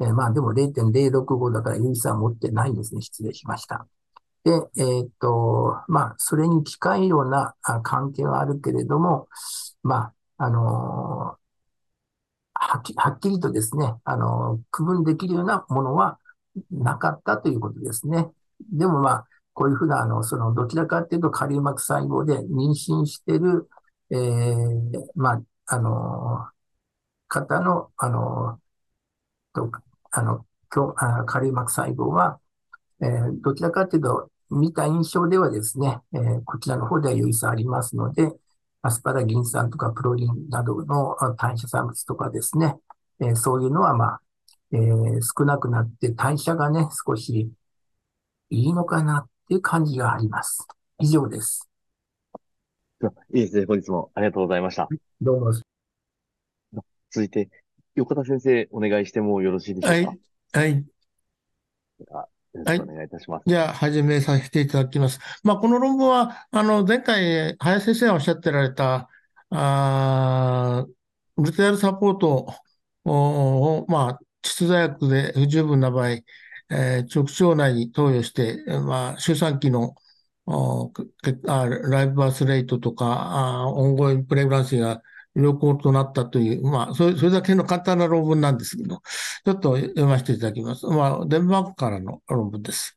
[0.00, 3.02] え、まあでも0.065だから有意差は持ってないんですね。
[3.02, 3.88] 失礼しました。
[4.44, 9.28] で、えっと、まあ、それに近いような関係はあるけれども、
[9.82, 11.36] まあ、あの
[12.62, 16.18] はっきはっきりとですね、あの、区分できるようなものは
[16.70, 18.28] なかったということですね。
[18.70, 23.68] でもまあ、こういうふうな、あの、その、どちらかというと、カリウマク細胞で妊娠してる、
[24.10, 26.48] えー、まあ、あの、
[27.28, 28.60] 方の、あの、
[29.54, 29.70] と、
[30.10, 30.44] あの、
[31.24, 32.40] カリウマク細胞は、
[33.00, 38.32] えー、どちらかというと、見た印象ではですね、えー、こちらの方では有意差ありますので、
[38.82, 42.76] アスパラギン酸とかプロリンなどの代謝産物とかですね、
[43.20, 44.20] えー、そういうのはまあ、
[44.72, 47.50] えー、少なくなって代謝がね、少し
[48.48, 50.66] いいのかなっていう感じがあります。
[50.98, 51.68] 以上です。
[53.34, 53.66] いいですね。
[53.66, 54.88] 本日もありがとうございました。
[55.20, 55.52] どうも。
[57.10, 57.50] 続いて、
[57.94, 60.10] 横田先生、お願いしてもよろしいでしょうか？
[60.58, 60.84] はい。
[62.02, 62.30] はい。
[62.54, 63.44] よろしくお願いいたします。
[63.46, 65.20] じゃあ、始めさせていただきます。
[65.44, 69.08] まあ、この論文は、あの、前回、林先生がおっしゃってられた、
[69.50, 70.86] あ
[71.36, 72.54] ルテアルサポート
[73.04, 79.94] を、まあ、窒座薬で不十分な場合、えー、直腸内に投与して、まあ、周産期の
[81.46, 85.02] あライブバースレートとか、あオンゴインプレグランシーが
[85.34, 89.00] 良好となったという、まあ、それそれだけの簡単な論文なんですけど、
[89.44, 90.86] ちょっと読ませていただきます。
[90.86, 92.96] まあ、デンマークからの論文です。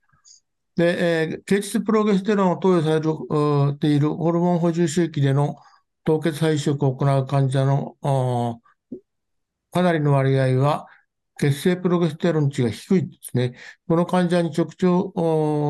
[0.76, 5.55] で、えー、経質プロゲステロンを投与されているホルモン補充周期での
[6.03, 8.60] 凍結配色を行う患者の
[9.72, 10.88] かなりの割合は、
[11.39, 13.53] 血清プロゲステロン値が低いですね。
[13.88, 14.80] この患者に直腸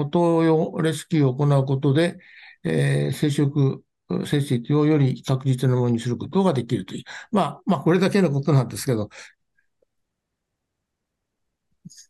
[0.10, 2.18] 投与レスキューを行うことで、
[2.64, 3.80] えー、生殖
[4.26, 7.04] 成績をより確実なものにすることができるという。
[7.32, 9.10] まあ、まあ、これだけのことなんですけど。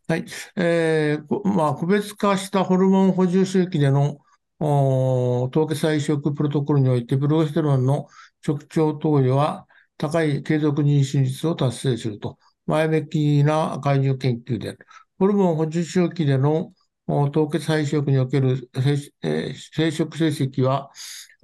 [0.07, 0.25] はい。
[0.55, 4.19] えー、まあ、個別化したホルモン補充周期での
[4.59, 8.07] 凍結再移植プロトコルにおいて、プロゲステロンの
[8.45, 9.67] 直腸投与は
[9.97, 12.37] 高い継続妊殖率を達成すると。
[12.65, 14.79] 前向きな介入研究である。
[15.19, 16.73] ホルモン補充周期での
[17.07, 18.93] 凍結再移植における生
[19.89, 20.91] 殖成績は、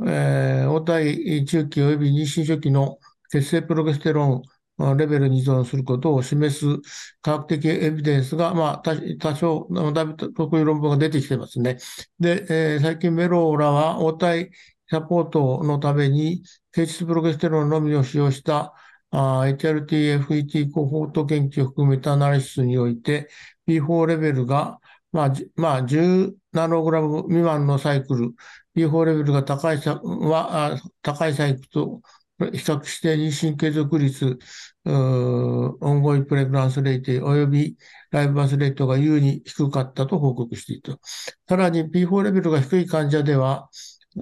[0.06, 2.98] えー、応対中期及び妊娠初期の
[3.32, 4.42] 血清プロゲステロン
[4.98, 6.66] レベルに依存することを示す
[7.22, 11.78] 科学的エビデンスが、まあ、多少、だいぶこういう論文が出てきてますね。
[12.20, 14.52] で、えー、最近メローらは応対
[14.90, 18.74] サポートのために、血質プロゲステロンのみを使用した
[19.12, 23.30] HRT、FET コホート研究を含めたアナリシスにおいて、
[23.68, 24.80] P4 レベルが、
[25.12, 28.34] まあ、まあ、10ナノグラム未満のサイクル、
[28.76, 32.02] P4 レベルが高いは高いサイクルと
[32.40, 34.38] 比較して妊娠継続率、
[34.86, 37.78] オンゴイプレグランスレート及び
[38.12, 40.98] ライブバスレートが優に低かったと報告していた。
[41.48, 43.70] さらに P4 レベルが低い患者では、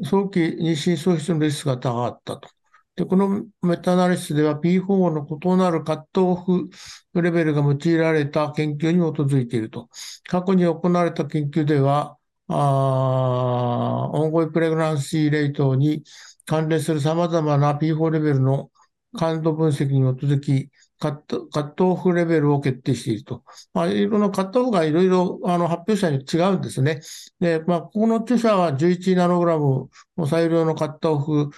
[0.04, 2.57] 早期妊娠喪失のリスクが高かったと。
[2.98, 6.70] で、このメタナリシスでは P4 の異なるカットオフ
[7.14, 9.88] レベルが用いられた研究に基づいていると。
[10.28, 12.18] 過去に行われた研究では、
[12.48, 16.04] あオンゴイプレグランシーレイトに
[16.46, 18.72] 関連する様々な P4 レベルの
[19.16, 23.44] 感度分析に基づき、カット、カットオフレベルを決定していると。
[23.74, 27.02] まあ、いろんなカットオフがいろいろ、あの、発表者に違うんですね。
[27.40, 31.52] で、まあ、ここの著者は11ナノグラムの最良のカットオフ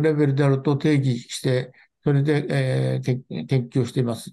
[0.00, 1.72] レベルであると定義して、
[2.04, 4.32] それで、えー、研究しています。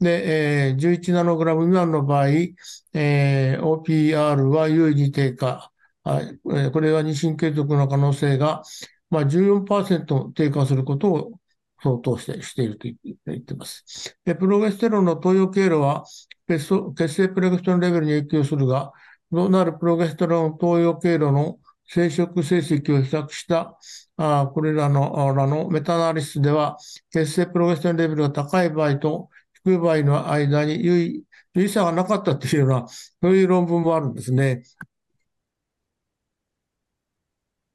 [0.00, 5.72] で、えー、11ナノグラム未満の場合、えー、OPR は優位に低下。
[6.04, 6.38] はい、
[6.72, 8.62] これは二神継続の可能性が、
[9.10, 11.37] まあ、14%低下することを
[11.82, 14.16] 相当してしていると言っています。
[14.24, 16.04] で、プロゲステロンの投与経路は
[16.48, 18.92] 血清プロゲステロンレベルに影響するが、
[19.30, 23.78] どうなるプロゲステロン投与経路の生殖成績を比較した
[24.16, 26.76] あこれらのらのメタナリシスでは、
[27.10, 29.30] 血清プロゲステロンレベルが高い場合と
[29.64, 31.22] 低い場合の間に有
[31.54, 34.62] 意差がなかったというような、そういう論文もあるんですね。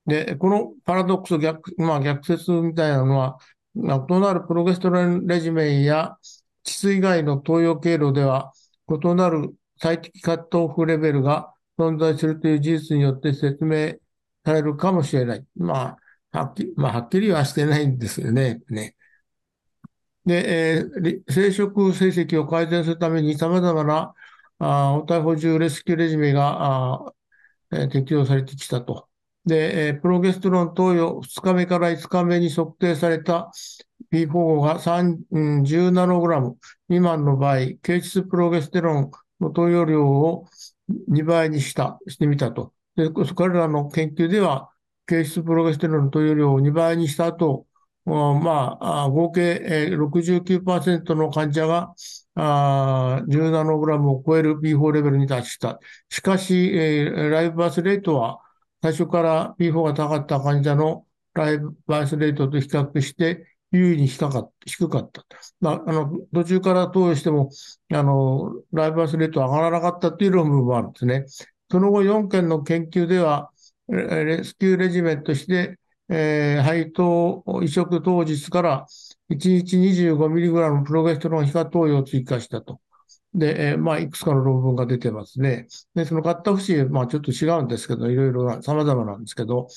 [0.06, 3.38] で、このパラドックス逆、まあ、逆説みたいなのは、
[3.76, 3.82] 異
[4.20, 6.18] なるプロゲステロンレジメンや
[6.64, 8.52] 膣以外の投与経路では、
[8.90, 13.94] 異なる最適カットオフレベルが存在するという事実によって説明
[14.45, 15.45] されるかもしれない。
[15.56, 15.98] ま
[16.32, 18.62] あ、はっきり、まあ、はっきりはしてないんですよね。
[18.70, 18.95] ね。
[20.26, 24.14] で、えー、生殖成績を改善するために様々な
[24.60, 27.14] あ応対補充レスキューレジメがあ、
[27.72, 29.10] えー、適用されてきたと。
[29.45, 33.52] で、えー、プロゲステロン投与2日目から5日目に測定された
[34.11, 36.57] P4 が10ナノグラム
[36.88, 39.11] 未満の場合、形質プロゲステロン
[39.41, 40.48] の投与量を
[41.10, 42.74] 2倍にした、してみたと。
[42.95, 44.70] で、彼らの研究では、
[45.07, 47.65] 形質プロゲステロンの投与量を2倍にした後、
[48.06, 51.94] まあ、合計69%の患者が
[52.36, 55.80] 10ナノグラムを超える B4 レベルに達した。
[56.10, 58.43] しかし、ライブバースレートは
[58.84, 64.52] 最初から B4 が高かった患者のライバースレートと比較して優位に低かっ
[65.10, 65.26] た。
[65.62, 67.50] まあ、あの、途中から投与しても、
[67.94, 71.24] あの、ライバースレート上がらなかったという論文もあるんですね。
[71.72, 73.52] その後4件の研究では、
[73.88, 75.80] レスキューレジメントして、
[76.10, 78.86] えー、配当移植当日から
[79.30, 82.82] 1日 25mg プロゲステロン皮下投与を追加したと。
[83.34, 85.68] で、えー、まあ、いくつかの論文が出てますね。
[85.96, 89.68] で、そのカット節、まあ、ちょっと違うんですけど、いろいろな様々なんですけど、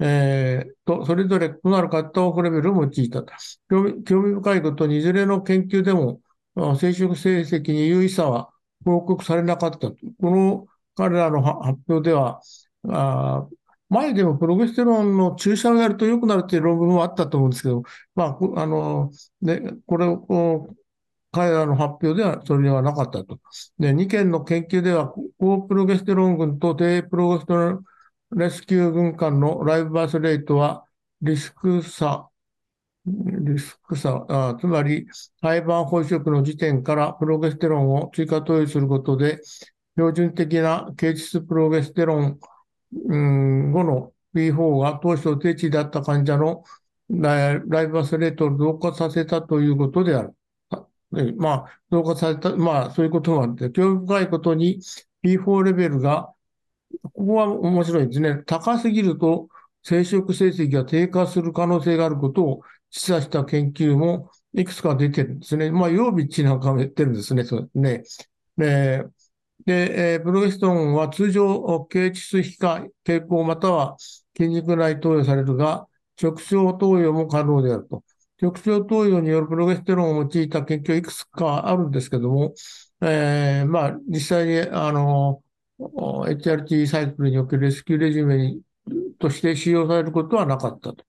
[0.00, 3.32] えー、と、それぞれ異なるカットオフレベルを用いたと。
[3.68, 6.20] 興味深いことに、いずれの研究でも、
[6.54, 8.50] 生殖成績に優位差は
[8.84, 9.90] 報告されなかった。
[9.90, 12.40] この彼らの発表では、
[12.88, 13.46] あ
[13.90, 17.82] 前でもプロゲステロンの注射をやると良くなるという論文もあったと思うんですけど、
[18.14, 19.10] まあ、あの、
[19.40, 20.68] で、これを、
[21.30, 23.38] 彼らの発表ではそれではなかったと。
[23.78, 27.84] で、2件の研究では、高プロゲステロン群と低プロゲステロン
[28.32, 30.84] レスキュー群間のライブバースレートは
[31.22, 32.28] リスク差、
[33.06, 35.06] リスク差、あつまり、
[35.40, 39.40] 廃盤放移植の時点からプロゲステロンを追加投与することで、
[39.96, 42.38] 標準的な形質プロゲステロン、
[43.08, 46.62] うん、後の P4 が当初低値だった患者の
[47.10, 50.34] ライブバースレートを増加させたということである。
[51.10, 54.80] まあ、増加された、まあ、そういうこともあって、興味深いことに
[55.22, 56.32] P4 レベルが、
[57.02, 58.42] ここは面白いですね。
[58.46, 59.48] 高すぎると
[59.82, 62.60] 生殖成績が低下する可能性があることを
[62.90, 65.70] 示唆した研究もいくつか出てるんですね。
[65.70, 67.44] まあ、曜日値なんかも言ってるんですね。
[67.44, 68.02] そうね。
[68.56, 69.04] で、
[69.66, 73.96] で、えー、プロゲストンは通常、形質皮下傾向または
[74.36, 75.86] 筋肉内投与されるが、
[76.20, 78.02] 直腸投与も可能であると。
[78.40, 82.54] 直腸投与によるプロゲステロンを用いた研究いくつかあるんですけども、
[83.00, 85.42] えー、まあ、実際に、あの、
[85.78, 88.56] HRT サイクルにおけるレスキューレジュメ
[89.18, 91.04] として使用されることはなかったと。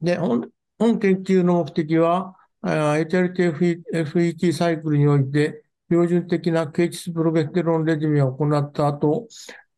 [0.00, 9.28] で、本本研究の目的は、HRT-FET サイクルにおいて、標準的な形質プロゲステロンレジュメを行った後、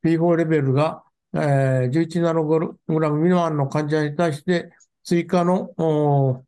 [0.05, 1.03] P4 レベルが、
[1.35, 2.59] えー、11ナノグ
[3.01, 4.71] ラム未満の患者に対して
[5.05, 6.45] 追加の、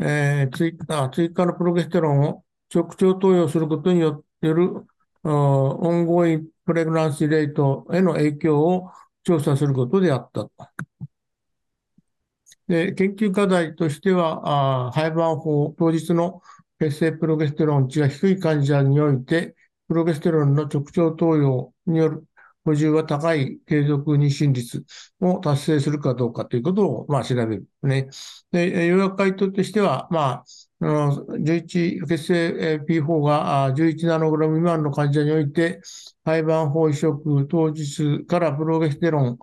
[0.00, 4.86] えー、追あ追加のプロゲステロンを直腸投与することによる
[5.22, 8.90] オンゴインプレグナンシーレートへの影響を
[9.22, 10.48] 調査することであった。
[12.68, 16.40] で研究課題としては、あ廃盤法当日の
[16.78, 19.56] 血清プロゲステロン値が低い患者において、
[19.88, 22.24] プロゲステロンの直腸投与による
[22.64, 24.84] 補充は高い継続妊娠率
[25.20, 27.66] を達成するかどうかということを、まあ、調べる。
[27.82, 28.08] ね。
[28.52, 30.44] で、予約回答としては、まあ、
[30.82, 35.80] 11、血清 P4 が11ナノグラム未満の患者において、
[36.24, 39.38] 廃盤法移植当日からプロゲステロン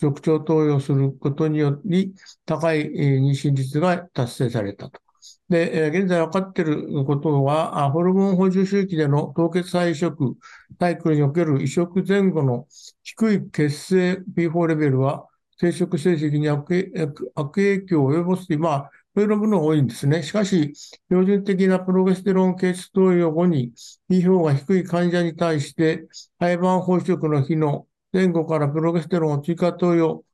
[0.00, 2.14] 直腸投与することにより、
[2.46, 5.00] 高い妊娠率が達成されたと。
[5.50, 10.36] で、現在分かっていることは、ホルモン補充周期での凍結再移植、
[10.78, 12.66] サイクルにおける移植前後の
[13.02, 15.26] 低い血清 P4 レベルは、
[15.58, 16.64] 生殖成績に悪
[17.52, 20.22] 影響を及ぼすという、まあ、そういうものが多いんですね。
[20.22, 20.72] しかし、
[21.08, 23.72] 標準的なプロゲステロン血投与後に
[24.08, 26.06] P 評が低い患者に対して、
[26.38, 30.24] 廃盤放出の日の前後からプロゲステロンを追加投与、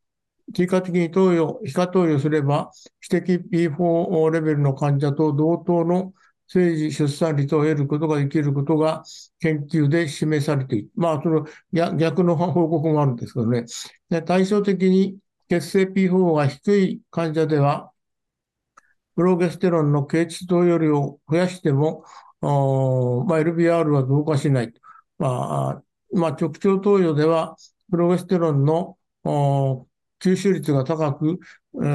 [0.55, 2.71] 追加的に投与、皮下投与すれば、
[3.11, 6.13] 指摘 P4 レベルの患者と同等の
[6.49, 9.03] 生児出産率を得ることができることが
[9.41, 10.91] 研究で示されている。
[10.95, 13.65] まあ、その逆の報告もあるんですけどね。
[14.25, 15.19] 対照的に
[15.49, 17.91] 血清 P4 が低い患者では、
[19.17, 22.05] プロゲステロンの経血投与量を増やしても、
[22.41, 22.49] ま
[23.37, 24.73] あ、LBR は増加しない。
[25.19, 25.83] まあ、
[26.13, 27.57] まあ、直腸投与では、
[27.91, 28.97] プロゲステロンの
[30.27, 31.39] 吸収率が高く、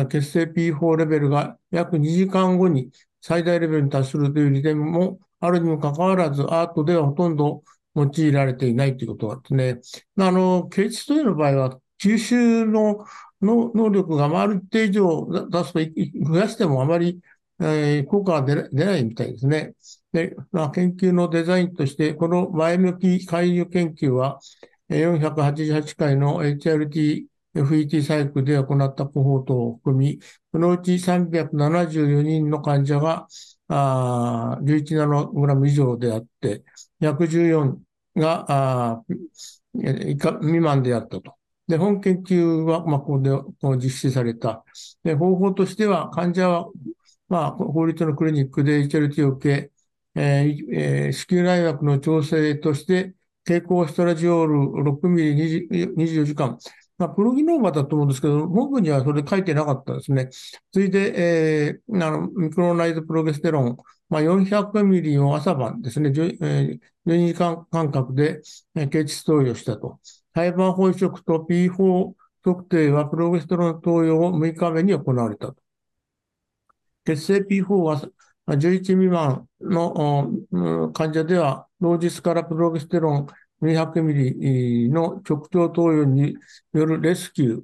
[0.10, 7.64] 血清 P4 レベルが約2時間後に最大レベルに達するという利点もあるにもかかわらず、アートではほとんど
[7.96, 10.26] 用いられていないということなんですね。
[10.26, 13.06] あの、血質というの場合は、吸収の
[13.42, 17.20] 能力がある程度出すと、増やしてもあまり、
[17.60, 19.74] えー、効果が出ないみたいですね。
[20.14, 24.40] で、まあ、研究のデザインとして、この前向き介入研究は、
[24.90, 30.20] 488回の HRT FET サイクルで行ったコホートを含み、
[30.52, 33.28] そのうち374人の患者が
[33.68, 36.64] あ11ナノグラム以上であって、
[37.00, 37.78] 114
[38.16, 39.04] があ
[39.74, 41.36] 以下未満であったと。
[41.68, 44.66] で、本研究は、まあ、ここでこ実施された。
[45.04, 46.68] で、方法としては、患者は、
[47.30, 49.72] まあ、法律のクリニックで HLT を受け、
[50.16, 53.14] えーえー、子宮内膜の調整として、
[53.46, 56.58] 蛍光ストラジオール6ミリ24時間、
[57.02, 60.30] まあ、プロギノーバだと思うんですけど、本文にはそれ書いてなかったですね。
[60.72, 68.42] 続いて、えー、あのミクロナイズプロゲステロン、まあ、400ミリを朝晩ですね、12時間間隔で
[68.92, 70.00] 血質投与したと。
[70.34, 72.14] 胎盤放移植と P4
[72.44, 75.56] 測定はプロゲステロン投与を6日目に行われたと。
[77.06, 78.00] 血清 P4 は
[78.48, 83.28] 11未満の患者では、同日からプロゲステロン
[83.62, 86.36] 200ミリの直腸投与に
[86.74, 87.62] よるレスキュー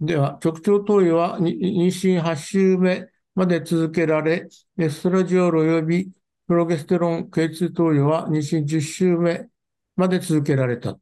[0.00, 6.10] では、直腸投与は妊娠8週目まで続けられ、エストラジオール及び
[6.48, 9.46] プロゲステロン経痛投与は妊娠10週目
[9.94, 10.98] まで続けられた。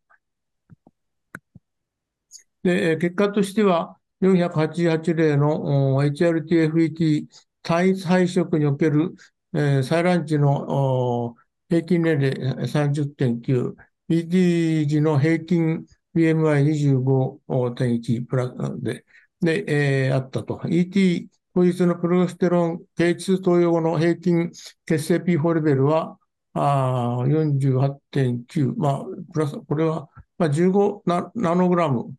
[2.63, 7.27] で、結果としては、488例の HRTFET
[7.63, 9.15] 単一配色における、
[9.55, 11.35] えー、採卵時の
[11.71, 12.35] 平均年齢
[12.67, 13.77] 30.9、
[14.09, 15.87] ED 時の平均
[16.17, 19.05] BMI25.1 プラで、
[19.41, 19.65] で、
[20.07, 20.61] えー、あったと。
[20.69, 24.51] ET 当日のプロゲステロン、K2 投与後の平均
[24.85, 26.19] 血清 P4 レベルは、
[26.55, 28.75] あ48.9。
[28.77, 32.13] まあ、プラス、これは、まあ、15ナナノグラム、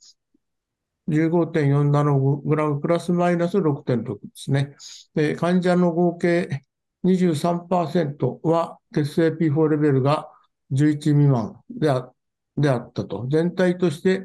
[1.09, 4.77] 15.4ナノグラムプラスマイナス6.6ですね。
[5.13, 6.63] で患者の合計
[7.03, 10.29] 23%は血清 P4 レベルが
[10.71, 12.11] 11未満であ
[12.57, 13.27] であったと。
[13.29, 14.23] 全体として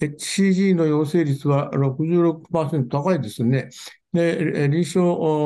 [0.00, 3.70] HCG の陽性率は66%高いですね。
[4.12, 5.00] で、臨床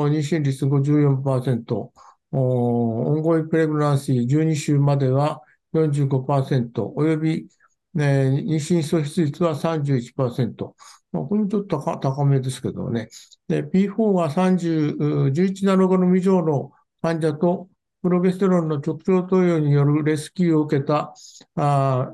[0.07, 1.91] 妊娠率54%、
[2.31, 5.41] オンゴイプレグランシー12週までは
[5.73, 7.47] 45%、および、
[7.93, 10.75] ね、妊娠喪失率は31%。
[11.11, 13.09] まあ、これもちょっと高めですけどね。
[13.49, 16.71] P4 が30、11ナノグラム以上の
[17.01, 17.67] 患者と、
[18.01, 21.13] プロゲステロンの直腸投与によるレスキューを受けた、
[21.55, 22.13] あ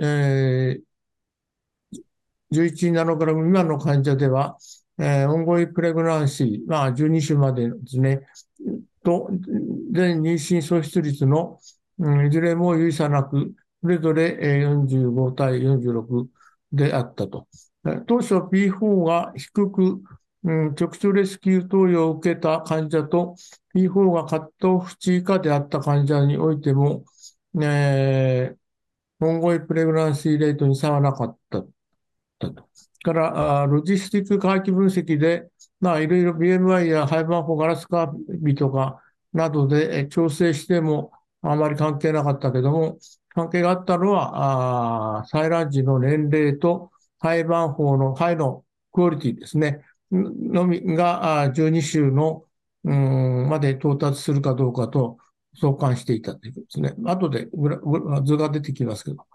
[0.00, 0.80] えー、
[2.52, 4.56] 11ナノグラム未満の患者では、
[4.98, 8.20] えー、オンゴイプレグナンシー、まあ、12週までですね、
[9.04, 9.28] と、
[9.92, 11.58] 全妊娠喪失率の、
[11.98, 13.54] うん、いずれも有差なく、
[13.84, 16.26] それぞれ45対46
[16.72, 17.46] であったと。
[18.06, 20.00] 当初 P4 が低く、
[20.44, 23.36] うん、直腸レスキュー投与を受けた患者と
[23.74, 27.04] P4 がカットオフ値以下であった患者においても、
[27.60, 28.56] えー、
[29.20, 31.60] 本語イプレグランシーレートに差はなかった
[32.38, 32.68] と。
[33.04, 39.02] から、ロジスティック回帰分析で、まあ、いろいろ BMI やハイバーフォガラスカービとか
[39.34, 41.12] などで調整しても
[41.42, 42.98] あまり関係なかったけども、
[43.34, 49.80] 関係があったのは、あ採卵時の年齢と廃盤法の肺のクオリティですね、
[50.10, 52.44] のみが12週の
[52.84, 55.18] うんまで到達するかどうかと
[55.60, 56.94] 相関していたということですね。
[57.04, 57.48] 後で
[58.24, 59.26] 図が出てきますけど。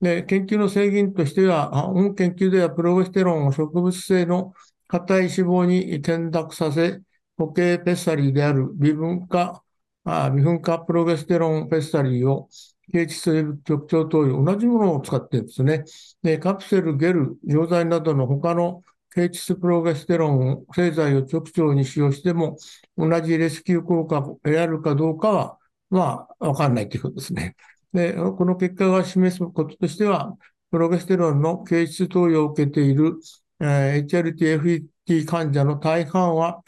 [0.00, 4.52] で、研究の制限としては、本研究ではプロゲステロンを植物性の
[4.86, 7.00] 硬い脂肪に転濁させ、
[7.36, 9.62] 固形ペッサリーである微分化、
[10.04, 12.48] あ微分化プロゲステロンペッサリーを
[12.92, 15.84] 形質性直腸投与、同じものを使ってですね。
[16.22, 22.56] で、カプセル、ゲル、錠剤などの他の形質プロゲステロン製剤を直腸に使用しても、
[22.96, 25.58] 同じレスキュー効果を得られるかどうかは、
[25.90, 27.56] まあ、わかんないということですね。
[27.92, 30.36] で、この結果が示すこととしては、
[30.70, 33.18] プロゲステロンの形質投与を受けている、
[33.60, 34.60] えー、HRT、
[35.06, 36.62] FET 患者の大半は、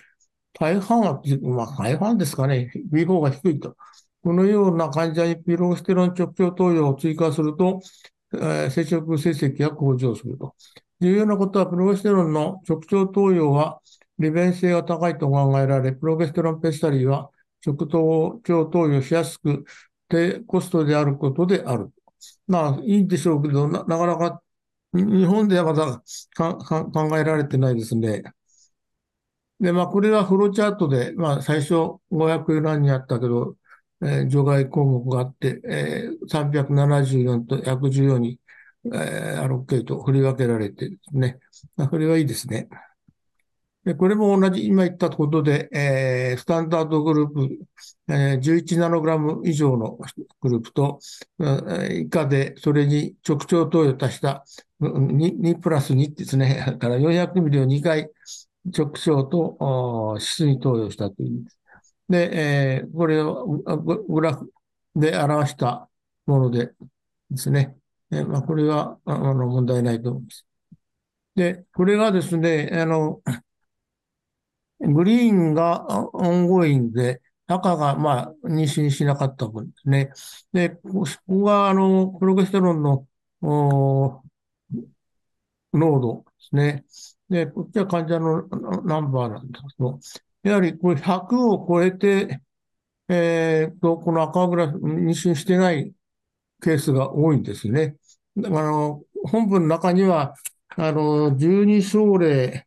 [0.55, 3.77] 大半は、まあ、大半ですかね、B4 が低いと。
[4.23, 7.81] このような患者にピロステロン直腸投与を追加すると、
[8.35, 10.55] えー、生殖成績が向上すると。
[11.01, 13.81] 重要なことは、プロゲステロンの直腸投与は
[14.19, 17.31] 利便性が高いと考えられ、プロゲステロンペスタリーは
[17.65, 19.65] 直腸投与しやすく、
[20.09, 21.91] 低コストであることである。
[22.47, 24.43] まあ、いいんでしょうけど、なかなか
[24.93, 26.03] 日本ではまだ
[26.37, 28.23] 考えられてないですね。
[29.61, 31.75] で、まあ、これはフローチャートで、まあ、最初
[32.11, 33.57] 500欄にあったけど、
[34.03, 38.39] えー、除外項目があって、えー、374と114に、
[38.87, 41.39] えー、アロッケート振り分けられてですね。
[41.77, 42.69] まあ、これはいいですね。
[43.85, 47.59] でこれも同じ、今言ったことで、えー、スタンダードグループ、
[48.09, 49.99] えー、11ナノグラム以上の
[50.43, 50.99] グループと、
[51.41, 54.45] えー、以下でそれに直腸投与足した
[54.83, 56.63] 2, 2プラス2ですね。
[56.69, 58.11] だから400ミリを2回
[58.67, 61.60] 直腸と質に投与したという意味です。
[62.11, 64.53] で、えー、これをグラフ
[64.97, 65.89] で表した
[66.27, 66.73] もので
[67.31, 67.77] ですね。
[68.11, 70.45] えまあ、これはあの問題ないと思います。
[71.37, 73.23] で、これがですね、あの、
[74.81, 80.13] グリーンがオンゴインで、赤が、まあ、妊娠しなかった分ですね。
[80.53, 83.07] で、ここが、あの、プロゲステロンの、
[83.43, 84.23] お
[85.73, 86.85] 濃度ですね。
[87.29, 88.47] で、こっちは患者の
[88.83, 89.99] ナンバーなんですけど、
[90.43, 92.41] やはりこれ100を超えて、
[93.09, 95.93] えー、と、この赤グラフ、妊娠してない
[96.63, 97.97] ケースが多いんですね。
[98.39, 100.35] あの、本文の中には、
[100.77, 102.67] あの、12症例、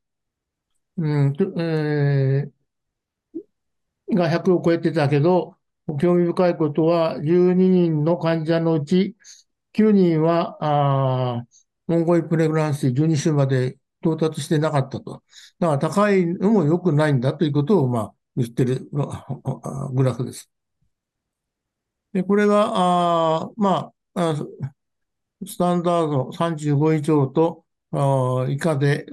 [0.97, 5.57] うん、えー、が100を超えてたけど、
[5.99, 9.15] 興味深いことは、12人の患者のうち、
[9.73, 11.45] 9人は、あ
[11.87, 15.23] モンゴイプレグランシー12週まで到達してなかったと。
[15.59, 18.89] だから高いのも良くないんだということを、まあ、言ってる
[19.93, 20.49] グラフです。
[22.13, 24.35] で、これが、あまあ、
[25.45, 27.65] スタンダード35以上と、
[28.49, 29.05] 以下で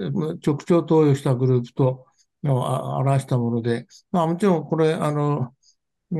[0.43, 2.05] 直腸投与したグループと
[2.43, 5.53] 表したもので、まあもちろんこれ、あの、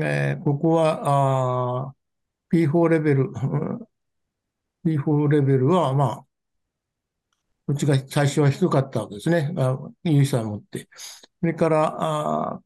[0.00, 1.94] えー、ここはあ
[2.52, 3.30] P4 レベル、
[4.84, 6.24] P4 レベルは、まあ、
[7.68, 9.52] うちが最初は低かったわけですね。
[10.04, 10.88] 有志さん持って。
[11.40, 11.96] それから、
[12.54, 12.60] あ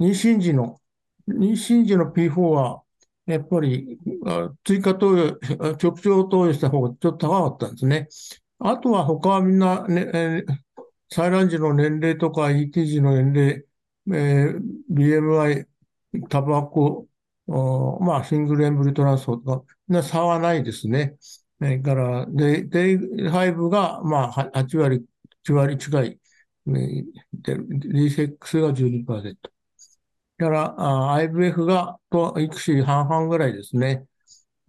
[0.00, 0.80] 妊娠時の、
[1.28, 2.82] 妊娠時の P4 は、
[3.26, 3.98] やっぱり
[4.64, 5.38] 追加投与、
[5.80, 8.08] 直腸投与した方がちょっと高かったんですね。
[8.58, 10.56] あとは他はみんな、ね、えー、
[11.10, 13.64] 採卵時の年齢とか ET 時の年齢、
[14.12, 14.60] えー、
[14.90, 15.66] BMI、
[16.28, 17.06] タバコ、
[18.00, 21.16] まあ、シングルエンブリトランスフォーとか、な差はないですね。
[21.62, 25.06] それから、で、デイ5が、まあ、8割、
[25.44, 26.20] 9割近い。
[26.66, 29.50] ね、リセックスが12%。
[30.38, 34.06] だから、IVF が、と、育児半々ぐらいですね。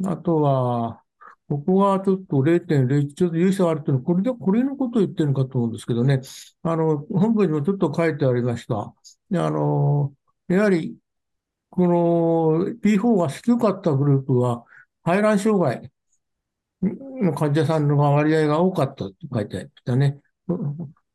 [0.05, 1.03] あとは、
[1.49, 6.21] ここがちょっと0.01、ちょっと有差があるっていうのは、これで、これのことを言ってるのかと思うんですけどね。
[6.63, 8.93] あの、本文にもちょっと書いてありました。
[9.31, 10.13] であの、
[10.49, 10.97] やはり、
[11.71, 14.65] この P4 が低かったグループは、
[15.03, 15.92] 排卵障害
[17.21, 20.19] の患者さんの割合が多かったと書いてありましたね。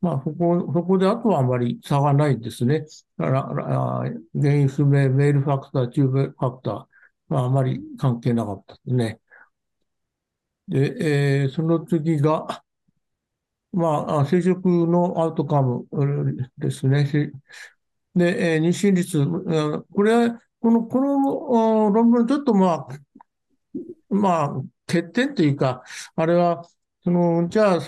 [0.00, 2.84] まあ、そこ、そこであとはあまり差がないですね。
[3.18, 6.86] だから、原因不明、メールファクター、チューブファクター、
[7.28, 9.20] まあ、あまり関係なかったですね。
[10.68, 12.62] で、えー、その次が、
[13.72, 15.86] まあ、生殖のアウトカム
[16.56, 17.04] ですね。
[18.14, 19.26] で、えー、妊娠率、
[19.92, 20.30] これ、
[20.60, 22.88] この、この論文、ちょっとまあ、
[24.10, 25.82] まあ、欠点というか、
[26.16, 26.64] あれは、
[27.04, 27.80] その、じゃあ、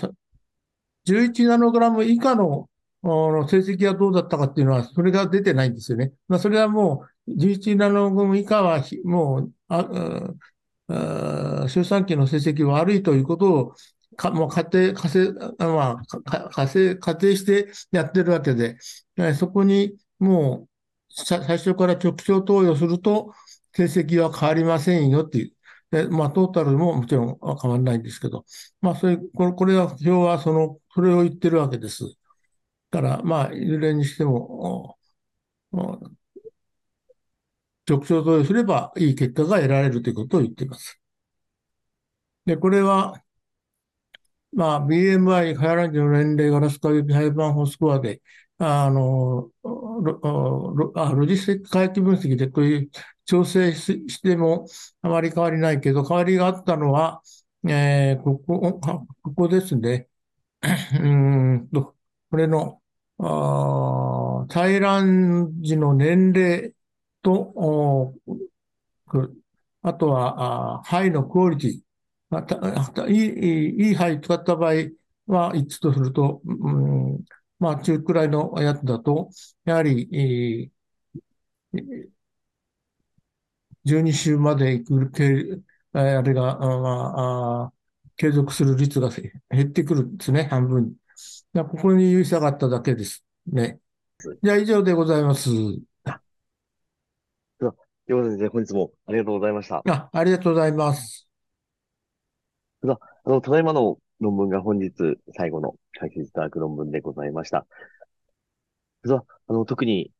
[1.05, 2.69] 11ナノグラム以下の
[3.03, 6.13] 成績はどうだったかっていうのは、それが出てないんですよね。
[6.27, 10.37] まあ、それはもう、11ナノグラム以下は、もう、あ
[11.69, 13.75] 周産期の成績悪いということを、
[14.17, 18.77] かもう仮定、仮定、まあ、仮定、仮定してやってるわけで、
[19.37, 20.69] そこにもう、
[21.09, 23.33] 最初から直腸投与すると、
[23.73, 25.53] 成績は変わりませんよっていう。
[25.91, 28.45] で、まあ、トータルももちろん変わらないんですけど、
[28.81, 32.05] まあ、それ、これ、これは、表はその、それを言ってるわけです。
[32.91, 34.97] から、まあ、いずれにしても、
[37.85, 40.99] 直腸投与すればいい結果が得られるということを言っています。
[42.45, 43.23] で、これは、
[44.53, 48.21] まあ、BMI、ハイランジの年齢、ガラス化予備配番法スコアで、
[48.57, 49.49] あの、
[50.01, 52.89] ロロジスティック回帰分析でこういう
[53.25, 54.67] 調整しても
[55.01, 57.21] あまり変わりないけど、変わりがあったのは、
[57.67, 58.79] えー、ここ、
[59.23, 60.07] ここですね。
[60.99, 61.95] うんと、
[62.29, 62.81] これの、
[63.19, 66.73] あ採卵時の年齢
[67.21, 68.13] と、
[69.83, 71.81] あとは、肺のクオリティ。
[72.29, 72.55] また
[73.07, 74.73] いい、いい肺使った場合
[75.27, 77.23] は一致とすると、うん、
[77.61, 79.29] まあ中くらいのやつだと、
[79.65, 80.09] やはり、
[81.73, 81.81] えー、
[83.85, 85.63] 12週まで行く、
[85.93, 87.73] あれが、まあ、
[88.17, 90.95] 継続する率が減ってくるんですね、半分。
[91.53, 93.79] ここに言いたかっただけですね。
[94.41, 95.45] じゃあ以上でございます。
[95.45, 95.83] とい
[98.13, 99.83] うことで、本日もありがとうございました。
[99.87, 101.27] あ、ありがとうございます。
[102.83, 102.97] あ
[103.29, 107.65] の、ただいまの論文が本日最後の解説いただく論文でございました。
[109.03, 110.11] あの、特に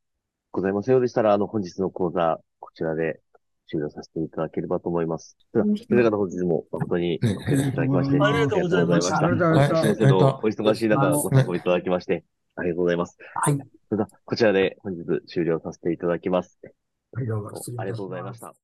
[0.52, 3.22] ございませんようでしたら、あの、本日の講座、こちらで
[3.70, 5.38] 終了させていただければと思います。
[5.54, 9.18] それでは本日も誠にお付き合いいただきまして、ありがとうございました。
[9.20, 9.84] ありがとうございました。
[9.84, 12.26] 先生のお忙しい中、ご参考いただきまして、
[12.56, 13.18] ありがとうございます。
[13.36, 13.54] はい。
[13.54, 16.60] それでは、こちらで本日終了させていただきます。
[16.64, 18.56] ありがとうございました。